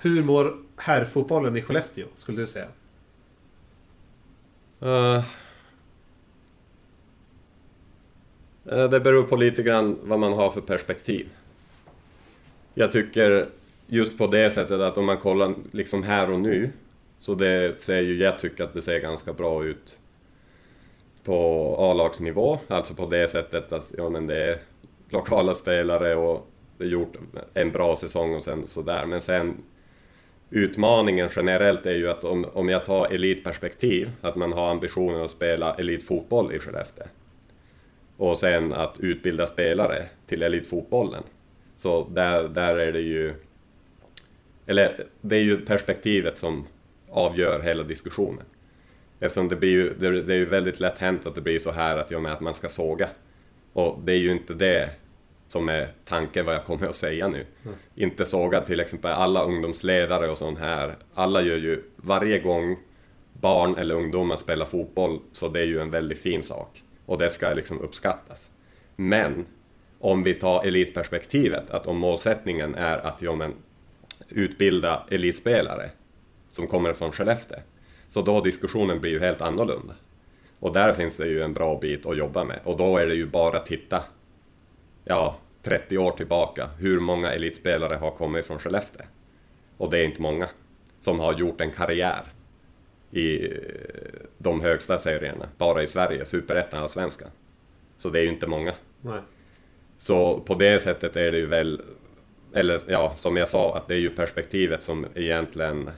Hur 0.00 0.22
mår 0.24 0.56
herrfotbollen 0.80 1.56
i 1.56 1.62
Skellefteå, 1.62 2.06
skulle 2.14 2.40
du 2.40 2.46
säga? 2.46 2.66
Uh, 4.82 5.24
det 8.64 9.00
beror 9.00 9.22
på 9.22 9.36
lite 9.36 9.62
grann 9.62 9.98
vad 10.02 10.18
man 10.18 10.32
har 10.32 10.50
för 10.50 10.60
perspektiv. 10.60 11.28
Jag 12.74 12.92
tycker 12.92 13.48
just 13.86 14.18
på 14.18 14.26
det 14.26 14.50
sättet 14.50 14.80
att 14.80 14.98
om 14.98 15.06
man 15.06 15.16
kollar 15.16 15.54
liksom 15.72 16.02
här 16.02 16.30
och 16.30 16.40
nu 16.40 16.70
så 17.18 17.34
det 17.34 17.80
ser 17.80 18.00
ju, 18.00 18.18
jag 18.18 18.38
tycker 18.38 18.64
att 18.64 18.74
det 18.74 18.82
ser 18.82 18.98
ganska 19.00 19.32
bra 19.32 19.64
ut 19.64 19.98
på 21.24 21.76
A-lagsnivå, 21.78 22.58
alltså 22.68 22.94
på 22.94 23.06
det 23.06 23.28
sättet 23.28 23.72
att 23.72 23.94
ja, 23.96 24.08
men 24.08 24.26
det 24.26 24.44
är 24.44 24.58
lokala 25.08 25.54
spelare 25.54 26.14
och 26.14 26.46
det 26.78 26.84
är 26.84 26.88
gjort 26.88 27.16
en 27.54 27.72
bra 27.72 27.96
säsong 27.96 28.34
och 28.34 28.42
sen 28.42 28.66
sådär. 28.66 29.06
Men 29.06 29.20
sen 29.20 29.56
utmaningen 30.50 31.28
generellt 31.36 31.86
är 31.86 31.94
ju 31.94 32.10
att 32.10 32.24
om, 32.24 32.44
om 32.52 32.68
jag 32.68 32.84
tar 32.84 33.14
elitperspektiv, 33.14 34.10
att 34.20 34.36
man 34.36 34.52
har 34.52 34.70
ambitionen 34.70 35.22
att 35.22 35.30
spela 35.30 35.74
elitfotboll 35.74 36.54
i 36.54 36.58
Skellefteå. 36.58 37.06
Och 38.16 38.36
sen 38.36 38.72
att 38.72 39.00
utbilda 39.00 39.46
spelare 39.46 40.06
till 40.26 40.42
elitfotbollen. 40.42 41.22
Så 41.76 42.08
där, 42.08 42.48
där 42.48 42.76
är 42.76 42.92
det 42.92 43.00
ju... 43.00 43.34
Eller 44.66 45.04
det 45.20 45.36
är 45.36 45.42
ju 45.42 45.56
perspektivet 45.56 46.38
som 46.38 46.66
avgör 47.08 47.60
hela 47.60 47.82
diskussionen. 47.82 48.44
Eftersom 49.20 49.48
det 49.48 49.56
blir 49.56 49.70
ju, 49.70 49.94
det, 49.94 50.22
det 50.22 50.34
är 50.34 50.38
ju 50.38 50.44
väldigt 50.44 50.80
lätt 50.80 50.98
hänt 50.98 51.26
att 51.26 51.34
det 51.34 51.40
blir 51.40 51.58
så 51.58 51.70
här 51.70 51.96
att, 51.96 52.22
med 52.22 52.32
att 52.32 52.40
man 52.40 52.54
ska 52.54 52.68
såga. 52.68 53.08
Och 53.72 54.00
det 54.04 54.12
är 54.12 54.18
ju 54.18 54.32
inte 54.32 54.54
det 54.54 54.90
som 55.50 55.68
är 55.68 55.92
tanken 56.04 56.46
vad 56.46 56.54
jag 56.54 56.64
kommer 56.64 56.86
att 56.86 56.94
säga 56.94 57.28
nu. 57.28 57.46
Inte 57.94 58.26
såga 58.26 58.60
till 58.60 58.80
exempel 58.80 59.10
alla 59.10 59.44
ungdomsledare 59.44 60.30
och 60.30 60.38
sånt 60.38 60.58
här. 60.58 60.96
Alla 61.14 61.42
gör 61.42 61.56
ju 61.56 61.82
varje 61.96 62.38
gång 62.38 62.76
barn 63.32 63.76
eller 63.76 63.94
ungdomar 63.94 64.36
spelar 64.36 64.66
fotboll 64.66 65.20
så 65.32 65.48
det 65.48 65.60
är 65.60 65.64
ju 65.64 65.80
en 65.80 65.90
väldigt 65.90 66.18
fin 66.18 66.42
sak. 66.42 66.82
Och 67.06 67.18
det 67.18 67.30
ska 67.30 67.52
liksom 67.52 67.80
uppskattas. 67.80 68.50
Men 68.96 69.46
om 69.98 70.22
vi 70.22 70.34
tar 70.34 70.66
elitperspektivet, 70.66 71.70
att 71.70 71.86
om 71.86 71.98
målsättningen 71.98 72.74
är 72.74 72.98
att 72.98 73.22
ja, 73.22 73.34
men, 73.34 73.54
utbilda 74.28 75.06
elitspelare 75.10 75.90
som 76.50 76.66
kommer 76.66 76.92
från 76.92 77.12
Skellefteå, 77.12 77.58
så 78.08 78.22
då 78.22 78.40
diskussionen 78.40 79.00
blir 79.00 79.10
ju 79.10 79.20
helt 79.20 79.40
annorlunda. 79.40 79.94
Och 80.58 80.72
där 80.72 80.92
finns 80.92 81.16
det 81.16 81.26
ju 81.26 81.42
en 81.42 81.54
bra 81.54 81.78
bit 81.78 82.06
att 82.06 82.16
jobba 82.16 82.44
med. 82.44 82.60
Och 82.64 82.76
då 82.76 82.96
är 82.96 83.06
det 83.06 83.14
ju 83.14 83.26
bara 83.26 83.56
att 83.56 83.66
titta, 83.66 84.02
ja, 85.04 85.36
30 85.62 85.98
år 85.98 86.10
tillbaka, 86.10 86.70
hur 86.78 87.00
många 87.00 87.32
elitspelare 87.32 87.94
har 87.94 88.10
kommit 88.10 88.46
från 88.46 88.58
Skellefteå? 88.58 89.06
Och 89.76 89.90
det 89.90 89.98
är 89.98 90.04
inte 90.04 90.22
många 90.22 90.48
som 90.98 91.20
har 91.20 91.38
gjort 91.38 91.60
en 91.60 91.70
karriär 91.70 92.22
i 93.10 93.52
eh, 93.52 93.58
de 94.38 94.60
högsta 94.60 94.98
serierna, 94.98 95.48
bara 95.58 95.82
i 95.82 95.86
Sverige, 95.86 96.24
Superettan 96.24 96.82
och 96.82 96.90
Svenskan. 96.90 97.30
Så 97.98 98.10
det 98.10 98.18
är 98.18 98.22
ju 98.22 98.28
inte 98.28 98.46
många. 98.46 98.72
Nej. 99.00 99.20
Så 99.98 100.40
på 100.40 100.54
det 100.54 100.82
sättet 100.82 101.16
är 101.16 101.32
det 101.32 101.38
ju 101.38 101.46
väl, 101.46 101.82
eller 102.54 102.80
ja, 102.86 103.12
som 103.16 103.36
jag 103.36 103.48
sa, 103.48 103.76
att 103.76 103.88
det 103.88 103.94
är 103.94 103.98
ju 103.98 104.10
perspektivet 104.10 104.82
som 104.82 105.06
egentligen 105.14 105.90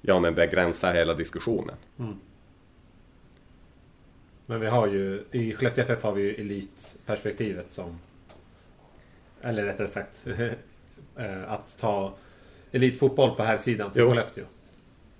ja, 0.00 0.20
men 0.20 0.34
begränsar 0.34 0.94
hela 0.94 1.14
diskussionen. 1.14 1.76
Men 4.50 4.60
vi 4.60 4.66
har 4.66 4.86
ju, 4.86 5.24
i 5.30 5.52
Skellefteå 5.52 5.84
FF 5.84 6.02
har 6.02 6.12
vi 6.12 6.22
ju 6.22 6.34
elitperspektivet 6.34 7.72
som... 7.72 7.98
Eller 9.42 9.64
rättare 9.64 9.88
sagt, 9.88 10.24
eh, 11.16 11.52
att 11.52 11.78
ta 11.78 12.12
elitfotboll 12.72 13.36
på 13.36 13.42
här 13.42 13.58
sidan 13.58 13.92
till 13.92 14.02
Jo. 14.02 14.08
Skellefteå. 14.08 14.44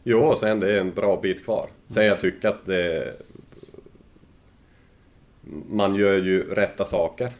Jo, 0.02 0.18
och 0.18 0.38
sen 0.38 0.60
det 0.60 0.72
är 0.72 0.80
en 0.80 0.94
bra 0.94 1.20
bit 1.20 1.44
kvar. 1.44 1.68
Sen 1.88 2.06
jag 2.06 2.20
tycker 2.20 2.48
att 2.48 2.64
det, 2.64 3.14
man 5.68 5.94
gör 5.94 6.18
ju 6.18 6.54
rätta 6.54 6.84
saker. 6.84 7.32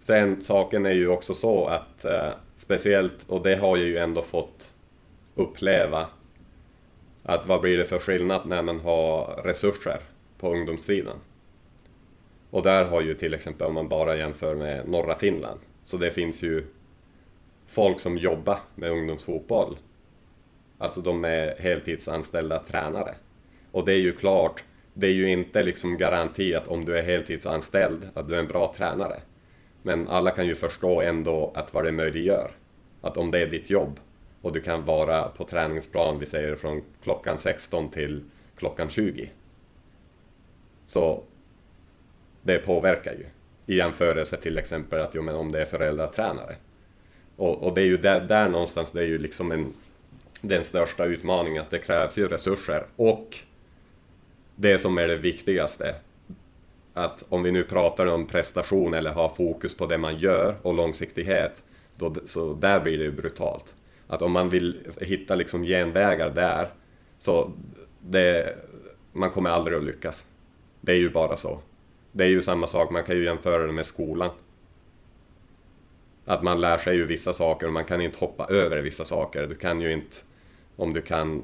Sen 0.00 0.42
saken 0.42 0.86
är 0.86 0.92
ju 0.92 1.08
också 1.08 1.34
så 1.34 1.66
att 1.66 2.04
eh, 2.04 2.30
speciellt, 2.56 3.24
och 3.28 3.42
det 3.42 3.56
har 3.56 3.76
jag 3.76 3.86
ju 3.86 3.98
ändå 3.98 4.22
fått 4.22 4.74
uppleva, 5.34 6.06
att 7.22 7.46
vad 7.46 7.60
blir 7.60 7.76
det 7.76 7.84
för 7.84 7.98
skillnad 7.98 8.46
när 8.46 8.62
man 8.62 8.80
har 8.80 9.42
resurser 9.44 10.00
på 10.38 10.52
ungdomssidan? 10.52 11.18
Och 12.50 12.62
där 12.62 12.84
har 12.84 13.00
ju 13.00 13.14
till 13.14 13.34
exempel, 13.34 13.66
om 13.66 13.74
man 13.74 13.88
bara 13.88 14.16
jämför 14.16 14.54
med 14.54 14.88
norra 14.88 15.14
Finland, 15.14 15.60
så 15.84 15.96
det 15.96 16.10
finns 16.10 16.42
ju 16.42 16.66
folk 17.66 18.00
som 18.00 18.18
jobbar 18.18 18.58
med 18.74 18.90
ungdomsfotboll 18.90 19.76
Alltså 20.78 21.00
de 21.00 21.24
är 21.24 21.58
heltidsanställda 21.58 22.58
tränare. 22.58 23.14
Och 23.72 23.84
det 23.84 23.92
är 23.92 24.00
ju 24.00 24.12
klart, 24.12 24.64
det 24.94 25.06
är 25.06 25.12
ju 25.12 25.30
inte 25.30 25.62
liksom 25.62 25.96
garanti 25.96 26.54
att 26.54 26.68
om 26.68 26.84
du 26.84 26.98
är 26.98 27.02
heltidsanställd 27.02 28.08
att 28.14 28.28
du 28.28 28.34
är 28.34 28.38
en 28.38 28.48
bra 28.48 28.74
tränare. 28.76 29.16
Men 29.82 30.08
alla 30.08 30.30
kan 30.30 30.46
ju 30.46 30.54
förstå 30.54 31.00
ändå 31.00 31.52
att 31.54 31.74
vad 31.74 31.84
det 31.84 31.92
möjliggör. 31.92 32.50
Att 33.00 33.16
om 33.16 33.30
det 33.30 33.38
är 33.38 33.46
ditt 33.46 33.70
jobb 33.70 34.00
och 34.42 34.52
du 34.52 34.60
kan 34.60 34.84
vara 34.84 35.22
på 35.22 35.44
träningsplan, 35.44 36.18
vi 36.18 36.26
säger 36.26 36.54
från 36.54 36.82
klockan 37.02 37.38
16 37.38 37.90
till 37.90 38.24
klockan 38.56 38.88
20. 38.88 39.30
Så 40.88 41.22
det 42.42 42.58
påverkar 42.58 43.12
ju. 43.12 43.24
I 43.66 43.76
jämförelse 43.76 44.36
till 44.36 44.58
exempel 44.58 45.00
att 45.00 45.14
jo, 45.14 45.22
men 45.22 45.34
om 45.34 45.52
det 45.52 45.60
är 45.60 45.66
föräldratränare. 45.66 46.54
Och, 47.36 47.62
och 47.62 47.74
det 47.74 47.80
är 47.80 47.86
ju 47.86 47.96
där, 47.96 48.20
där 48.20 48.48
någonstans, 48.48 48.90
det 48.90 49.00
är 49.00 49.06
ju 49.06 49.18
liksom 49.18 49.52
en 49.52 49.72
den 50.40 50.64
största 50.64 51.04
utmaningen, 51.04 51.62
att 51.62 51.70
det 51.70 51.78
krävs 51.78 52.18
ju 52.18 52.28
resurser 52.28 52.86
och 52.96 53.38
det 54.56 54.78
som 54.78 54.98
är 54.98 55.08
det 55.08 55.16
viktigaste, 55.16 55.94
att 56.94 57.24
om 57.28 57.42
vi 57.42 57.50
nu 57.50 57.64
pratar 57.64 58.06
om 58.06 58.26
prestation 58.26 58.94
eller 58.94 59.12
har 59.12 59.28
fokus 59.28 59.76
på 59.76 59.86
det 59.86 59.98
man 59.98 60.18
gör 60.18 60.56
och 60.62 60.74
långsiktighet, 60.74 61.62
då, 61.96 62.14
så 62.26 62.54
där 62.54 62.80
blir 62.80 62.98
det 62.98 63.04
ju 63.04 63.12
brutalt. 63.12 63.74
Att 64.06 64.22
om 64.22 64.32
man 64.32 64.48
vill 64.48 64.80
hitta 65.00 65.34
liksom 65.34 65.62
genvägar 65.62 66.30
där, 66.30 66.68
så 67.18 67.52
det, 68.00 68.56
man 69.12 69.30
kommer 69.30 69.50
aldrig 69.50 69.78
att 69.78 69.84
lyckas. 69.84 70.24
Det 70.88 70.94
är 70.94 70.98
ju 70.98 71.10
bara 71.10 71.36
så. 71.36 71.60
Det 72.12 72.24
är 72.24 72.28
ju 72.28 72.42
samma 72.42 72.66
sak, 72.66 72.90
man 72.90 73.04
kan 73.04 73.16
ju 73.16 73.24
jämföra 73.24 73.66
det 73.66 73.72
med 73.72 73.86
skolan. 73.86 74.30
Att 76.24 76.42
man 76.42 76.60
lär 76.60 76.78
sig 76.78 76.96
ju 76.96 77.04
vissa 77.06 77.32
saker 77.32 77.66
och 77.66 77.72
man 77.72 77.84
kan 77.84 78.00
inte 78.00 78.18
hoppa 78.18 78.46
över 78.46 78.78
vissa 78.82 79.04
saker. 79.04 79.46
Du 79.46 79.54
kan 79.54 79.80
ju 79.80 79.92
inte, 79.92 80.16
om 80.76 80.92
du 80.92 81.02
kan 81.02 81.42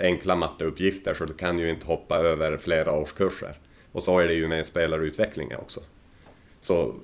enkla 0.00 0.36
matteuppgifter, 0.36 1.14
så 1.14 1.24
du 1.24 1.34
kan 1.34 1.58
ju 1.58 1.70
inte 1.70 1.86
hoppa 1.86 2.18
över 2.18 2.56
flera 2.56 2.92
årskurser. 2.92 3.58
Och 3.92 4.02
så 4.02 4.18
är 4.18 4.28
det 4.28 4.34
ju 4.34 4.48
med 4.48 4.66
spelarutvecklingen 4.66 5.58
också. 5.60 5.80
Så 6.60 6.94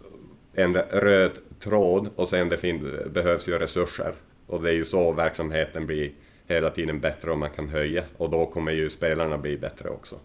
en 0.54 0.74
röd 0.74 1.32
tråd 1.60 2.08
och 2.16 2.28
sen 2.28 2.48
det 2.48 2.56
fin- 2.58 3.10
behövs 3.12 3.48
ju 3.48 3.58
resurser. 3.58 4.14
Och 4.46 4.62
det 4.62 4.70
är 4.70 4.74
ju 4.74 4.84
så 4.84 5.12
verksamheten 5.12 5.86
blir 5.86 6.12
hela 6.46 6.70
tiden 6.70 7.00
bättre 7.00 7.30
och 7.30 7.38
man 7.38 7.50
kan 7.50 7.68
höja. 7.68 8.04
Och 8.16 8.30
då 8.30 8.46
kommer 8.46 8.72
ju 8.72 8.90
spelarna 8.90 9.38
bli 9.38 9.56
bättre 9.56 9.88
också. 9.88 10.16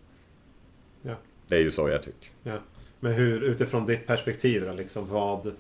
Ja. 1.01 1.15
Det 1.47 1.55
är 1.55 1.59
ju 1.59 1.71
så 1.71 1.89
jag 1.89 2.03
tycker. 2.03 2.29
Ja. 2.43 2.57
Men 2.99 3.13
hur, 3.13 3.43
utifrån 3.43 3.85
ditt 3.85 4.07
perspektiv 4.07 4.65
då, 4.65 4.73
liksom 4.73 5.07
vad... 5.09 5.53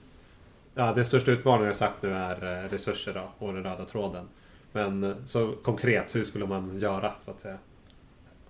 Ja, 0.75 0.93
den 0.93 1.05
största 1.05 1.31
utmaningen 1.31 1.67
jag 1.67 1.75
sagt 1.75 2.01
nu 2.01 2.13
är 2.13 2.63
eh, 2.63 2.69
resurser 2.69 3.13
då, 3.13 3.45
och 3.45 3.53
den 3.53 3.63
röda 3.63 3.85
tråden. 3.85 4.27
Men 4.71 5.03
eh, 5.03 5.15
så 5.25 5.51
konkret, 5.63 6.15
hur 6.15 6.23
skulle 6.23 6.45
man 6.45 6.79
göra 6.79 7.11
så 7.19 7.31
att 7.31 7.39
säga? 7.39 7.57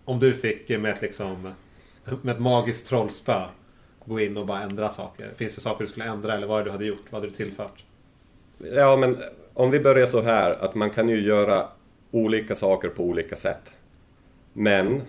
Om 0.05 0.19
du 0.19 0.33
fick 0.33 0.69
med 0.69 0.85
ett, 0.93 1.01
liksom, 1.01 1.53
med 2.21 2.35
ett 2.35 2.41
magiskt 2.41 2.87
trollspö 2.87 3.41
gå 4.05 4.19
in 4.19 4.37
och 4.37 4.45
bara 4.45 4.61
ändra 4.61 4.89
saker. 4.89 5.31
Finns 5.35 5.55
det 5.55 5.61
saker 5.61 5.83
du 5.83 5.89
skulle 5.89 6.05
ändra 6.05 6.33
eller 6.33 6.47
vad 6.47 6.59
är 6.59 6.63
det 6.63 6.69
du 6.69 6.71
hade 6.71 6.85
gjort? 6.85 7.03
Vad 7.09 7.21
hade 7.21 7.31
du 7.31 7.35
tillfört? 7.35 7.85
Ja, 8.57 8.97
men 8.97 9.17
om 9.53 9.71
vi 9.71 9.79
börjar 9.79 10.07
så 10.07 10.21
här 10.21 10.51
att 10.51 10.75
man 10.75 10.89
kan 10.89 11.09
ju 11.09 11.21
göra 11.21 11.67
olika 12.11 12.55
saker 12.55 12.89
på 12.89 13.03
olika 13.03 13.35
sätt. 13.35 13.73
Men 14.53 15.01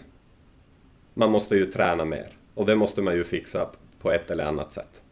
man 1.15 1.31
måste 1.31 1.57
ju 1.57 1.67
träna 1.67 2.05
mer 2.05 2.27
och 2.55 2.67
det 2.67 2.77
måste 2.77 3.03
man 3.03 3.15
ju 3.15 3.25
fixa 3.25 3.71
på 3.99 4.13
ett 4.13 4.31
eller 4.31 4.45
annat 4.45 4.73
sätt. 4.73 5.03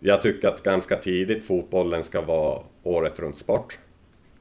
Jag 0.00 0.22
tycker 0.22 0.48
att 0.48 0.62
ganska 0.62 0.96
tidigt 0.96 1.44
fotbollen 1.44 2.02
ska 2.02 2.20
vara 2.20 2.62
året 2.82 3.20
runt 3.20 3.36
sport. 3.36 3.78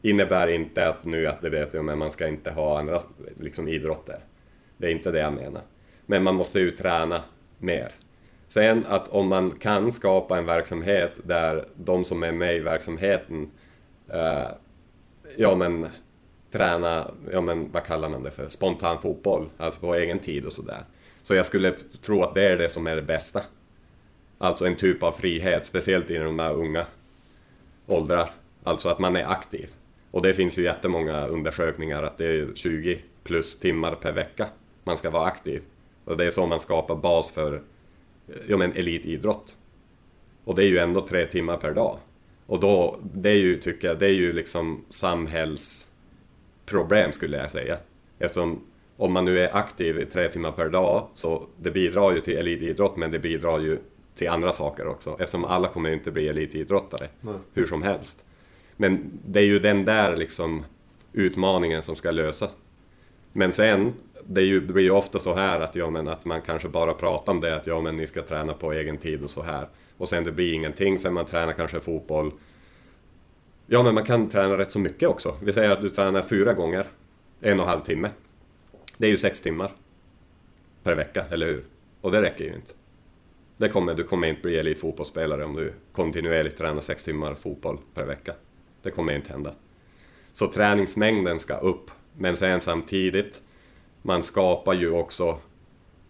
Innebär 0.01 0.47
inte 0.47 0.89
att 0.89 1.05
nu 1.05 1.27
att 1.27 1.41
det 1.41 1.49
vet 1.49 1.73
jag, 1.73 1.85
men 1.85 1.97
man 1.97 2.11
ska 2.11 2.27
inte 2.27 2.51
ha 2.51 2.79
andra 2.79 3.01
liksom, 3.39 3.67
idrotter. 3.67 4.19
Det 4.77 4.87
är 4.87 4.91
inte 4.91 5.11
det 5.11 5.19
jag 5.19 5.33
menar. 5.33 5.61
Men 6.05 6.23
man 6.23 6.35
måste 6.35 6.59
ju 6.59 6.71
träna 6.71 7.23
mer. 7.57 7.91
Sen 8.47 8.85
att 8.87 9.07
om 9.07 9.27
man 9.27 9.51
kan 9.51 9.91
skapa 9.91 10.37
en 10.37 10.45
verksamhet 10.45 11.11
där 11.23 11.65
de 11.75 12.03
som 12.03 12.23
är 12.23 12.31
med 12.31 12.55
i 12.55 12.59
verksamheten 12.59 13.51
eh, 14.09 14.47
ja 15.37 15.55
men 15.55 15.87
träna, 16.51 17.11
ja 17.31 17.41
men 17.41 17.71
vad 17.71 17.83
kallar 17.83 18.09
man 18.09 18.23
det 18.23 18.31
för, 18.31 18.49
spontan 18.49 19.01
fotboll, 19.01 19.49
alltså 19.57 19.79
på 19.79 19.95
egen 19.95 20.19
tid 20.19 20.45
och 20.45 20.53
sådär. 20.53 20.83
Så 21.23 21.33
jag 21.33 21.45
skulle 21.45 21.71
tro 22.01 22.23
att 22.23 22.35
det 22.35 22.43
är 22.43 22.57
det 22.57 22.69
som 22.69 22.87
är 22.87 22.95
det 22.95 23.01
bästa. 23.01 23.41
Alltså 24.37 24.65
en 24.65 24.75
typ 24.75 25.03
av 25.03 25.11
frihet, 25.11 25.65
speciellt 25.65 26.11
i 26.11 26.17
de 26.17 26.39
här 26.39 26.53
unga 26.53 26.85
åldrar. 27.85 28.29
Alltså 28.63 28.89
att 28.89 28.99
man 28.99 29.15
är 29.15 29.25
aktiv. 29.25 29.69
Och 30.11 30.21
det 30.21 30.33
finns 30.33 30.57
ju 30.57 30.63
jättemånga 30.63 31.27
undersökningar 31.27 32.03
att 32.03 32.17
det 32.17 32.25
är 32.25 32.47
20 32.55 33.01
plus 33.23 33.59
timmar 33.59 33.95
per 33.95 34.11
vecka 34.11 34.47
man 34.83 34.97
ska 34.97 35.09
vara 35.09 35.25
aktiv. 35.25 35.61
Och 36.05 36.17
det 36.17 36.25
är 36.25 36.31
så 36.31 36.45
man 36.45 36.59
skapar 36.59 36.95
bas 36.95 37.31
för 37.31 37.61
ja, 38.47 38.57
men 38.57 38.73
elitidrott. 38.73 39.57
Och 40.43 40.55
det 40.55 40.63
är 40.63 40.67
ju 40.67 40.77
ändå 40.77 41.07
tre 41.07 41.25
timmar 41.25 41.57
per 41.57 41.73
dag. 41.73 41.97
Och 42.45 42.59
då, 42.59 42.99
det 43.13 43.29
är 43.29 43.37
ju, 43.37 43.59
tycker 43.59 43.87
jag, 43.87 43.99
det 43.99 44.05
är 44.05 44.13
ju 44.13 44.33
liksom 44.33 44.85
samhälls 44.89 45.86
samhällsproblem 46.67 47.11
skulle 47.11 47.37
jag 47.37 47.51
säga. 47.51 47.77
Eftersom 48.19 48.61
om 48.97 49.13
man 49.13 49.25
nu 49.25 49.39
är 49.39 49.55
aktiv 49.55 49.99
i 49.99 50.05
tre 50.05 50.27
timmar 50.27 50.51
per 50.51 50.69
dag 50.69 51.07
så 51.15 51.47
det 51.61 51.71
bidrar 51.71 52.13
ju 52.13 52.21
till 52.21 52.37
elitidrott 52.37 52.97
men 52.97 53.11
det 53.11 53.19
bidrar 53.19 53.59
ju 53.59 53.77
till 54.15 54.29
andra 54.29 54.51
saker 54.51 54.87
också 54.87 55.17
eftersom 55.19 55.45
alla 55.45 55.67
kommer 55.67 55.93
inte 55.93 56.11
bli 56.11 56.27
elitidrottare 56.27 57.07
Nej. 57.21 57.35
hur 57.53 57.65
som 57.65 57.83
helst. 57.83 58.17
Men 58.77 59.19
det 59.25 59.39
är 59.39 59.45
ju 59.45 59.59
den 59.59 59.85
där 59.85 60.17
liksom 60.17 60.65
utmaningen 61.13 61.81
som 61.81 61.95
ska 61.95 62.11
lösas. 62.11 62.51
Men 63.33 63.51
sen, 63.51 63.93
det, 64.25 64.41
ju, 64.41 64.59
det 64.59 64.73
blir 64.73 64.83
ju 64.83 64.91
ofta 64.91 65.19
så 65.19 65.33
här 65.33 65.59
att, 65.59 65.75
ja, 65.75 65.89
men 65.89 66.07
att 66.07 66.25
man 66.25 66.41
kanske 66.41 66.69
bara 66.69 66.93
pratar 66.93 67.33
om 67.33 67.41
det 67.41 67.55
att 67.55 67.67
ja, 67.67 67.81
men 67.81 67.95
ni 67.95 68.07
ska 68.07 68.21
träna 68.21 68.53
på 68.53 68.73
egen 68.73 68.97
tid 68.97 69.23
och 69.23 69.29
så 69.29 69.43
här. 69.43 69.67
Och 69.97 70.09
sen 70.09 70.23
det 70.23 70.31
blir 70.31 70.53
ingenting, 70.53 70.99
sen 70.99 71.13
man 71.13 71.25
tränar 71.25 71.53
kanske 71.53 71.79
fotboll. 71.79 72.31
Ja, 73.69 73.83
men 73.83 73.95
man 73.95 74.03
kan 74.03 74.29
träna 74.29 74.57
rätt 74.57 74.71
så 74.71 74.79
mycket 74.79 75.09
också. 75.09 75.37
Vi 75.41 75.53
säger 75.53 75.71
att 75.71 75.81
du 75.81 75.89
tränar 75.89 76.21
fyra 76.21 76.53
gånger, 76.53 76.87
en 77.41 77.59
och 77.59 77.65
en 77.65 77.69
halv 77.69 77.81
timme. 77.81 78.09
Det 78.97 79.05
är 79.05 79.09
ju 79.09 79.17
sex 79.17 79.41
timmar 79.41 79.71
per 80.83 80.95
vecka, 80.95 81.25
eller 81.29 81.45
hur? 81.47 81.65
Och 82.01 82.11
det 82.11 82.21
räcker 82.21 82.43
ju 82.43 82.53
inte. 82.53 82.71
Det 83.57 83.69
kommer, 83.69 83.93
du 83.93 84.03
kommer 84.03 84.27
inte 84.27 84.41
bli 84.41 84.57
elitfotbollsspelare 84.57 85.43
om 85.43 85.55
du 85.55 85.73
kontinuerligt 85.91 86.57
tränar 86.57 86.81
sex 86.81 87.03
timmar 87.03 87.35
fotboll 87.35 87.79
per 87.93 88.05
vecka. 88.05 88.33
Det 88.81 88.91
kommer 88.91 89.13
inte 89.13 89.31
hända. 89.31 89.53
Så 90.33 90.47
träningsmängden 90.47 91.39
ska 91.39 91.57
upp, 91.57 91.91
men 92.17 92.35
sen 92.35 92.61
samtidigt, 92.61 93.41
man 94.01 94.23
skapar 94.23 94.73
ju 94.73 94.91
också, 94.91 95.37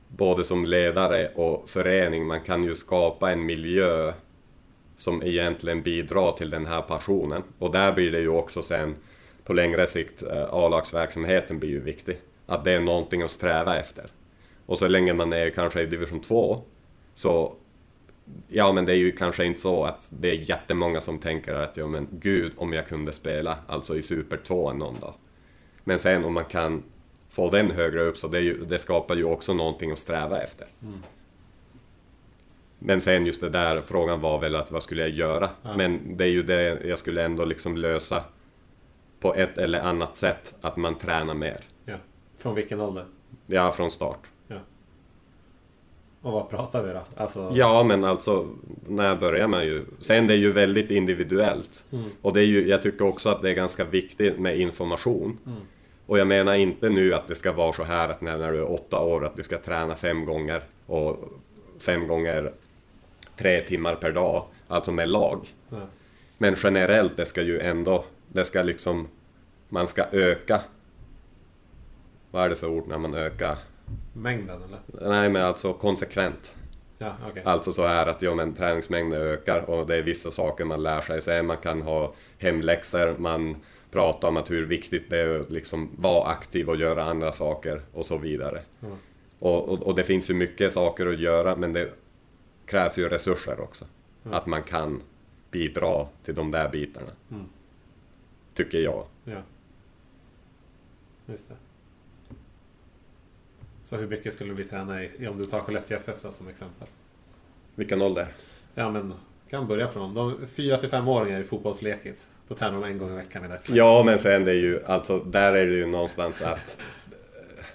både 0.08 0.44
som 0.44 0.66
ledare 0.66 1.32
och 1.36 1.70
förening, 1.70 2.26
man 2.26 2.42
kan 2.42 2.64
ju 2.64 2.76
skapa 2.76 3.32
en 3.32 3.46
miljö 3.46 4.14
som 4.98 5.24
egentligen 5.24 5.82
bidrar 5.82 6.32
till 6.32 6.50
den 6.50 6.66
här 6.66 6.82
passionen. 6.82 7.44
Och 7.60 7.72
där 7.72 7.94
blir 7.94 8.12
det 8.12 8.20
ju 8.20 8.30
också 8.30 8.62
sen, 8.62 8.96
på 9.44 9.54
längre 9.54 9.88
sikt, 9.88 10.24
eh, 10.24 10.54
A-lagsverksamheten 10.54 11.60
blir 11.60 11.70
ju 11.70 11.80
viktig. 11.80 12.18
Att 12.46 12.64
det 12.64 12.72
är 12.72 12.80
någonting 12.80 13.22
att 13.22 13.32
sträva 13.32 13.80
efter. 13.80 14.06
Och 14.66 14.78
så 14.78 14.88
länge 14.88 15.14
man 15.14 15.34
är 15.34 15.50
kanske 15.50 15.82
i 15.82 15.86
division 15.86 16.20
2, 16.20 16.62
så 17.14 17.56
Ja 18.48 18.72
men 18.74 18.86
det 18.86 18.92
är 18.92 18.98
ju 18.98 19.12
kanske 19.12 19.46
inte 19.46 19.60
så 19.60 19.84
att 19.84 20.10
det 20.20 20.30
är 20.30 20.50
jättemånga 20.50 21.02
som 21.02 21.20
tänker 21.20 21.54
att 21.54 21.78
ja 21.78 21.88
men 21.88 22.08
gud 22.12 22.52
om 22.58 22.74
jag 22.74 22.88
kunde 22.88 23.12
spela 23.12 23.58
alltså 23.68 23.98
i 23.98 24.02
Super 24.02 24.38
2 24.38 24.74
någon 24.74 25.00
dag. 25.00 25.14
Men 25.84 26.00
sen 26.00 26.26
om 26.26 26.34
man 26.34 26.46
kan 26.46 26.84
få 27.30 27.50
den 27.50 27.72
högre 27.72 28.02
upp 28.02 28.18
så 28.18 28.28
det, 28.28 28.40
ju, 28.40 28.64
det 28.64 28.78
skapar 28.78 29.16
ju 29.16 29.24
också 29.24 29.54
någonting 29.54 29.92
att 29.92 30.00
sträva 30.00 30.42
efter. 30.42 30.68
Mm. 30.82 31.04
Men 32.80 33.02
sen 33.02 33.26
just 33.26 33.42
det 33.42 33.50
där, 33.50 33.82
frågan 33.82 34.22
var 34.22 34.40
väl 34.40 34.56
att 34.56 34.72
vad 34.72 34.84
skulle 34.84 35.02
jag 35.02 35.10
göra? 35.10 35.50
Ja. 35.62 35.78
Men 35.78 36.18
det 36.18 36.24
är 36.24 36.30
ju 36.30 36.44
det 36.44 36.80
jag 36.86 37.00
skulle 37.00 37.24
ändå 37.24 37.46
liksom 37.46 37.78
lösa 37.78 38.24
på 39.20 39.36
ett 39.36 39.58
eller 39.58 39.80
annat 39.82 40.16
sätt, 40.16 40.56
att 40.62 40.78
man 40.78 40.96
tränar 40.96 41.34
mer. 41.34 41.60
Ja. 41.86 41.96
Från 42.38 42.56
vilken 42.56 42.82
ålder? 42.82 43.06
Ja, 43.46 43.72
från 43.72 43.92
start. 43.92 44.20
Ja. 44.48 44.58
Och 46.22 46.32
vad 46.32 46.50
pratar 46.50 46.84
vi 46.84 46.94
då? 46.94 47.02
Alltså, 47.16 47.52
Ja, 47.54 47.84
men 47.88 48.04
alltså 48.04 48.48
när 48.88 49.16
börjar 49.16 49.48
man 49.48 49.66
ju? 49.66 49.86
Sen 50.00 50.28
det 50.28 50.34
är 50.34 50.38
ju 50.38 50.52
väldigt 50.52 50.92
individuellt. 50.92 51.84
Mm. 51.92 52.10
Och 52.22 52.34
det 52.34 52.42
är 52.42 52.46
ju, 52.46 52.68
jag 52.68 52.82
tycker 52.82 53.06
också 53.06 53.30
att 53.30 53.42
det 53.42 53.50
är 53.50 53.54
ganska 53.56 53.86
viktigt 53.86 54.40
med 54.40 54.60
information. 54.60 55.38
Mm. 55.46 55.60
Och 56.06 56.20
jag 56.20 56.28
menar 56.28 56.56
inte 56.56 56.90
nu 56.90 57.14
att 57.14 57.28
det 57.28 57.36
ska 57.36 57.52
vara 57.52 57.74
så 57.74 57.84
här 57.84 58.10
att 58.10 58.22
när, 58.22 58.38
när 58.38 58.52
du 58.52 58.58
är 58.58 58.72
åtta 58.72 59.00
år 59.00 59.26
att 59.26 59.36
du 59.36 59.44
ska 59.44 59.58
träna 59.58 59.96
fem 59.96 60.26
gånger 60.26 60.62
och 60.86 61.18
fem 61.80 62.08
gånger 62.08 62.52
tre 63.38 63.62
timmar 63.62 63.96
per 63.96 64.12
dag, 64.12 64.46
alltså 64.68 64.92
med 64.92 65.10
lag. 65.10 65.48
Ja. 65.70 65.88
Men 66.38 66.56
generellt, 66.64 67.18
det 67.18 67.26
ska 67.26 67.42
ju 67.42 67.60
ändå, 67.60 68.06
det 68.28 68.46
ska 68.46 68.62
liksom, 68.62 69.08
man 69.70 69.88
ska 69.88 70.04
öka. 70.12 70.62
Vad 72.32 72.46
är 72.46 72.50
det 72.50 72.56
för 72.56 72.68
ord 72.68 72.88
när 72.88 72.98
man 72.98 73.14
ökar? 73.14 73.58
Mängden 74.14 74.62
eller? 74.64 75.10
Nej, 75.10 75.30
men 75.30 75.44
alltså 75.44 75.74
konsekvent. 75.74 76.56
Ja, 76.98 77.16
okej. 77.30 77.42
Alltså 77.46 77.74
så 77.74 77.88
här 77.88 78.08
att 78.08 78.22
ja, 78.22 78.36
men 78.36 78.54
träningsmängden 78.54 79.22
ökar 79.22 79.70
och 79.70 79.88
det 79.88 79.96
är 79.96 80.02
vissa 80.02 80.32
saker 80.32 80.66
man 80.66 80.84
lär 80.84 81.02
sig. 81.02 81.22
Sen 81.22 81.46
man 81.46 81.58
kan 81.58 81.82
ha 81.82 82.14
hemläxor, 82.38 83.16
man 83.18 83.56
pratar 83.92 84.28
om 84.28 84.38
att 84.38 84.52
hur 84.52 84.66
viktigt 84.66 85.10
det 85.10 85.20
är 85.20 85.40
att 85.40 85.52
liksom 85.52 85.90
vara 85.96 86.28
aktiv 86.28 86.70
och 86.70 86.76
göra 86.76 87.04
andra 87.04 87.32
saker 87.32 87.82
och 87.94 88.06
så 88.06 88.18
vidare. 88.18 88.62
Ja. 88.80 88.88
Och, 89.40 89.70
och, 89.70 89.82
och 89.84 89.96
det 89.96 90.04
finns 90.04 90.30
ju 90.30 90.34
mycket 90.34 90.74
saker 90.74 91.08
att 91.08 91.20
göra 91.20 91.56
men 91.56 91.74
det 91.74 91.90
krävs 92.68 92.98
ju 92.98 93.10
resurser 93.10 93.60
också. 93.60 93.86
Att 94.24 94.46
man 94.46 94.64
kan 94.64 95.02
bidra 95.52 96.08
till 96.24 96.36
de 96.36 96.52
där 96.52 96.70
bitarna. 96.70 97.12
Mm. 97.32 97.46
Tycker 98.54 98.80
jag. 98.80 99.06
Ja. 99.24 99.42
Just 101.26 101.50
det. 101.50 101.56
Så 103.84 103.96
hur 103.96 104.08
mycket 104.08 104.34
skulle 104.34 104.54
vi 104.54 104.64
träna 104.64 105.04
i, 105.04 105.28
om 105.28 105.38
du 105.38 105.46
tar 105.46 105.60
Skellefteå 105.60 105.98
FF 105.98 106.22
då, 106.22 106.32
som 106.32 106.48
exempel? 106.48 106.88
Vilken 107.76 108.02
ålder? 108.02 108.28
Ja 108.76 108.92
men, 108.92 109.14
kan 109.50 109.68
börja 109.68 109.88
från 109.88 110.14
de 110.14 110.48
4 110.48 110.78
till 110.78 110.90
5-åringar 110.90 111.40
i 111.40 111.44
fotbollslekis. 111.44 112.30
Då 112.48 112.56
tränar 112.56 112.74
de 112.74 112.84
en 112.84 112.98
gång 112.98 113.14
i 113.14 113.16
veckan 113.16 113.46
i 113.46 113.48
dagsläget. 113.48 113.78
Ja, 113.78 114.04
men 114.06 114.20
sen 114.20 114.46
det 114.46 114.52
är 114.52 114.56
ju, 114.56 114.84
alltså 114.86 115.20
där 115.20 115.54
är 115.54 115.68
det 115.68 115.74
ju 115.74 115.86
någonstans 115.86 116.42
att 116.42 116.78
eh, 117.12 117.66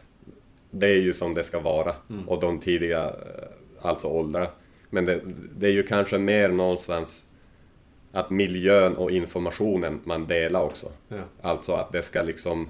det 0.71 0.87
är 0.87 1.01
ju 1.01 1.15
som 1.15 1.35
det 1.35 1.43
ska 1.43 1.61
vara. 1.61 1.95
Mm. 2.11 2.29
Och 2.29 2.41
de 2.41 2.61
tidiga, 2.61 3.05
eh, 3.05 3.13
alltså 3.81 4.09
åldrar. 4.09 4.51
Men 4.93 5.05
det, 5.05 5.21
det 5.57 5.67
är 5.67 5.73
ju 5.73 5.83
kanske 5.83 6.19
mer 6.19 6.49
någonstans 6.49 7.25
att 8.13 8.31
miljön 8.31 8.97
och 8.97 9.11
informationen 9.11 10.01
man 10.05 10.27
delar 10.27 10.63
också. 10.63 10.89
Ja. 11.09 11.17
Alltså 11.43 11.73
att 11.73 11.93
det 11.93 12.03
ska 12.03 12.23
liksom 12.23 12.69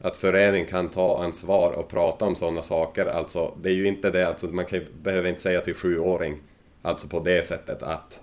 att 0.00 0.16
föreningen 0.16 0.66
kan 0.66 0.88
ta 0.88 1.24
ansvar 1.24 1.72
och 1.72 1.88
prata 1.88 2.24
om 2.24 2.34
sådana 2.34 2.62
saker. 2.62 3.06
Alltså, 3.06 3.54
det 3.62 3.68
är 3.68 3.74
ju 3.74 3.86
inte 3.88 4.10
det, 4.10 4.28
alltså, 4.28 4.46
man 4.46 4.64
kan, 4.64 4.80
behöver 5.02 5.28
inte 5.28 5.40
säga 5.40 5.60
till 5.60 5.74
sjuåring, 5.74 6.38
alltså 6.82 7.08
på 7.08 7.20
det 7.20 7.46
sättet 7.46 7.82
att 7.82 8.20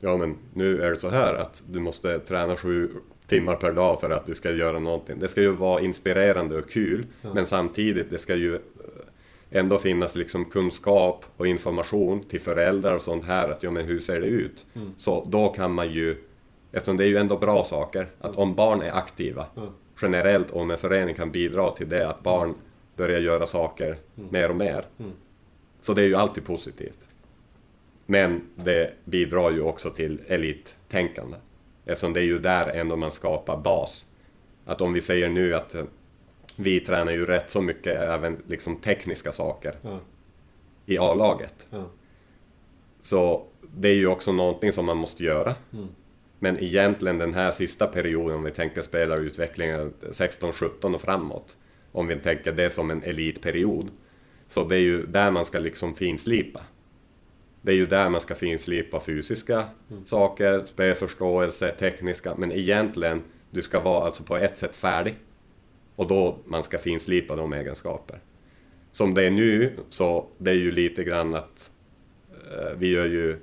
ja 0.00 0.16
men 0.16 0.36
nu 0.54 0.80
är 0.82 0.90
det 0.90 0.96
så 0.96 1.08
här 1.08 1.34
att 1.34 1.62
du 1.68 1.80
måste 1.80 2.18
träna 2.18 2.56
sju 2.56 2.90
timmar 3.26 3.56
per 3.56 3.72
dag 3.72 4.00
för 4.00 4.10
att 4.10 4.26
du 4.26 4.34
ska 4.34 4.50
göra 4.50 4.78
någonting. 4.78 5.18
Det 5.18 5.28
ska 5.28 5.40
ju 5.40 5.50
vara 5.50 5.80
inspirerande 5.80 6.58
och 6.58 6.70
kul, 6.70 7.06
Ja. 7.22 7.34
men 7.34 7.46
samtidigt 7.46 8.10
det 8.10 8.18
ska 8.18 8.34
ju 8.34 8.58
ändå 9.54 9.78
finnas 9.78 10.14
liksom 10.14 10.44
kunskap 10.44 11.24
och 11.36 11.46
information 11.46 12.22
till 12.22 12.40
föräldrar 12.40 12.94
och 12.94 13.02
sånt 13.02 13.24
här 13.24 13.48
att 13.48 13.62
ja 13.62 13.70
men 13.70 13.84
hur 13.84 14.00
ser 14.00 14.20
det 14.20 14.26
ut? 14.26 14.66
Mm. 14.74 14.92
Så 14.96 15.24
då 15.30 15.48
kan 15.48 15.72
man 15.72 15.92
ju, 15.92 16.16
eftersom 16.72 16.96
det 16.96 17.04
är 17.04 17.08
ju 17.08 17.16
ändå 17.16 17.38
bra 17.38 17.64
saker, 17.64 18.06
att 18.20 18.36
om 18.36 18.54
barn 18.54 18.82
är 18.82 18.90
aktiva 18.90 19.46
Ja. 19.54 19.62
generellt 20.02 20.50
om 20.50 20.70
en 20.70 20.78
förening 20.78 21.14
kan 21.14 21.30
bidra 21.30 21.70
till 21.70 21.88
det, 21.88 22.08
att 22.08 22.22
barn 22.22 22.54
börjar 22.96 23.20
göra 23.20 23.46
saker 23.46 23.96
mer 24.14 24.50
och 24.50 24.56
mer. 24.56 24.84
Mm. 24.98 25.12
Så 25.80 25.94
det 25.94 26.02
är 26.02 26.06
ju 26.06 26.14
alltid 26.14 26.44
positivt. 26.44 26.98
Men 28.06 28.40
det 28.56 28.90
bidrar 29.04 29.50
ju 29.50 29.60
också 29.60 29.90
till 29.90 30.20
elittänkande. 30.26 31.36
Eftersom 31.84 32.12
det 32.12 32.20
är 32.20 32.24
ju 32.24 32.38
där 32.38 32.68
ändå 32.74 32.96
man 32.96 33.10
skapar 33.10 33.56
bas 33.56 34.06
Att 34.66 34.80
om 34.80 34.92
vi 34.92 35.00
säger 35.00 35.28
nu 35.28 35.54
att 35.54 35.76
vi 36.58 36.80
tränar 36.80 37.12
ju 37.12 37.26
rätt 37.26 37.50
så 37.50 37.60
mycket 37.60 38.00
även 38.00 38.42
liksom 38.46 38.76
tekniska 38.76 39.32
saker 39.32 39.74
Ja. 39.82 40.00
i 40.86 40.98
A-laget. 40.98 41.54
Ja. 41.70 41.90
Så 43.02 43.46
det 43.76 43.88
är 43.88 43.94
ju 43.94 44.06
också 44.06 44.32
någonting 44.32 44.72
som 44.72 44.86
man 44.86 44.96
måste 44.96 45.24
göra. 45.24 45.54
Mm. 45.72 45.88
Men 46.38 46.62
egentligen 46.62 47.18
den 47.18 47.34
här 47.34 47.50
sista 47.50 47.86
perioden, 47.86 48.36
om 48.36 48.44
vi 48.44 48.50
tänker 48.50 48.82
spelarutvecklingen 48.82 49.92
16-17 50.10 50.94
och 50.94 51.00
framåt, 51.00 51.56
om 51.92 52.06
vi 52.06 52.16
tänker 52.16 52.52
det 52.52 52.70
som 52.70 52.90
en 52.90 53.02
elitperiod, 53.02 53.90
så 54.48 54.64
det 54.64 54.76
är 54.76 54.80
ju 54.80 55.06
där 55.06 55.30
man 55.30 55.44
ska 55.44 55.58
liksom 55.58 55.94
finslipa. 55.94 56.60
Det 57.62 57.72
är 57.72 57.76
ju 57.76 57.86
där 57.86 58.10
man 58.10 58.20
ska 58.20 58.34
finslipa 58.34 59.00
fysiska 59.00 59.64
saker, 60.04 60.64
spelförståelse, 60.64 61.74
tekniska, 61.78 62.34
men 62.38 62.52
egentligen, 62.52 63.22
du 63.50 63.62
ska 63.62 63.80
vara 63.80 64.04
alltså 64.04 64.22
på 64.22 64.36
ett 64.36 64.56
sätt 64.58 64.76
färdig. 64.76 65.14
Och 65.96 66.06
då 66.06 66.38
man 66.44 66.62
ska 66.62 66.78
finslipa 66.78 67.36
de 67.36 67.52
egenskaper. 67.52 68.18
Som 68.92 69.14
det 69.14 69.22
är 69.22 69.30
nu, 69.30 69.72
så 69.88 70.26
det 70.38 70.50
är 70.50 70.54
ju 70.54 70.72
lite 70.72 71.04
grann 71.04 71.34
att 71.34 71.70
eh, 72.30 72.78
vi 72.78 72.90
gör 72.90 73.06
ju 73.06 73.36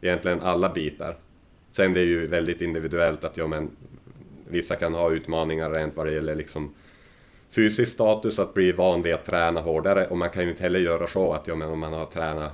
egentligen 0.00 0.40
alla 0.40 0.68
bitar. 0.68 1.16
Sen 1.70 1.92
det 1.92 2.00
är 2.00 2.04
ju 2.04 2.26
väldigt 2.26 2.60
individuellt 2.60 3.24
att 3.24 3.36
ja, 3.36 3.46
men, 3.46 3.70
vissa 4.48 4.76
kan 4.76 4.94
ha 4.94 5.10
utmaningar 5.10 5.70
rent 5.70 5.96
vad 5.96 6.06
det 6.06 6.12
gäller 6.12 6.34
liksom 6.34 6.74
fysisk 7.50 7.92
status, 7.92 8.38
att 8.38 8.54
bli 8.54 8.72
van 8.72 9.02
vid 9.02 9.14
att 9.14 9.24
träna 9.24 9.60
hårdare 9.60 10.06
och 10.06 10.18
man 10.18 10.30
kan 10.30 10.42
ju 10.42 10.50
inte 10.50 10.62
heller 10.62 10.80
göra 10.80 11.06
så 11.06 11.32
att 11.32 11.46
ja, 11.46 11.54
men 11.54 11.68
om 11.68 11.78
man 11.78 11.92
har 11.92 12.06
tränat 12.06 12.52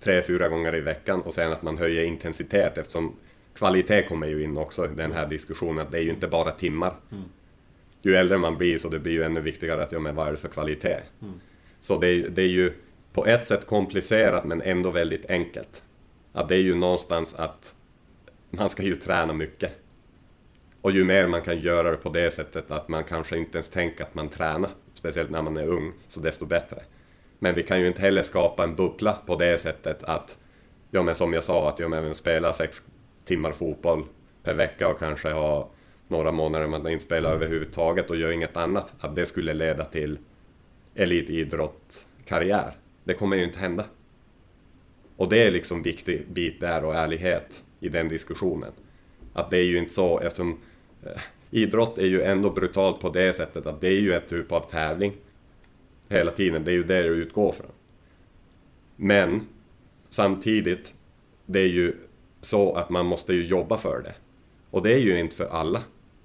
tre, 0.00 0.22
fyra 0.22 0.48
gånger 0.48 0.74
i 0.74 0.80
veckan 0.80 1.20
och 1.20 1.34
sen 1.34 1.52
att 1.52 1.62
man 1.62 1.78
höjer 1.78 2.04
intensitet 2.04 2.78
eftersom 2.78 3.16
kvalitet 3.54 4.02
kommer 4.02 4.26
ju 4.26 4.44
in 4.44 4.56
också 4.56 4.84
i 4.84 4.88
den 4.88 5.12
här 5.12 5.26
diskussionen 5.26 5.78
att 5.78 5.92
det 5.92 5.98
är 5.98 6.02
ju 6.02 6.10
inte 6.10 6.28
bara 6.28 6.50
timmar. 6.50 6.94
Mm. 7.12 7.24
Ju 8.04 8.14
äldre 8.16 8.38
man 8.38 8.56
blir 8.58 8.78
så 8.78 8.88
det 8.88 8.98
blir 8.98 9.12
ju 9.12 9.22
ännu 9.22 9.40
viktigare 9.40 9.82
att 9.82 9.92
ja, 9.92 9.98
men 10.00 10.14
vad 10.14 10.26
är 10.28 10.30
det 10.30 10.36
för 10.36 10.48
kvalitet? 10.48 10.96
Så 11.80 11.98
det, 11.98 12.06
är- 12.08 12.28
det 12.28 12.42
är 12.42 12.46
ju 12.48 12.72
på 13.12 13.26
ett 13.26 13.46
sätt 13.46 13.66
komplicerat 13.66 14.44
men 14.44 14.62
ändå 14.62 14.90
väldigt 14.90 15.30
enkelt. 15.30 15.84
Att 16.32 16.48
det 16.48 16.54
är 16.56 16.60
ju 16.62 16.74
någonstans 16.74 17.34
att 17.34 17.74
man 18.50 18.68
ska 18.68 18.82
ju 18.82 18.94
träna 18.94 19.32
mycket. 19.32 19.72
Och 20.80 20.90
ju 20.92 21.04
mer 21.04 21.26
man 21.26 21.42
kan 21.42 21.58
göra 21.60 21.90
det 21.90 21.96
på 21.96 22.08
det 22.08 22.30
sättet 22.30 22.70
att 22.70 22.88
man 22.88 23.04
kanske 23.04 23.36
inte 23.38 23.58
ens 23.58 23.68
tänker 23.68 24.04
att 24.04 24.14
man 24.14 24.28
tränar, 24.28 24.70
speciellt 24.94 25.30
när 25.30 25.42
man 25.42 25.56
är 25.56 25.66
ung, 25.66 25.92
så 26.08 26.20
desto 26.20 26.46
bättre. 26.46 26.82
Men 27.38 27.54
vi 27.54 27.62
kan 27.62 27.80
ju 27.80 27.86
inte 27.86 28.00
heller 28.02 28.22
skapa 28.22 28.64
en 28.64 28.74
bubbla 28.74 29.12
på 29.26 29.36
det 29.36 29.58
sättet 29.60 30.02
att, 30.02 30.38
ja 30.90 31.02
men 31.02 31.14
som 31.14 31.32
jag 31.32 31.44
sa, 31.44 31.68
att 31.68 31.78
ja, 31.78 31.88
men 31.88 32.14
spela 32.14 32.52
sex 32.52 32.82
timmar 33.24 33.52
fotboll 33.52 34.04
per 34.42 34.54
vecka 34.54 34.88
och 34.88 34.98
kanske 34.98 35.30
ha 35.30 35.70
några 36.14 36.32
månader 36.32 36.66
man 36.66 36.88
inte 36.88 37.04
spelar 37.04 37.32
överhuvudtaget 37.32 38.10
och 38.10 38.16
gör 38.16 38.30
inget 38.30 38.56
annat, 38.56 38.94
att 39.00 39.16
det 39.16 39.26
skulle 39.26 39.54
leda 39.54 39.84
till 39.84 40.18
elitidrottkarriär. 40.94 42.72
Det 43.04 43.14
kommer 43.14 43.36
ju 43.36 43.44
inte 43.44 43.58
hända. 43.58 43.84
Och 45.16 45.28
det 45.28 45.46
är 45.46 45.50
liksom 45.50 45.82
viktig 45.82 46.26
bit 46.28 46.60
där 46.60 46.84
och 46.84 46.94
ärlighet 46.94 47.64
i 47.80 47.88
den 47.88 48.08
diskussionen. 48.08 48.72
Att 49.32 49.50
det 49.50 49.58
är 49.58 49.64
ju 49.64 49.78
inte 49.78 49.92
så, 49.92 50.20
eftersom 50.20 50.58
eh, 51.02 51.20
idrott 51.50 51.98
är 51.98 52.06
ju 52.06 52.22
ändå 52.22 52.50
brutalt 52.50 53.00
på 53.00 53.10
det 53.10 53.32
sättet 53.32 53.66
att 53.66 53.80
det 53.80 53.88
är 53.88 54.00
ju 54.00 54.14
ett 54.14 54.28
typ 54.28 54.52
av 54.52 54.60
tävling 54.60 55.12
hela 56.08 56.30
tiden, 56.30 56.64
det 56.64 56.70
är 56.70 56.74
ju 56.74 56.84
det 56.84 57.02
det 57.02 57.08
utgår 57.08 57.52
från. 57.52 57.70
Men 58.96 59.46
samtidigt, 60.10 60.94
det 61.46 61.60
är 61.60 61.68
ju 61.68 61.96
så 62.40 62.74
att 62.74 62.90
man 62.90 63.06
måste 63.06 63.34
ju 63.34 63.46
jobba 63.46 63.78
för 63.78 64.02
det. 64.02 64.14
Och 64.70 64.82
det 64.82 64.94
är 64.94 64.98
ju 64.98 65.18
inte 65.18 65.36
för 65.36 65.46
alla. 65.46 65.82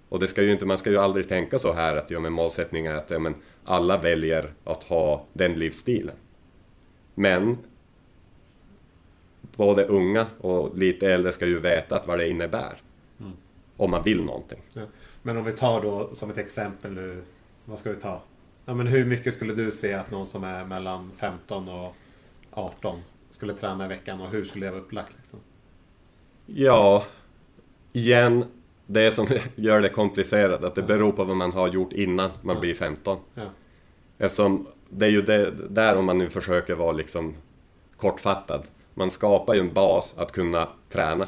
Och 0.09 0.19
det 0.19 0.27
ska 0.27 0.41
ju 0.41 0.51
inte, 0.51 0.65
man 0.65 0.77
ska 0.77 0.89
ju 0.89 0.97
aldrig 0.97 1.27
tänka 1.27 1.59
så 1.59 1.73
här 1.73 1.97
att 1.97 2.11
ja, 2.11 2.19
men 2.19 2.33
målsättningen 2.33 2.93
är 2.93 2.97
att 2.97 3.09
ja, 3.09 3.19
men 3.19 3.35
alla 3.65 3.97
väljer 3.97 4.53
att 4.63 4.83
ha 4.83 5.25
den 5.33 5.53
livsstilen. 5.53 6.15
Men 7.15 7.57
både 9.55 9.85
unga 9.85 10.27
och 10.39 10.77
lite 10.77 11.13
äldre 11.13 11.31
ska 11.31 11.45
ju 11.45 11.59
veta 11.59 11.95
att 11.95 12.07
vad 12.07 12.19
det 12.19 12.29
innebär. 12.29 12.81
Om 13.77 13.91
man 13.91 14.03
vill 14.03 14.23
någonting. 14.23 14.59
Ja. 14.73 14.81
Men 15.21 15.37
om 15.37 15.43
vi 15.45 15.51
tar 15.51 15.81
då 15.81 16.15
som 16.15 16.29
ett 16.29 16.37
exempel 16.37 16.91
nu. 16.91 17.23
Vad 17.65 17.79
ska 17.79 17.89
vi 17.89 17.95
ta? 17.95 18.21
Ja, 18.65 18.73
men 18.73 18.87
hur 18.87 19.05
mycket 19.05 19.33
skulle 19.33 19.53
du 19.53 19.71
se 19.71 19.93
att 19.93 20.11
någon 20.11 20.27
som 20.27 20.43
är 20.43 20.65
mellan 20.65 21.11
15 21.17 21.69
och 21.69 21.95
18 22.51 22.99
skulle 23.29 23.53
träna 23.53 23.85
i 23.85 23.87
veckan 23.87 24.21
och 24.21 24.29
hur 24.29 24.45
skulle 24.45 24.65
det 24.65 24.71
vara 24.71 24.81
upplagt? 24.81 25.15
Liksom? 25.17 25.39
Ja, 26.45 27.05
igen, 27.93 28.45
det 28.91 29.11
som 29.11 29.27
gör 29.55 29.81
det 29.81 29.89
komplicerat, 29.89 30.63
att 30.63 30.75
det 30.75 30.83
beror 30.83 31.11
på 31.11 31.23
vad 31.23 31.35
man 31.37 31.51
har 31.51 31.67
gjort 31.67 31.93
innan 31.93 32.29
man 32.41 32.55
Ja. 32.55 32.59
blir 32.61 32.73
15. 32.75 33.17
Ja. 33.33 33.41
Eftersom 34.17 34.67
det 34.89 35.05
är 35.05 35.09
ju 35.09 35.21
det, 35.21 35.51
där 35.69 35.97
om 35.97 36.05
man 36.05 36.17
nu 36.17 36.29
försöker 36.29 36.75
vara 36.75 36.91
liksom 36.91 37.35
kortfattad. 37.97 38.63
Man 38.93 39.11
skapar 39.11 39.53
ju 39.53 39.59
en 39.59 39.73
bas 39.73 40.13
att 40.17 40.31
kunna 40.31 40.67
träna. 40.89 41.27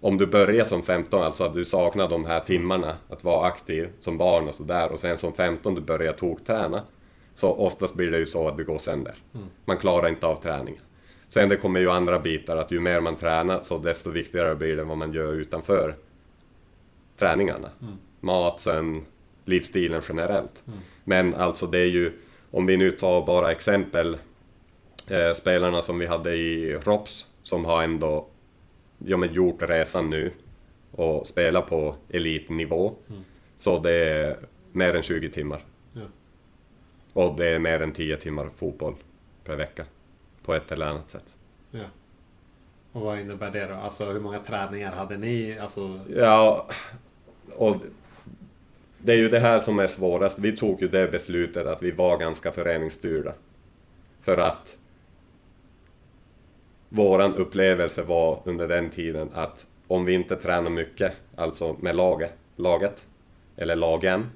Om 0.00 0.16
du 0.16 0.26
börjar 0.26 0.64
som 0.64 0.82
15, 0.82 1.22
alltså 1.22 1.44
att 1.44 1.54
du 1.54 1.64
saknar 1.64 2.08
de 2.08 2.24
här 2.24 2.40
timmarna 2.40 2.96
att 3.08 3.24
vara 3.24 3.46
aktiv 3.46 3.88
som 4.00 4.18
barn 4.18 4.48
och 4.48 4.54
sådär 4.54 4.92
och 4.92 4.98
sen 4.98 5.16
som 5.16 5.32
15 5.32 5.74
du 5.74 5.80
börjar 5.80 6.12
tokträna. 6.12 6.82
Så 7.34 7.52
oftast 7.54 7.94
blir 7.94 8.10
det 8.10 8.18
ju 8.18 8.26
så 8.26 8.48
att 8.48 8.56
du 8.56 8.64
går 8.64 8.78
sönder. 8.78 9.14
Man 9.64 9.76
klarar 9.76 10.08
inte 10.08 10.26
av 10.26 10.36
träningen. 10.36 10.80
Sen 11.28 11.48
det 11.48 11.56
kommer 11.56 11.80
ju 11.80 11.90
andra 11.90 12.18
bitar, 12.18 12.56
att 12.56 12.70
ju 12.72 12.80
mer 12.80 13.00
man 13.00 13.16
tränar 13.16 13.62
så 13.62 13.78
desto 13.78 14.10
viktigare 14.10 14.54
blir 14.54 14.76
det 14.76 14.84
vad 14.84 14.96
man 14.98 15.12
gör 15.12 15.32
utanför 15.32 15.96
träningarna. 17.18 17.70
Mat, 18.20 18.60
sömn, 18.60 19.04
livsstilen 19.44 20.02
generellt. 20.08 20.64
Men 21.04 21.34
alltså 21.34 21.66
det 21.66 21.78
är 21.78 21.86
ju, 21.86 22.12
om 22.50 22.66
vi 22.66 22.76
nu 22.76 22.90
tar 22.90 23.26
bara 23.26 23.52
exempel, 23.52 24.18
eh, 25.10 25.34
spelarna 25.34 25.82
som 25.82 25.98
vi 25.98 26.06
hade 26.06 26.34
i 26.34 26.74
ROPS 26.74 27.26
som 27.42 27.64
har 27.64 27.82
ändå 27.82 28.26
ja, 28.98 29.16
men 29.16 29.32
gjort 29.32 29.62
resan 29.62 30.10
nu 30.10 30.32
och 30.90 31.26
spelar 31.26 31.62
på 31.62 31.94
elitnivå. 32.08 32.94
Så 33.56 33.78
det 33.78 33.92
är 33.92 34.38
mer 34.72 34.94
än 34.94 35.02
20 35.02 35.30
timmar. 35.30 35.64
Ja. 35.92 36.02
Och 37.12 37.36
det 37.36 37.48
är 37.48 37.58
mer 37.58 37.80
än 37.82 37.92
10 37.92 38.16
timmar 38.16 38.48
fotboll 38.56 38.94
per 39.44 39.56
vecka. 39.56 39.84
På 40.44 40.54
ett 40.54 40.72
eller 40.72 40.86
annat 40.86 41.10
sätt. 41.10 41.24
Ja. 41.70 41.84
Och 42.92 43.00
vad 43.00 43.20
innebär 43.20 43.50
det 43.50 43.66
då? 43.66 43.74
Alltså 43.74 44.04
hur 44.04 44.20
många 44.20 44.38
träningar 44.38 44.92
hade 44.92 45.16
ni? 45.16 45.58
Alltså, 45.58 46.00
Ja, 46.16 46.68
och 47.58 47.76
det 48.98 49.12
är 49.12 49.16
ju 49.16 49.28
det 49.28 49.38
här 49.38 49.58
som 49.58 49.78
är 49.78 49.86
svårast. 49.86 50.38
Vi 50.38 50.56
tog 50.56 50.82
ju 50.82 50.88
det 50.88 51.08
beslutet 51.12 51.66
att 51.66 51.82
vi 51.82 51.90
var 51.90 52.18
ganska 52.18 52.52
föreningsstyrda. 52.52 53.32
För 54.20 54.38
att 54.38 54.78
våran 56.88 57.34
upplevelse 57.34 58.02
var 58.02 58.42
under 58.44 58.68
den 58.68 58.90
tiden 58.90 59.30
att 59.34 59.66
om 59.86 60.04
vi 60.04 60.12
inte 60.12 60.36
tränar 60.36 60.70
mycket, 60.70 61.12
alltså 61.36 61.76
med 61.80 61.96
laget, 61.96 62.32
laget 62.56 63.06
eller 63.56 63.76
lagen, 63.76 64.26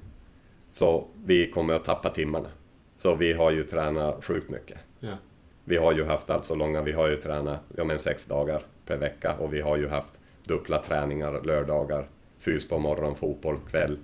så 0.69 1.07
vi 1.25 1.51
kommer 1.51 1.73
att 1.73 1.83
tappa 1.83 2.09
timmarna. 2.09 2.49
Så 2.97 3.15
vi 3.15 3.33
har 3.33 3.51
ju 3.51 3.63
tränat 3.63 4.25
sjukt 4.25 4.49
mycket. 4.49 4.77
ja. 4.99 5.17
Vi 5.65 5.77
har 5.77 5.93
ju 5.93 6.05
haft 6.05 6.29
alltså 6.29 6.55
långa, 6.55 6.81
vi 6.81 6.91
har 6.91 7.07
ju 7.07 7.15
tränat 7.15 7.59
ja, 7.75 7.83
men 7.83 7.99
sex 7.99 8.25
dagar 8.25 8.61
per 8.85 8.97
vecka 8.97 9.35
och 9.39 9.53
vi 9.53 9.61
har 9.61 9.77
ju 9.77 9.87
haft 9.87 10.19
dubbla 10.43 10.77
träningar 10.77 11.41
lördagar, 11.43 12.07
fys 12.43 12.67
på 12.67 12.79
morgon, 12.79 13.15
fotboll 13.15 13.59
kväll, 13.69 13.97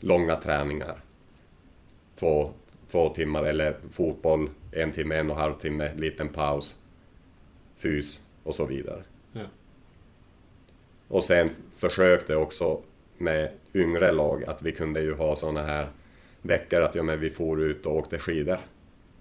långa 0.00 0.36
träningar. 0.36 1.00
Två, 2.14 2.50
två 2.86 3.08
timmar 3.08 3.44
eller 3.44 3.76
fotboll, 3.90 4.50
en 4.72 4.92
timme, 4.92 5.14
en 5.14 5.30
och 5.30 5.36
en 5.36 5.42
halv 5.42 5.54
timme, 5.54 5.94
liten 5.94 6.28
paus, 6.28 6.76
fys 7.76 8.20
och 8.42 8.54
så 8.54 8.66
vidare. 8.66 9.02
Ja. 9.32 9.42
Och 11.08 11.22
sen 11.22 11.50
försökte 11.76 12.36
också 12.36 12.80
med 13.18 13.50
yngre 13.74 14.12
lag 14.12 14.44
att 14.44 14.62
vi 14.62 14.72
kunde 14.72 15.00
ju 15.00 15.14
ha 15.14 15.36
såna 15.36 15.62
här 15.62 15.88
veckor 16.42 16.80
att 16.80 16.94
ja, 16.94 17.02
men 17.02 17.20
vi 17.20 17.30
for 17.30 17.62
ut 17.62 17.86
och 17.86 17.96
åkte 17.96 18.18
skidor. 18.18 18.58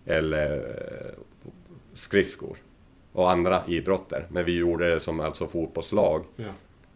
Eller 0.05 0.57
eh, 0.57 1.19
skridskor. 1.93 2.57
Och 3.11 3.31
andra 3.31 3.63
idrotter. 3.67 4.25
Men 4.29 4.45
vi 4.45 4.57
gjorde 4.57 4.89
det 4.89 4.99
som 4.99 5.19
alltså 5.19 5.47
fotbollslag. 5.47 6.25
Ja. 6.35 6.53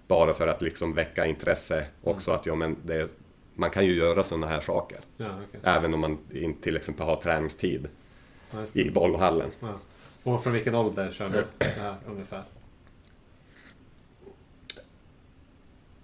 Bara 0.08 0.34
för 0.34 0.48
att 0.48 0.62
liksom 0.62 0.94
väcka 0.94 1.26
intresse 1.26 1.86
också 2.04 2.32
att 2.32 2.46
ja, 2.46 2.56
men 2.56 2.78
det, 2.86 3.10
man 3.54 3.70
kan 3.70 3.86
ju 3.86 3.94
göra 3.94 4.24
såna 4.24 4.48
här 4.48 4.62
saker. 4.62 4.98
Ja, 5.18 5.26
okej. 5.48 5.60
Även 5.64 5.94
om 5.94 6.00
man 6.00 6.18
inte 6.32 6.64
till 6.64 6.76
exempel 6.76 7.06
har 7.06 7.16
träningstid 7.16 7.88
Ja, 8.52 8.66
i 8.74 8.92
bollhallen. 8.92 9.50
Och 10.24 10.44
från 10.44 10.54
vilken 10.54 10.76
ålder 10.76 11.12
kördes 11.12 11.52
det 11.58 11.66
här 11.66 11.96
ungefär? 12.08 12.44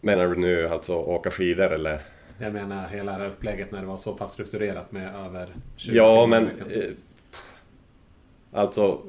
Menar 0.02 0.28
du 0.28 0.36
nu 0.36 0.68
alltså 0.68 0.96
åka 0.96 1.32
skidor 1.32 1.74
eller? 1.74 2.00
Jag 2.38 2.54
menar 2.54 2.88
hela 2.88 3.12
det 3.12 3.18
här 3.18 3.30
upplägget 3.30 3.72
när 3.72 3.82
det 3.82 3.88
var 3.88 3.98
så 3.98 4.14
pass 4.14 4.34
strukturerat 4.34 4.92
med 4.92 5.16
över 5.16 5.50
20 5.76 5.96
Ja, 5.96 6.26
men 6.30 6.48
eh, 6.48 6.90
alltså. 8.52 9.02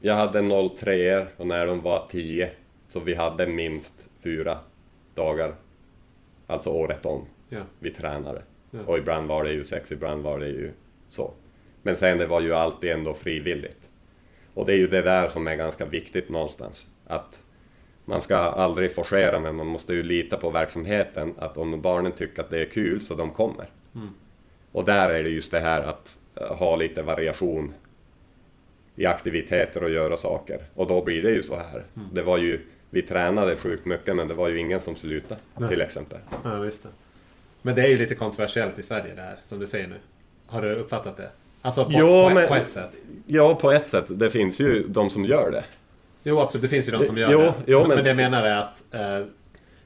Jag 0.00 0.14
hade 0.14 0.68
03 0.78 1.26
och 1.36 1.46
när 1.46 1.66
de 1.66 1.80
var 1.80 2.06
10 2.10 2.50
så 2.94 3.00
vi 3.00 3.14
hade 3.14 3.46
minst 3.46 4.08
fyra 4.22 4.58
dagar 5.14 5.54
Alltså 6.46 6.70
året 6.70 7.06
om. 7.06 7.26
Ja. 7.48 7.60
Vi 7.78 7.90
tränade. 7.90 8.42
Ja. 8.70 8.78
Och 8.86 8.98
ibland 8.98 9.28
var 9.28 9.44
det 9.44 9.52
ju 9.52 9.64
sex, 9.64 9.92
ibland 9.92 10.22
var 10.22 10.38
det 10.38 10.46
ju 10.46 10.72
så. 11.08 11.32
Men 11.82 11.96
sen 11.96 12.18
det 12.18 12.26
var 12.26 12.40
ju 12.40 12.54
alltid 12.54 12.90
ändå 12.90 13.14
frivilligt. 13.14 13.90
Och 14.54 14.66
det 14.66 14.72
är 14.72 14.76
ju 14.76 14.86
det 14.86 15.02
där 15.02 15.28
som 15.28 15.46
är 15.46 15.54
ganska 15.54 15.86
viktigt 15.86 16.28
någonstans. 16.28 16.86
Att 17.06 17.42
man 18.04 18.20
ska 18.20 18.36
aldrig 18.36 18.94
forcera 18.94 19.40
men 19.40 19.54
man 19.54 19.66
måste 19.66 19.94
ju 19.94 20.02
lita 20.02 20.36
på 20.36 20.50
verksamheten. 20.50 21.34
Att 21.38 21.58
om 21.58 21.80
barnen 21.80 22.12
tycker 22.12 22.42
att 22.42 22.50
det 22.50 22.60
är 22.60 22.70
kul 22.70 23.06
så 23.06 23.14
de 23.14 23.30
kommer. 23.30 23.66
Och 24.72 24.84
där 24.84 25.10
är 25.10 25.22
det 25.22 25.30
just 25.30 25.50
det 25.50 25.60
här 25.60 25.80
att 25.80 26.18
eh, 26.34 26.56
ha 26.56 26.76
lite 26.76 27.02
variation 27.02 27.74
i 28.96 29.06
aktiviteter 29.06 29.82
och 29.82 29.90
göra 29.90 30.16
saker. 30.16 30.62
Och 30.74 30.86
då 30.86 31.04
blir 31.04 31.22
det 31.22 31.30
ju 31.30 31.42
så 31.42 31.56
här. 31.56 31.84
Det 32.12 32.22
var 32.22 32.38
ju, 32.38 32.60
vi 32.94 33.02
tränade 33.02 33.56
sjukt 33.56 33.86
mycket 33.86 34.16
men 34.16 34.28
det 34.28 34.34
var 34.34 34.48
ju 34.48 34.58
ingen 34.58 34.80
som 34.80 34.96
slutade 34.96 35.40
Nej. 35.56 35.68
till 35.68 35.80
exempel. 35.80 36.18
Ja, 36.44 36.64
just 36.64 36.82
det. 36.82 36.88
Men 37.62 37.74
det 37.74 37.82
är 37.82 37.88
ju 37.88 37.96
lite 37.96 38.14
kontroversiellt 38.14 38.78
i 38.78 38.82
Sverige 38.82 39.14
det 39.14 39.22
här, 39.22 39.36
som 39.42 39.58
du 39.58 39.66
säger 39.66 39.88
nu. 39.88 39.96
Har 40.46 40.62
du 40.62 40.74
uppfattat 40.74 41.16
det? 41.16 41.30
Alltså 41.62 41.84
på, 41.84 41.90
Jo, 41.94 42.06
på, 42.28 42.34
men- 42.34 42.48
på 42.48 42.54
ett 42.54 42.70
sätt. 42.70 42.92
Ja, 43.26 43.54
på 43.54 43.72
ett 43.72 43.88
sätt. 43.88 44.04
Det 44.08 44.30
finns 44.30 44.60
ju 44.60 44.88
de 44.88 45.10
som 45.10 45.24
gör 45.24 45.50
det. 45.50 45.64
Jo, 46.22 46.40
absolut. 46.40 46.62
Det 46.62 46.68
finns 46.68 46.88
ju 46.88 46.92
de 46.92 47.04
som 47.04 47.16
gör 47.18 47.32
Jo, 47.32 47.38
det. 47.38 47.54
jo, 47.66 47.78
men... 47.80 47.88
men- 47.88 48.02
det 48.04 48.10
jag 48.10 48.16
menar 48.16 48.42
är 48.44 48.56
att... 48.58 48.84
Eh, 48.90 49.26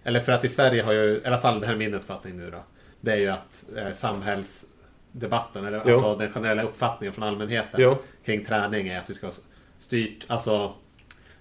eller 0.04 0.20
för 0.20 0.32
att 0.32 0.44
i 0.44 0.48
Sverige 0.48 0.82
har 0.82 0.92
ju, 0.92 1.00
i 1.00 1.20
alla 1.26 1.38
fall 1.38 1.60
det 1.60 1.66
här 1.66 1.74
är 1.74 1.78
min 1.78 1.94
uppfattning 1.94 2.36
nu 2.36 2.50
då. 2.50 2.62
Det 3.00 3.12
är 3.12 3.16
ju 3.16 3.28
att 3.28 3.64
eh, 3.76 3.92
samhällsdebatten, 3.92 5.64
eller 5.66 5.82
Jo. 5.86 5.92
alltså 5.94 6.16
den 6.16 6.32
generella 6.32 6.62
uppfattningen 6.62 7.12
från 7.12 7.24
allmänheten 7.24 7.94
kring 8.24 8.44
träning 8.44 8.88
är 8.88 8.98
att 8.98 9.06
du 9.06 9.14
ska 9.14 9.30
styrt, 9.78 10.24
alltså 10.26 10.74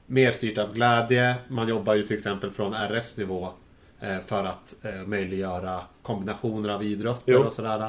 mer 0.08 0.32
styrt 0.32 0.58
av 0.58 0.74
glädje. 0.74 1.36
Man 1.48 1.68
jobbar 1.68 1.96
ju 1.96 2.04
till 2.04 2.16
exempel 2.16 2.52
från 2.52 2.74
RFs 2.74 3.18
nivå 3.18 3.50
eh, 4.00 4.20
för 4.26 4.44
att 4.46 4.76
eh, 4.82 5.08
möjliggöra 5.08 5.82
kombinationer 6.02 6.70
av 6.70 6.84
idrotter 6.84 7.34
Jo. 7.34 7.40
och 7.44 7.54
sådär. 7.54 7.88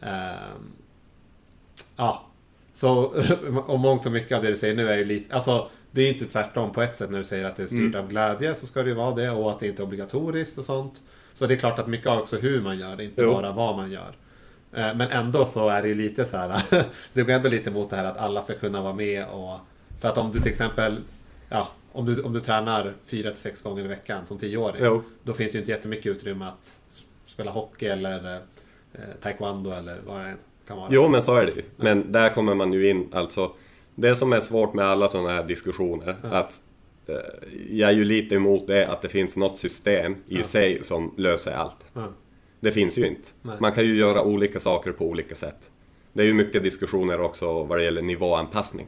Ehm, 0.00 0.72
ja, 1.96 2.22
så 2.72 3.14
och 3.66 3.78
mångt 3.78 4.06
och 4.06 4.12
mycket 4.12 4.36
av 4.36 4.42
det 4.44 4.50
du 4.50 4.56
säger 4.56 4.74
nu 4.74 4.88
är 4.90 4.96
ju 4.96 5.04
lite, 5.04 5.34
alltså 5.34 5.68
det 5.90 6.00
är 6.00 6.04
ju 6.06 6.12
inte 6.12 6.24
tvärtom 6.24 6.72
på 6.72 6.82
ett 6.82 6.96
sätt 6.96 7.10
när 7.10 7.18
du 7.18 7.24
säger 7.24 7.44
att 7.44 7.56
det 7.56 7.62
är 7.62 7.66
styrt 7.66 7.80
Mm. 7.94 8.00
av 8.04 8.08
glädje 8.08 8.54
så 8.54 8.66
ska 8.66 8.82
det 8.82 8.88
ju 8.88 8.94
vara 8.94 9.14
det 9.14 9.30
och 9.30 9.50
att 9.50 9.60
det 9.60 9.66
inte 9.66 9.82
är 9.82 9.84
obligatoriskt 9.84 10.58
och 10.58 10.64
sånt. 10.64 11.02
Så 11.34 11.46
det 11.46 11.54
är 11.54 11.58
klart 11.58 11.78
att 11.78 11.86
mycket 11.86 12.06
av 12.06 12.18
också 12.18 12.36
hur 12.36 12.60
man 12.60 12.78
gör 12.78 12.96
det, 12.96 13.04
inte 13.04 13.22
Jo. 13.22 13.32
bara 13.32 13.52
vad 13.52 13.76
man 13.76 13.90
gör. 13.90 14.16
Eh, 14.72 14.94
Men 14.94 15.10
ändå 15.10 15.46
så 15.46 15.68
är 15.68 15.82
det 15.82 15.88
ju 15.88 15.94
lite 15.94 16.24
så 16.24 16.36
här. 16.36 16.62
Det 17.12 17.22
går 17.22 17.32
ändå 17.32 17.48
lite 17.48 17.70
mot 17.70 17.90
det 17.90 17.96
här 17.96 18.04
att 18.04 18.18
alla 18.18 18.42
ska 18.42 18.54
kunna 18.54 18.82
vara 18.82 18.92
med 18.92 19.26
och... 19.26 19.58
För 20.00 20.08
att 20.08 20.18
om 20.18 20.32
du 20.32 20.40
till 20.40 20.50
exempel... 20.50 20.96
Ja, 21.48 21.68
om 21.92 22.04
du, 22.04 22.22
om 22.22 22.32
du 22.32 22.40
tränar 22.40 22.94
fyra 23.04 23.30
till 23.30 23.38
sex 23.40 23.62
gånger 23.62 23.84
i 23.84 23.88
veckan 23.88 24.26
som 24.26 24.38
tioåring. 24.38 24.82
Jo. 24.84 25.02
Då 25.22 25.32
finns 25.32 25.52
det 25.52 25.56
ju 25.56 25.60
inte 25.62 25.72
jättemycket 25.72 26.06
utrymme 26.06 26.44
att 26.44 26.80
spela 27.26 27.50
hockey 27.50 27.86
eller 27.86 28.34
eh, 28.92 29.00
taekwondo 29.20 29.70
eller 29.70 30.00
vad 30.06 30.20
det 30.20 30.36
kan 30.66 30.76
vara. 30.76 30.88
Jo, 30.92 31.08
men 31.08 31.22
så 31.22 31.34
är 31.36 31.46
det 31.46 31.52
ju. 31.52 31.62
Men 31.76 32.12
där 32.12 32.28
kommer 32.34 32.54
man 32.54 32.72
ju 32.72 32.90
in, 32.90 33.08
alltså 33.12 33.52
det 33.94 34.16
som 34.16 34.32
är 34.32 34.40
svårt 34.40 34.74
med 34.74 34.84
alla 34.84 35.08
sådana 35.08 35.28
här 35.30 35.44
diskussioner, 35.44 36.16
att 36.22 36.62
eh, 37.06 37.14
jag 37.70 37.90
är 37.90 37.94
ju 37.94 38.04
lite 38.04 38.34
emot 38.34 38.66
det 38.66 38.86
att 38.88 39.02
det 39.02 39.08
finns 39.08 39.36
något 39.36 39.58
system 39.58 40.12
i 40.28 40.36
Ja. 40.36 40.42
sig 40.42 40.84
som 40.84 41.14
löser 41.16 41.52
allt. 41.52 41.76
Ja. 41.92 42.08
Det 42.60 42.72
finns 42.72 42.98
ju 42.98 43.06
inte. 43.06 43.28
Nej. 43.42 43.56
Man 43.60 43.72
kan 43.72 43.84
ju 43.84 43.98
göra 43.98 44.22
olika 44.22 44.60
saker 44.60 44.92
på 44.92 45.04
olika 45.04 45.34
sätt. 45.34 45.58
Det 46.12 46.22
är 46.22 46.26
ju 46.26 46.34
mycket 46.34 46.62
diskussioner 46.62 47.20
också 47.20 47.64
vad 47.64 47.78
det 47.78 47.84
gäller 47.84 48.02
nivåanpassning. 48.02 48.86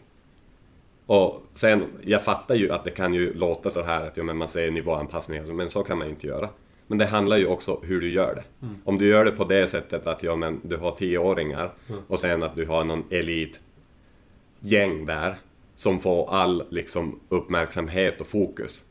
Och 1.08 1.42
sen, 1.54 1.84
jag 2.02 2.24
fattar 2.24 2.54
ju 2.54 2.72
att 2.72 2.84
det 2.84 2.90
kan 2.90 3.14
ju 3.14 3.34
låta 3.34 3.70
så 3.70 3.82
här 3.82 4.06
att 4.06 4.16
ja, 4.16 4.22
men 4.22 4.36
man 4.36 4.48
säger 4.48 4.70
nivåanpassning, 4.70 5.56
men 5.56 5.70
så 5.70 5.82
kan 5.82 5.98
man 5.98 6.08
inte 6.08 6.26
göra. 6.26 6.48
Men 6.86 6.98
det 6.98 7.06
handlar 7.06 7.36
ju 7.36 7.46
också 7.46 7.80
hur 7.82 8.00
du 8.00 8.12
gör 8.12 8.34
det. 8.34 8.66
Om 8.84 8.98
du 8.98 9.08
gör 9.08 9.24
det 9.24 9.30
på 9.30 9.44
det 9.44 9.66
sättet 9.66 10.06
att 10.06 10.22
ja, 10.22 10.36
men 10.36 10.60
du 10.62 10.76
har 10.76 10.90
tioåringar 10.90 11.72
och 12.08 12.18
sen 12.18 12.42
att 12.42 12.56
du 12.56 12.66
har 12.66 12.84
någon 12.84 13.04
elitgäng 13.10 15.06
där 15.06 15.36
som 15.76 16.00
får 16.00 16.30
all 16.30 16.62
liksom, 16.70 17.20
uppmärksamhet 17.28 18.20
och 18.20 18.26
fokus. 18.26 18.84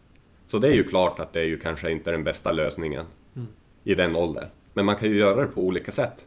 Så 0.47 0.59
det 0.59 0.67
är 0.67 0.75
ju 0.75 0.83
klart 0.83 1.19
att 1.19 1.33
det 1.33 1.39
är 1.39 1.45
ju 1.45 1.59
kanske 1.59 1.91
inte 1.91 2.11
den 2.11 2.23
bästa 2.23 2.51
lösningen 2.51 3.05
i 3.83 3.95
den 3.95 4.15
åldern. 4.15 4.49
Men 4.73 4.85
man 4.85 4.95
kan 4.95 5.09
ju 5.09 5.19
göra 5.19 5.41
det 5.41 5.47
på 5.47 5.61
olika 5.61 5.91
sätt. 5.91 6.25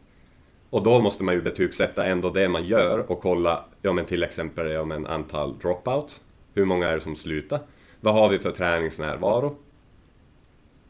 Och 0.71 0.83
då 0.83 0.99
måste 0.99 1.23
man 1.23 1.35
ju 1.35 1.41
betygsätta 1.41 2.05
ändå 2.05 2.29
det 2.29 2.49
man 2.49 2.65
gör 2.65 3.11
och 3.11 3.21
kolla, 3.21 3.65
ja 3.81 3.93
men 3.93 4.05
till 4.05 4.23
exempel 4.23 4.71
ja, 4.71 4.85
men 4.85 5.07
antal 5.07 5.59
dropouts. 5.59 6.21
Hur 6.53 6.65
många 6.65 6.87
är 6.87 6.95
det 6.95 7.01
som 7.01 7.15
slutar? 7.15 7.59
Vad 7.99 8.13
har 8.13 8.29
vi 8.29 8.39
för 8.39 8.51
träningsnärvaro? 8.51 9.55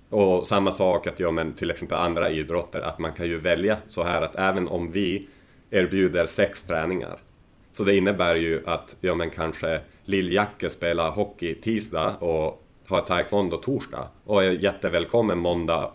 Och 0.10 0.48
samma 0.48 0.72
sak 0.72 1.08
att, 1.08 1.20
ja 1.20 1.32
men 1.32 1.54
till 1.54 1.72
exempel 1.72 1.98
andra 1.98 2.30
idrotter, 2.30 2.82
att 2.82 3.00
man 3.00 3.14
kan 3.14 3.28
ju 3.28 3.38
välja 3.40 3.78
så 3.88 4.04
här 4.04 4.22
att 4.22 4.36
även 4.36 4.68
om 4.68 4.92
vi 4.92 5.28
erbjuder 5.72 6.26
sex 6.26 6.64
träningar, 6.64 7.18
så 7.74 7.84
det 7.84 7.96
innebär 7.96 8.36
ju 8.36 8.64
att, 8.66 8.96
ja 9.02 9.16
men 9.16 9.30
kanske 9.30 9.82
Lill-Jacke 10.06 10.70
spelar 10.70 11.12
hockey 11.12 11.56
tisdag 11.56 12.16
och 12.20 12.64
har 12.88 13.02
taekwondo 13.02 13.58
torsdag 13.58 14.08
och 14.26 14.44
är 14.44 14.52
jättevälkommen 14.52 15.38
måndag, 15.38 15.92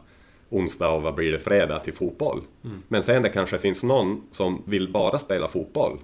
onsdag 0.51 0.91
och 0.91 1.03
vad 1.03 1.15
blir 1.15 1.33
det, 1.33 1.39
fredag 1.39 1.79
till 1.79 1.95
fotboll. 1.95 2.41
Men 2.89 3.03
sen 3.03 3.23
det 3.23 3.29
kanske 3.29 3.59
finns 3.59 3.83
någon 3.83 4.23
som 4.31 4.63
vill 4.67 4.93
bara 4.93 5.19
spela 5.19 5.49
fotboll. 5.49 5.99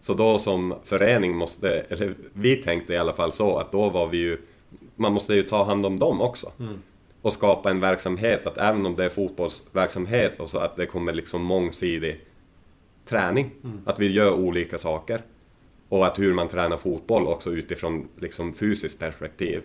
Så 0.00 0.14
då 0.14 0.38
som 0.38 0.74
förening 0.84 1.36
måste, 1.36 1.70
eller 1.70 2.14
vi 2.32 2.56
tänkte 2.56 2.92
i 2.92 2.96
alla 2.96 3.12
fall 3.12 3.32
så, 3.32 3.56
att 3.58 3.72
då 3.72 3.88
var 3.90 4.08
vi 4.08 4.18
ju, 4.18 4.38
man 4.96 5.12
måste 5.12 5.34
ju 5.34 5.42
ta 5.42 5.64
hand 5.64 5.86
om 5.86 5.98
dem 5.98 6.20
också. 6.20 6.52
Och 7.22 7.32
skapa 7.32 7.70
en 7.70 7.80
verksamhet, 7.80 8.46
att 8.46 8.58
även 8.58 8.86
om 8.86 8.94
det 8.96 9.04
är 9.04 9.08
fotbollsverksamhet, 9.08 10.40
och 10.40 10.50
så 10.50 10.58
att 10.58 10.76
det 10.76 10.86
kommer 10.86 11.12
liksom 11.12 11.42
mångsidig 11.42 12.20
träning. 13.04 13.50
Att 13.84 13.98
vi 13.98 14.12
gör 14.12 14.32
olika 14.34 14.78
saker. 14.78 15.20
Och 15.88 16.06
att 16.06 16.18
hur 16.18 16.34
man 16.34 16.48
tränar 16.48 16.76
fotboll 16.76 17.26
också 17.26 17.50
utifrån 17.50 18.08
liksom 18.20 18.52
fysiskt 18.52 18.98
perspektiv. 18.98 19.62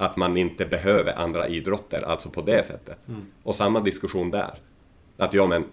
Att 0.00 0.16
man 0.16 0.36
inte 0.36 0.66
behöver 0.66 1.18
andra 1.18 1.48
idrotter, 1.48 2.02
alltså 2.02 2.30
på 2.30 2.42
det 2.42 2.66
sättet. 2.66 2.98
Och 3.42 3.54
samma 3.54 3.80
diskussion 3.80 4.30
där. 4.30 4.54
Att 5.16 5.34
ja 5.34 5.46
men, 5.46 5.64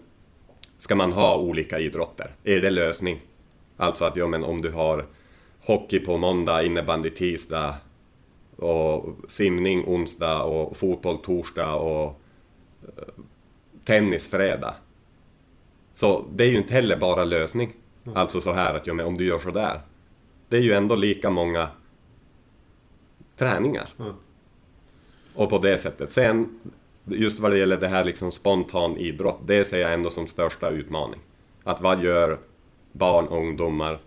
ska 0.77 0.95
man 0.95 1.13
ha 1.13 1.37
olika 1.37 1.79
idrotter? 1.79 2.31
Är 2.43 2.61
det 2.61 2.69
lösning? 2.69 3.19
Alltså 3.77 4.05
att 4.05 4.15
ja 4.15 4.27
men 4.27 4.43
om 4.43 4.61
du 4.61 4.71
har 4.71 5.05
hockey 5.65 5.99
på 5.99 6.17
måndag, 6.17 6.63
innebandy 6.63 7.09
tisdag 7.09 7.75
och 8.55 9.15
simning 9.27 9.85
onsdag 9.85 10.43
och 10.43 10.77
fotboll 10.77 11.17
torsdag 11.17 11.75
och 11.75 12.21
eh, 12.83 13.03
tennis 13.85 14.27
fredag. 14.27 14.73
Så 15.93 16.25
det 16.35 16.43
är 16.43 16.49
ju 16.49 16.57
inte 16.57 16.73
heller 16.73 16.97
bara 16.97 17.25
lösning. 17.25 17.73
Alltså 18.15 18.41
så 18.41 18.51
här 18.51 18.73
att 18.73 18.87
ja, 18.87 18.93
men 18.93 19.05
om 19.05 19.17
du 19.17 19.25
gör 19.25 19.39
så 19.39 19.51
där. 19.51 19.81
Det 20.49 20.57
är 20.57 20.61
ju 20.61 20.73
ändå 20.73 20.95
lika 20.95 21.29
många 21.29 21.67
träningar. 23.37 23.89
Mm. 23.99 24.13
Och 25.35 25.49
på 25.49 25.57
det 25.57 25.77
sättet. 25.77 26.11
Sen, 26.11 26.59
just 27.05 27.39
vad 27.39 27.51
det 27.51 27.57
gäller 27.57 27.77
det 27.77 27.87
här 27.87 28.03
liksom 28.03 28.31
spontan 28.31 28.97
idrott, 28.97 29.39
det 29.45 29.65
ser 29.65 29.77
jag 29.77 29.93
ändå 29.93 30.09
som 30.09 30.27
största 30.27 30.69
utmaning. 30.69 31.19
Att 31.63 31.81
vad 31.81 32.03
gör 32.03 32.39
barn 32.91 33.27
och 33.27 33.37
ungdomar 33.37 33.99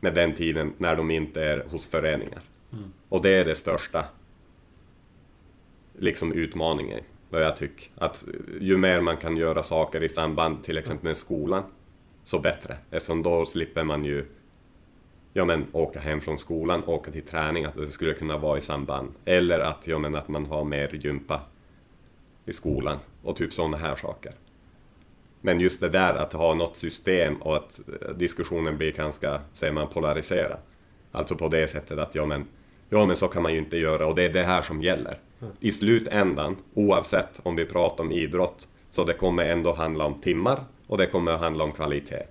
med 0.00 0.14
den 0.14 0.34
tiden 0.34 0.72
när 0.78 0.96
de 0.96 1.10
inte 1.10 1.42
är 1.42 1.64
hos 1.70 1.86
föreningar? 1.86 2.42
Och 3.08 3.22
det 3.22 3.30
är 3.30 3.44
det 3.44 3.54
största 3.54 4.04
liksom 5.98 6.32
utmaningen, 6.32 7.00
vad 7.30 7.42
jag 7.42 7.56
tycker. 7.56 7.90
Att 7.94 8.24
ju 8.60 8.76
mer 8.76 9.00
man 9.00 9.16
kan 9.16 9.36
göra 9.36 9.62
saker 9.62 10.02
i 10.02 10.08
samband 10.08 10.64
till 10.64 10.78
exempel 10.78 11.04
med 11.04 11.16
skolan, 11.16 11.62
så 12.24 12.38
bättre. 12.38 12.76
Eftersom 12.90 13.22
då 13.22 13.46
slipper 13.46 13.84
man 13.84 14.04
ju 14.04 14.26
ja, 15.38 15.44
men, 15.44 15.66
åka 15.72 16.00
hem 16.00 16.20
från 16.20 16.38
skolan, 16.38 16.82
åka 16.86 17.10
till 17.10 17.22
träning, 17.22 17.64
att 17.64 17.76
det 17.76 17.86
skulle 17.86 18.12
kunna 18.12 18.38
vara 18.38 18.58
i 18.58 18.60
samband. 18.60 19.12
Eller 19.24 19.60
att, 19.60 19.86
ja, 19.86 19.98
men, 19.98 20.14
att 20.14 20.28
man 20.28 20.46
har 20.46 20.64
mer 20.64 20.88
gympa 20.92 21.40
i 22.46 22.52
skolan 22.52 22.98
och 23.22 23.36
typ 23.36 23.52
sådana 23.52 23.76
här 23.76 23.96
saker. 23.96 24.32
Men 25.40 25.60
just 25.60 25.80
det 25.80 25.88
där 25.88 26.14
att 26.14 26.32
ha 26.32 26.54
något 26.54 26.76
system 26.76 27.36
och 27.36 27.56
att 27.56 27.80
eh, 27.88 28.14
diskussionen 28.14 28.76
blir 28.76 28.92
ganska, 28.92 29.40
säger 29.52 29.72
man, 29.72 29.88
polariserad. 29.88 30.58
Alltså 31.12 31.36
på 31.36 31.48
det 31.48 31.70
sättet 31.70 31.98
att 31.98 32.14
ja 32.14 32.26
men, 32.26 32.44
ja 32.88 33.06
men 33.06 33.16
så 33.16 33.28
kan 33.28 33.42
man 33.42 33.52
ju 33.52 33.58
inte 33.58 33.76
göra 33.76 34.06
och 34.06 34.14
det 34.14 34.22
är 34.22 34.32
det 34.32 34.42
här 34.42 34.62
som 34.62 34.82
gäller. 34.82 35.18
I 35.60 35.72
slutändan, 35.72 36.56
oavsett 36.74 37.40
om 37.42 37.56
vi 37.56 37.64
pratar 37.64 38.04
om 38.04 38.12
idrott, 38.12 38.68
så 38.90 39.04
det 39.04 39.12
kommer 39.12 39.44
ändå 39.44 39.72
handla 39.72 40.04
om 40.04 40.20
timmar 40.20 40.60
och 40.86 40.98
det 40.98 41.06
kommer 41.06 41.32
att 41.32 41.40
handla 41.40 41.64
om 41.64 41.72
kvalitet. 41.72 42.22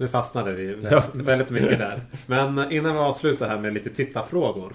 Nu 0.00 0.08
fastnade 0.08 0.52
vi 0.52 0.74
väldigt, 0.74 1.14
väldigt 1.14 1.50
mycket 1.50 1.78
där. 1.78 2.00
Men 2.26 2.72
innan 2.72 2.92
vi 2.92 2.98
avslutar 2.98 3.48
här 3.48 3.58
med 3.58 3.74
lite 3.74 3.90
tittarfrågor. 3.90 4.72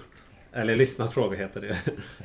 Eller 0.52 0.76
lyssnarfrågor 0.76 1.36
heter 1.36 1.60
det. 1.60 1.68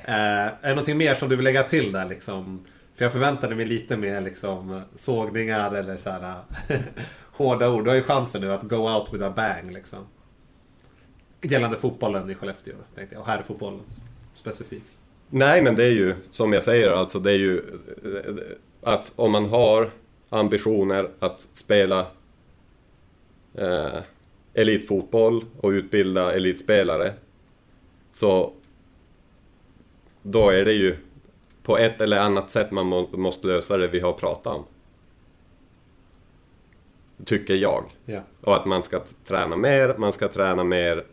Eh, 0.05 0.13
är 0.15 0.57
det 0.61 0.69
någonting 0.69 0.97
mer 0.97 1.15
som 1.15 1.29
du 1.29 1.35
vill 1.35 1.45
lägga 1.45 1.63
till 1.63 1.91
där 1.91 2.05
liksom? 2.05 2.65
För 2.95 3.05
jag 3.05 3.11
förväntade 3.11 3.55
mig 3.55 3.65
lite 3.65 3.97
mer 3.97 4.21
liksom 4.21 4.81
sågningar 4.95 5.75
eller 5.75 5.97
så 5.97 6.09
här 6.09 6.35
hårda 7.31 7.69
ord. 7.69 7.83
Du 7.83 7.89
har 7.89 7.95
ju 7.95 8.03
chansen 8.03 8.41
nu 8.41 8.53
att 8.53 8.63
go 8.63 8.89
out 8.89 9.13
with 9.13 9.23
a 9.23 9.33
bang 9.35 9.73
liksom. 9.73 9.99
Gällande 11.41 11.77
fotbollen 11.77 12.29
i 12.29 12.35
Skellefteå 12.35 12.75
tänkte 12.95 13.15
jag. 13.15 13.21
Och 13.21 13.27
här 13.27 13.37
är 13.37 13.43
fotbollen 13.43 13.79
specifikt. 14.33 14.87
Nej, 15.29 15.63
men 15.63 15.75
det 15.75 15.83
är 15.83 15.91
ju 15.91 16.15
som 16.31 16.53
jag 16.53 16.63
säger, 16.63 16.91
alltså 16.91 17.19
det 17.19 17.31
är 17.31 17.37
ju 17.37 17.57
eh, 17.57 18.33
att 18.81 19.13
om 19.15 19.31
man 19.31 19.49
har 19.49 19.91
ambitioner 20.29 21.09
att 21.19 21.47
spela 21.53 22.07
eh, 23.55 23.99
elitfotboll 24.53 25.45
och 25.59 25.69
utbilda 25.69 26.33
elitspelare 26.33 27.13
så 28.11 28.53
då 30.21 30.49
är 30.49 30.65
det 30.65 30.73
ju 30.73 30.97
på 31.63 31.77
ett 31.77 32.01
eller 32.01 32.19
annat 32.19 32.49
sätt 32.49 32.71
man 32.71 32.85
må, 32.85 33.09
måste 33.11 33.47
lösa 33.47 33.77
det 33.77 33.87
vi 33.87 33.99
har 33.99 34.13
pratat 34.13 34.55
om. 34.55 34.65
Tycker 37.25 37.55
jag. 37.55 37.83
Ja. 38.05 38.21
Och 38.41 38.55
att 38.55 38.65
man 38.65 38.83
ska 38.83 39.01
träna 39.23 39.55
mer, 39.55 39.95
man 39.97 40.11
ska 40.11 40.27
träna 40.27 40.63
mer, 40.63 41.05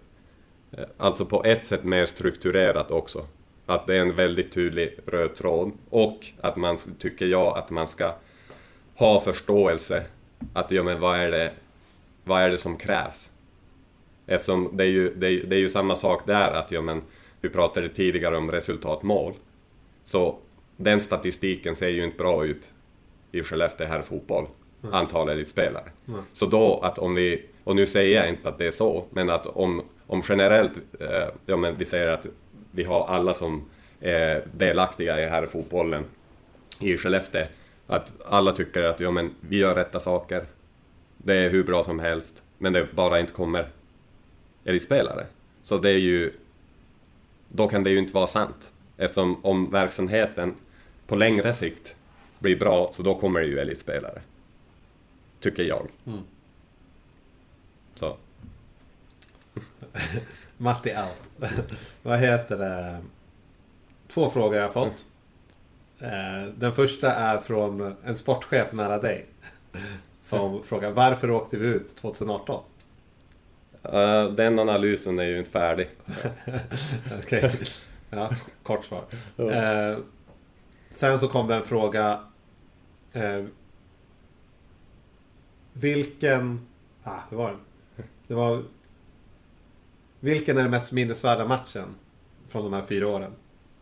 eh, 0.72 0.84
alltså 0.96 1.24
på 1.24 1.44
ett 1.44 1.66
sätt 1.66 1.84
mer 1.84 2.06
strukturerat 2.06 2.90
också. 2.90 3.26
Att 3.66 3.86
det 3.86 3.96
är 3.96 4.00
en 4.00 4.16
väldigt 4.16 4.52
tydlig 4.52 4.98
röd 5.06 5.34
tråd. 5.34 5.72
Och 5.90 6.26
att 6.40 6.56
man, 6.56 6.76
tycker 6.98 7.26
jag, 7.26 7.58
att 7.58 7.70
man 7.70 7.88
ska 7.88 8.14
ha 8.94 9.20
förståelse. 9.20 10.04
Att 10.52 10.70
ja, 10.70 10.82
men 10.82 11.00
vad 11.00 11.18
är 11.18 11.30
det, 11.30 11.52
vad 12.28 12.42
är 12.42 12.50
det 12.50 12.58
som 12.58 12.76
krävs? 12.76 13.30
Eftersom 14.26 14.70
det 14.72 14.84
är 14.84 14.88
ju, 14.88 15.14
det 15.14 15.26
är, 15.26 15.46
det 15.46 15.56
är 15.56 15.60
ju 15.60 15.70
samma 15.70 15.96
sak 15.96 16.26
där, 16.26 16.52
att 16.52 16.70
ja, 16.70 16.80
men 16.80 17.02
vi 17.40 17.48
pratade 17.48 17.88
tidigare 17.88 18.36
om 18.36 18.50
resultatmål. 18.50 19.34
Så 20.04 20.38
den 20.76 21.00
statistiken 21.00 21.76
ser 21.76 21.88
ju 21.88 22.04
inte 22.04 22.16
bra 22.16 22.44
ut 22.44 22.72
i 23.32 23.42
Skellefteå 23.42 23.86
här 23.86 24.02
fotboll, 24.02 24.46
antal 24.92 25.28
elitspelare. 25.28 25.84
Så 26.32 26.46
då 26.46 26.80
att 26.82 26.98
om 26.98 27.14
vi, 27.14 27.46
och 27.64 27.76
nu 27.76 27.86
säger 27.86 28.20
jag 28.20 28.28
inte 28.28 28.48
att 28.48 28.58
det 28.58 28.66
är 28.66 28.70
så, 28.70 29.04
men 29.10 29.30
att 29.30 29.46
om, 29.46 29.82
om 30.06 30.22
generellt, 30.28 30.78
eh, 31.00 31.28
ja 31.46 31.56
men 31.56 31.76
vi 31.78 31.84
säger 31.84 32.08
att 32.08 32.26
vi 32.70 32.84
har 32.84 33.06
alla 33.06 33.34
som 33.34 33.64
är 34.00 34.44
delaktiga 34.52 35.20
i 35.20 35.28
här 35.28 35.46
fotbollen 35.46 36.04
i 36.80 36.96
Skellefteå, 36.96 37.46
att 37.86 38.12
alla 38.28 38.52
tycker 38.52 38.82
att 38.82 39.00
ja 39.00 39.10
men 39.10 39.34
vi 39.40 39.58
gör 39.58 39.74
rätta 39.74 40.00
saker, 40.00 40.44
det 41.18 41.36
är 41.36 41.50
hur 41.50 41.64
bra 41.64 41.84
som 41.84 41.98
helst, 41.98 42.42
men 42.58 42.72
det 42.72 42.94
bara 42.94 43.20
inte 43.20 43.32
kommer 43.32 43.68
elitspelare. 44.64 45.26
Så 45.62 45.78
det 45.78 45.90
är 45.90 45.98
ju, 45.98 46.32
då 47.48 47.68
kan 47.68 47.84
det 47.84 47.90
ju 47.90 47.98
inte 47.98 48.14
vara 48.14 48.26
sant. 48.26 48.70
Eftersom 48.96 49.44
om 49.44 49.70
verksamheten 49.70 50.54
på 51.06 51.16
längre 51.16 51.54
sikt 51.54 51.96
blir 52.38 52.58
bra, 52.58 52.90
så 52.92 53.02
då 53.02 53.14
kommer 53.14 53.40
det 53.40 53.46
ju 53.46 53.58
elitspelare. 53.58 54.20
Tycker 55.40 55.62
jag. 55.62 55.88
Mm. 56.06 56.20
Så. 57.94 58.16
Matti 60.56 60.90
out. 60.90 61.50
Vad 62.02 62.18
heter 62.18 62.58
det? 62.58 62.98
Två 64.08 64.30
frågor 64.30 64.56
jag 64.56 64.62
har 64.62 64.72
fått. 64.72 65.04
Eh, 66.00 66.52
Den 66.56 66.74
första 66.74 67.12
är 67.14 67.38
från 67.40 67.94
en 68.04 68.16
sportchef 68.16 68.72
nära 68.72 68.98
dig. 68.98 69.26
Som 70.28 70.62
frågar 70.62 70.90
varför 70.90 71.30
åkte 71.30 71.56
vi 71.56 71.66
ut 71.66 71.96
2018? 71.96 72.64
Eh, 73.82 74.28
den 74.30 74.58
analysen 74.58 75.18
är 75.18 75.24
ju 75.24 75.38
inte 75.38 75.50
färdig. 75.50 75.88
Okej. 77.18 77.60
Ja, 78.10 78.30
kort 78.62 78.84
svar. 78.84 79.04
Eh, 79.36 79.98
sen 80.90 81.18
så 81.18 81.28
kom 81.28 81.48
det 81.48 81.54
en 81.54 81.62
fråga. 81.62 82.20
Eh, 83.12 83.44
vilken... 85.72 86.66
Ah, 87.02 87.20
det 87.30 87.36
var 87.36 87.50
den. 87.50 87.60
Det 88.26 88.34
var... 88.34 88.62
Vilken 90.20 90.58
är 90.58 90.62
den 90.62 90.70
mest 90.70 90.92
minnesvärda 90.92 91.46
matchen 91.46 91.94
från 92.48 92.64
de 92.64 92.72
här 92.72 92.82
fyra 92.82 93.08
åren? 93.08 93.32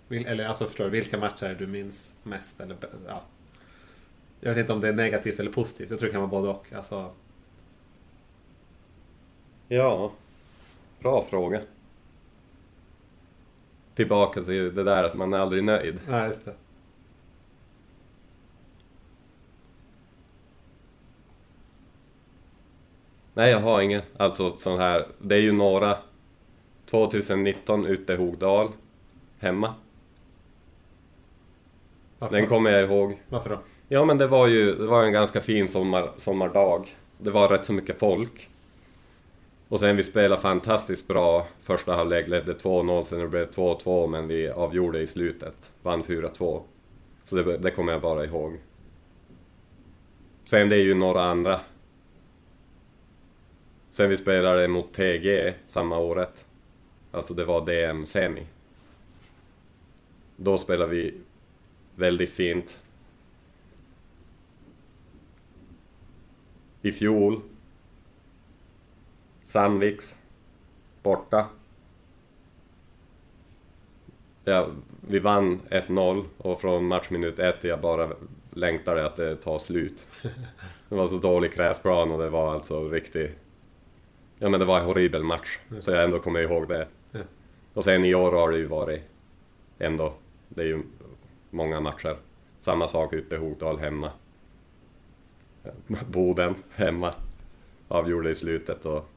Vil, 0.09 0.27
eller 0.27 0.47
alltså 0.47 0.65
förstår 0.65 0.85
du, 0.85 0.91
vilka 0.91 1.19
matcher 1.19 1.57
du 1.59 1.67
minns 1.67 2.15
mest? 2.23 2.61
Eller, 2.61 2.77
ja. 3.07 3.23
Jag 4.47 4.55
vet 4.55 4.61
inte 4.61 4.73
om 4.73 4.81
det 4.81 4.89
är 4.89 4.93
negativt 4.93 5.41
eller 5.41 5.51
positivt. 5.53 5.91
Jag 5.91 5.99
tror 5.99 6.07
det 6.09 6.13
kan 6.13 6.21
vara 6.21 6.31
både 6.31 6.49
och. 6.49 6.67
Alltså, 6.73 7.11
Ja, 9.69 10.13
bra 11.01 11.25
fråga. 11.31 11.61
Tillbaka 13.95 14.41
till 14.43 14.75
det 14.75 14.83
där 14.85 15.05
att 15.05 15.15
man 15.15 15.33
är 15.33 15.39
aldrig 15.39 15.65
nöjd. 15.65 15.99
ja, 16.09 16.27
just 16.27 16.45
det. 16.45 16.55
Nej, 23.35 23.51
jag 23.51 23.61
har 23.61 23.81
ingen. 23.81 24.03
Alltså 24.17 24.57
sån 24.59 24.79
här, 24.79 25.07
det 25.19 25.35
är 25.35 25.41
ju 25.41 25.53
några. 25.53 25.99
2019 26.91 27.87
ute 27.87 28.13
i 28.13 28.17
Hogdal, 28.17 28.73
hemma. 29.39 29.75
Varför, 32.19 32.37
Den 32.37 32.47
kommer 32.47 32.71
jag 32.71 32.83
ihåg. 32.85 33.21
varför 33.29 33.51
då? 33.51 33.59
Ja, 33.89 34.05
men 34.05 34.19
det 34.19 34.27
var 34.27 34.47
ju 34.47 34.75
det 34.75 34.87
var 34.87 35.03
en 35.03 35.13
ganska 35.13 35.41
fin 35.41 35.69
sommar, 35.69 36.11
sommardag. 36.17 36.97
Det 37.19 37.31
var 37.31 37.49
rätt 37.49 37.65
så 37.65 37.73
mycket 37.73 37.99
folk. 37.99 38.49
Och 39.69 39.81
sen 39.81 39.97
vi 39.97 40.05
spelade 40.05 40.43
fantastiskt 40.43 41.09
bra. 41.09 41.47
Första 41.63 41.95
halvlek 41.95 42.29
ledde 42.29 42.53
2-0, 42.53 43.03
sen 43.03 43.19
det 43.19 43.29
blev 43.29 43.51
2-2, 43.51 44.07
men 44.07 44.29
vi 44.29 44.49
avgjorde 44.49 45.01
i 45.01 45.07
slutet. 45.07 45.73
Vann 45.83 46.03
4-2. 46.03 46.63
Så 47.25 47.37
det, 47.37 47.59
det 47.59 47.71
kommer 47.71 47.93
jag 47.93 48.03
bara 48.03 48.25
ihåg. 48.25 48.61
Sen 50.45 50.69
det 50.69 50.77
är 50.77 50.85
ju 50.85 50.95
några 50.95 51.21
andra. 51.21 51.61
Sen 53.91 54.11
vi 54.11 54.17
spelade 54.17 54.69
mot 54.69 54.93
TG 54.93 55.55
samma 55.67 55.99
året. 55.99 56.47
Alltså 57.13 57.35
det 57.35 57.45
var 57.45 57.67
DM-semi. 57.67 58.47
Då 60.37 60.59
spelade 60.59 60.91
vi 60.91 61.15
väldigt 61.95 62.31
fint. 62.31 62.81
I 66.87 66.93
fjol. 66.93 67.41
Sandviks. 69.45 70.17
Borta. 71.03 71.47
Ja, 74.45 74.69
vi 75.01 75.19
vann 75.19 75.61
1-0 75.71 76.25
och 76.39 76.61
från 76.61 76.87
matchminut 76.87 77.39
1 77.39 77.65
jag 77.65 77.81
bara 77.81 78.09
längtade 78.51 79.07
att 79.07 79.17
det 79.17 79.37
tar 79.37 79.59
slut. 79.59 80.07
Det 80.89 80.95
var 80.95 81.09
så 81.09 81.19
dålig 81.19 81.55
gräsplan 81.55 82.11
och 82.11 82.19
det 82.19 82.31
var 82.31 82.53
alltså 82.53 82.89
riktigt... 82.89 83.39
Ja 84.39 84.49
men 84.49 84.61
det 84.61 84.67
var 84.67 84.79
en 84.79 84.87
horribel 84.87 85.23
match. 85.23 85.59
Så 85.81 85.91
jag 85.91 86.05
ändå 86.05 86.19
kommer 86.19 86.41
ihåg 86.41 86.69
det. 86.69 86.89
Och 87.75 87.85
sen 87.85 88.05
i 88.05 88.15
år 88.15 88.33
har 88.33 88.51
det 88.51 88.59
ju 88.59 88.67
varit 88.67 89.03
ändå... 89.79 90.15
Det 90.49 90.63
är 90.63 90.67
ju 90.67 90.83
många 91.51 91.81
matcher. 91.81 92.17
Samma 92.61 92.89
sak 92.89 93.13
ute 93.13 93.35
i 93.35 93.39
Hogdal 93.39 93.79
hemma. 93.79 94.11
Boden 96.07 96.55
hemma. 96.71 97.15
Avgjorde 97.89 98.31
i 98.31 98.35
slutet 98.35 98.85
och 98.85 99.09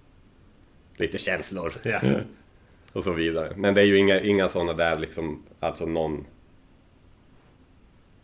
lite 0.95 1.18
känslor 1.18 1.74
Ja. 1.84 2.02
och 2.93 3.04
så 3.04 3.14
vidare. 3.14 3.54
Men 3.56 3.74
det 3.74 3.82
är 3.82 3.86
ju 3.86 3.97
inga, 3.97 4.20
inga 4.20 4.50
sådana 4.50 4.74
där 4.74 5.00
liksom, 5.00 5.43
alltså 5.60 5.86
någon 5.86 6.26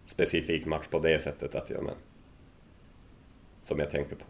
specifik 0.05 0.65
match 0.65 0.87
på 0.87 0.99
det 0.99 1.19
sättet 1.23 1.55
att 1.55 1.69
jag 1.69 1.83
men, 1.83 1.95
som 3.63 3.79
jag 3.79 3.91
tänker 3.91 4.15
på. 4.15 4.25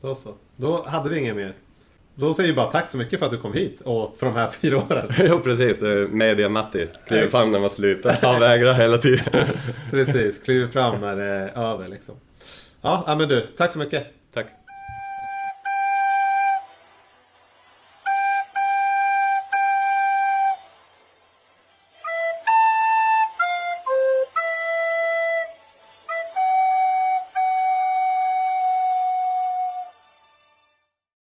Då 0.00 0.14
så. 0.14 0.34
Då 0.56 0.82
hade 0.82 1.10
vi 1.10 1.18
inget 1.18 1.36
mer. 1.36 1.54
Då 2.14 2.34
säger 2.34 2.48
vi 2.48 2.54
bara 2.54 2.66
tack 2.66 2.90
så 2.90 2.96
mycket 2.96 3.18
för 3.18 3.26
att 3.26 3.32
du 3.32 3.38
kom 3.38 3.52
hit 3.52 3.80
och 3.80 4.16
för 4.18 4.26
de 4.26 4.34
här 4.34 4.50
fyra 4.60 4.76
åren. 4.76 5.10
jo 5.18 5.38
precis, 5.38 5.80
media-Matti. 6.10 6.88
Kliver 7.06 7.28
fram 7.28 7.50
när 7.50 7.60
man 7.60 7.70
slutar. 7.70 8.16
Han 8.22 8.40
vägrar 8.40 8.74
hela 8.74 8.98
tiden. 8.98 9.24
Precis, 9.90 10.38
kliver 10.38 10.66
fram 10.66 11.00
när 11.00 11.16
det 11.16 11.24
är 11.24 11.72
över 11.72 11.88
liksom. 11.88 12.14
Ja, 12.80 13.04
ja, 13.06 13.14
men 13.14 13.28
du, 13.28 13.40
tack 13.40 13.72
så 13.72 13.78
mycket. 13.78 14.06
Tack. 14.34 14.46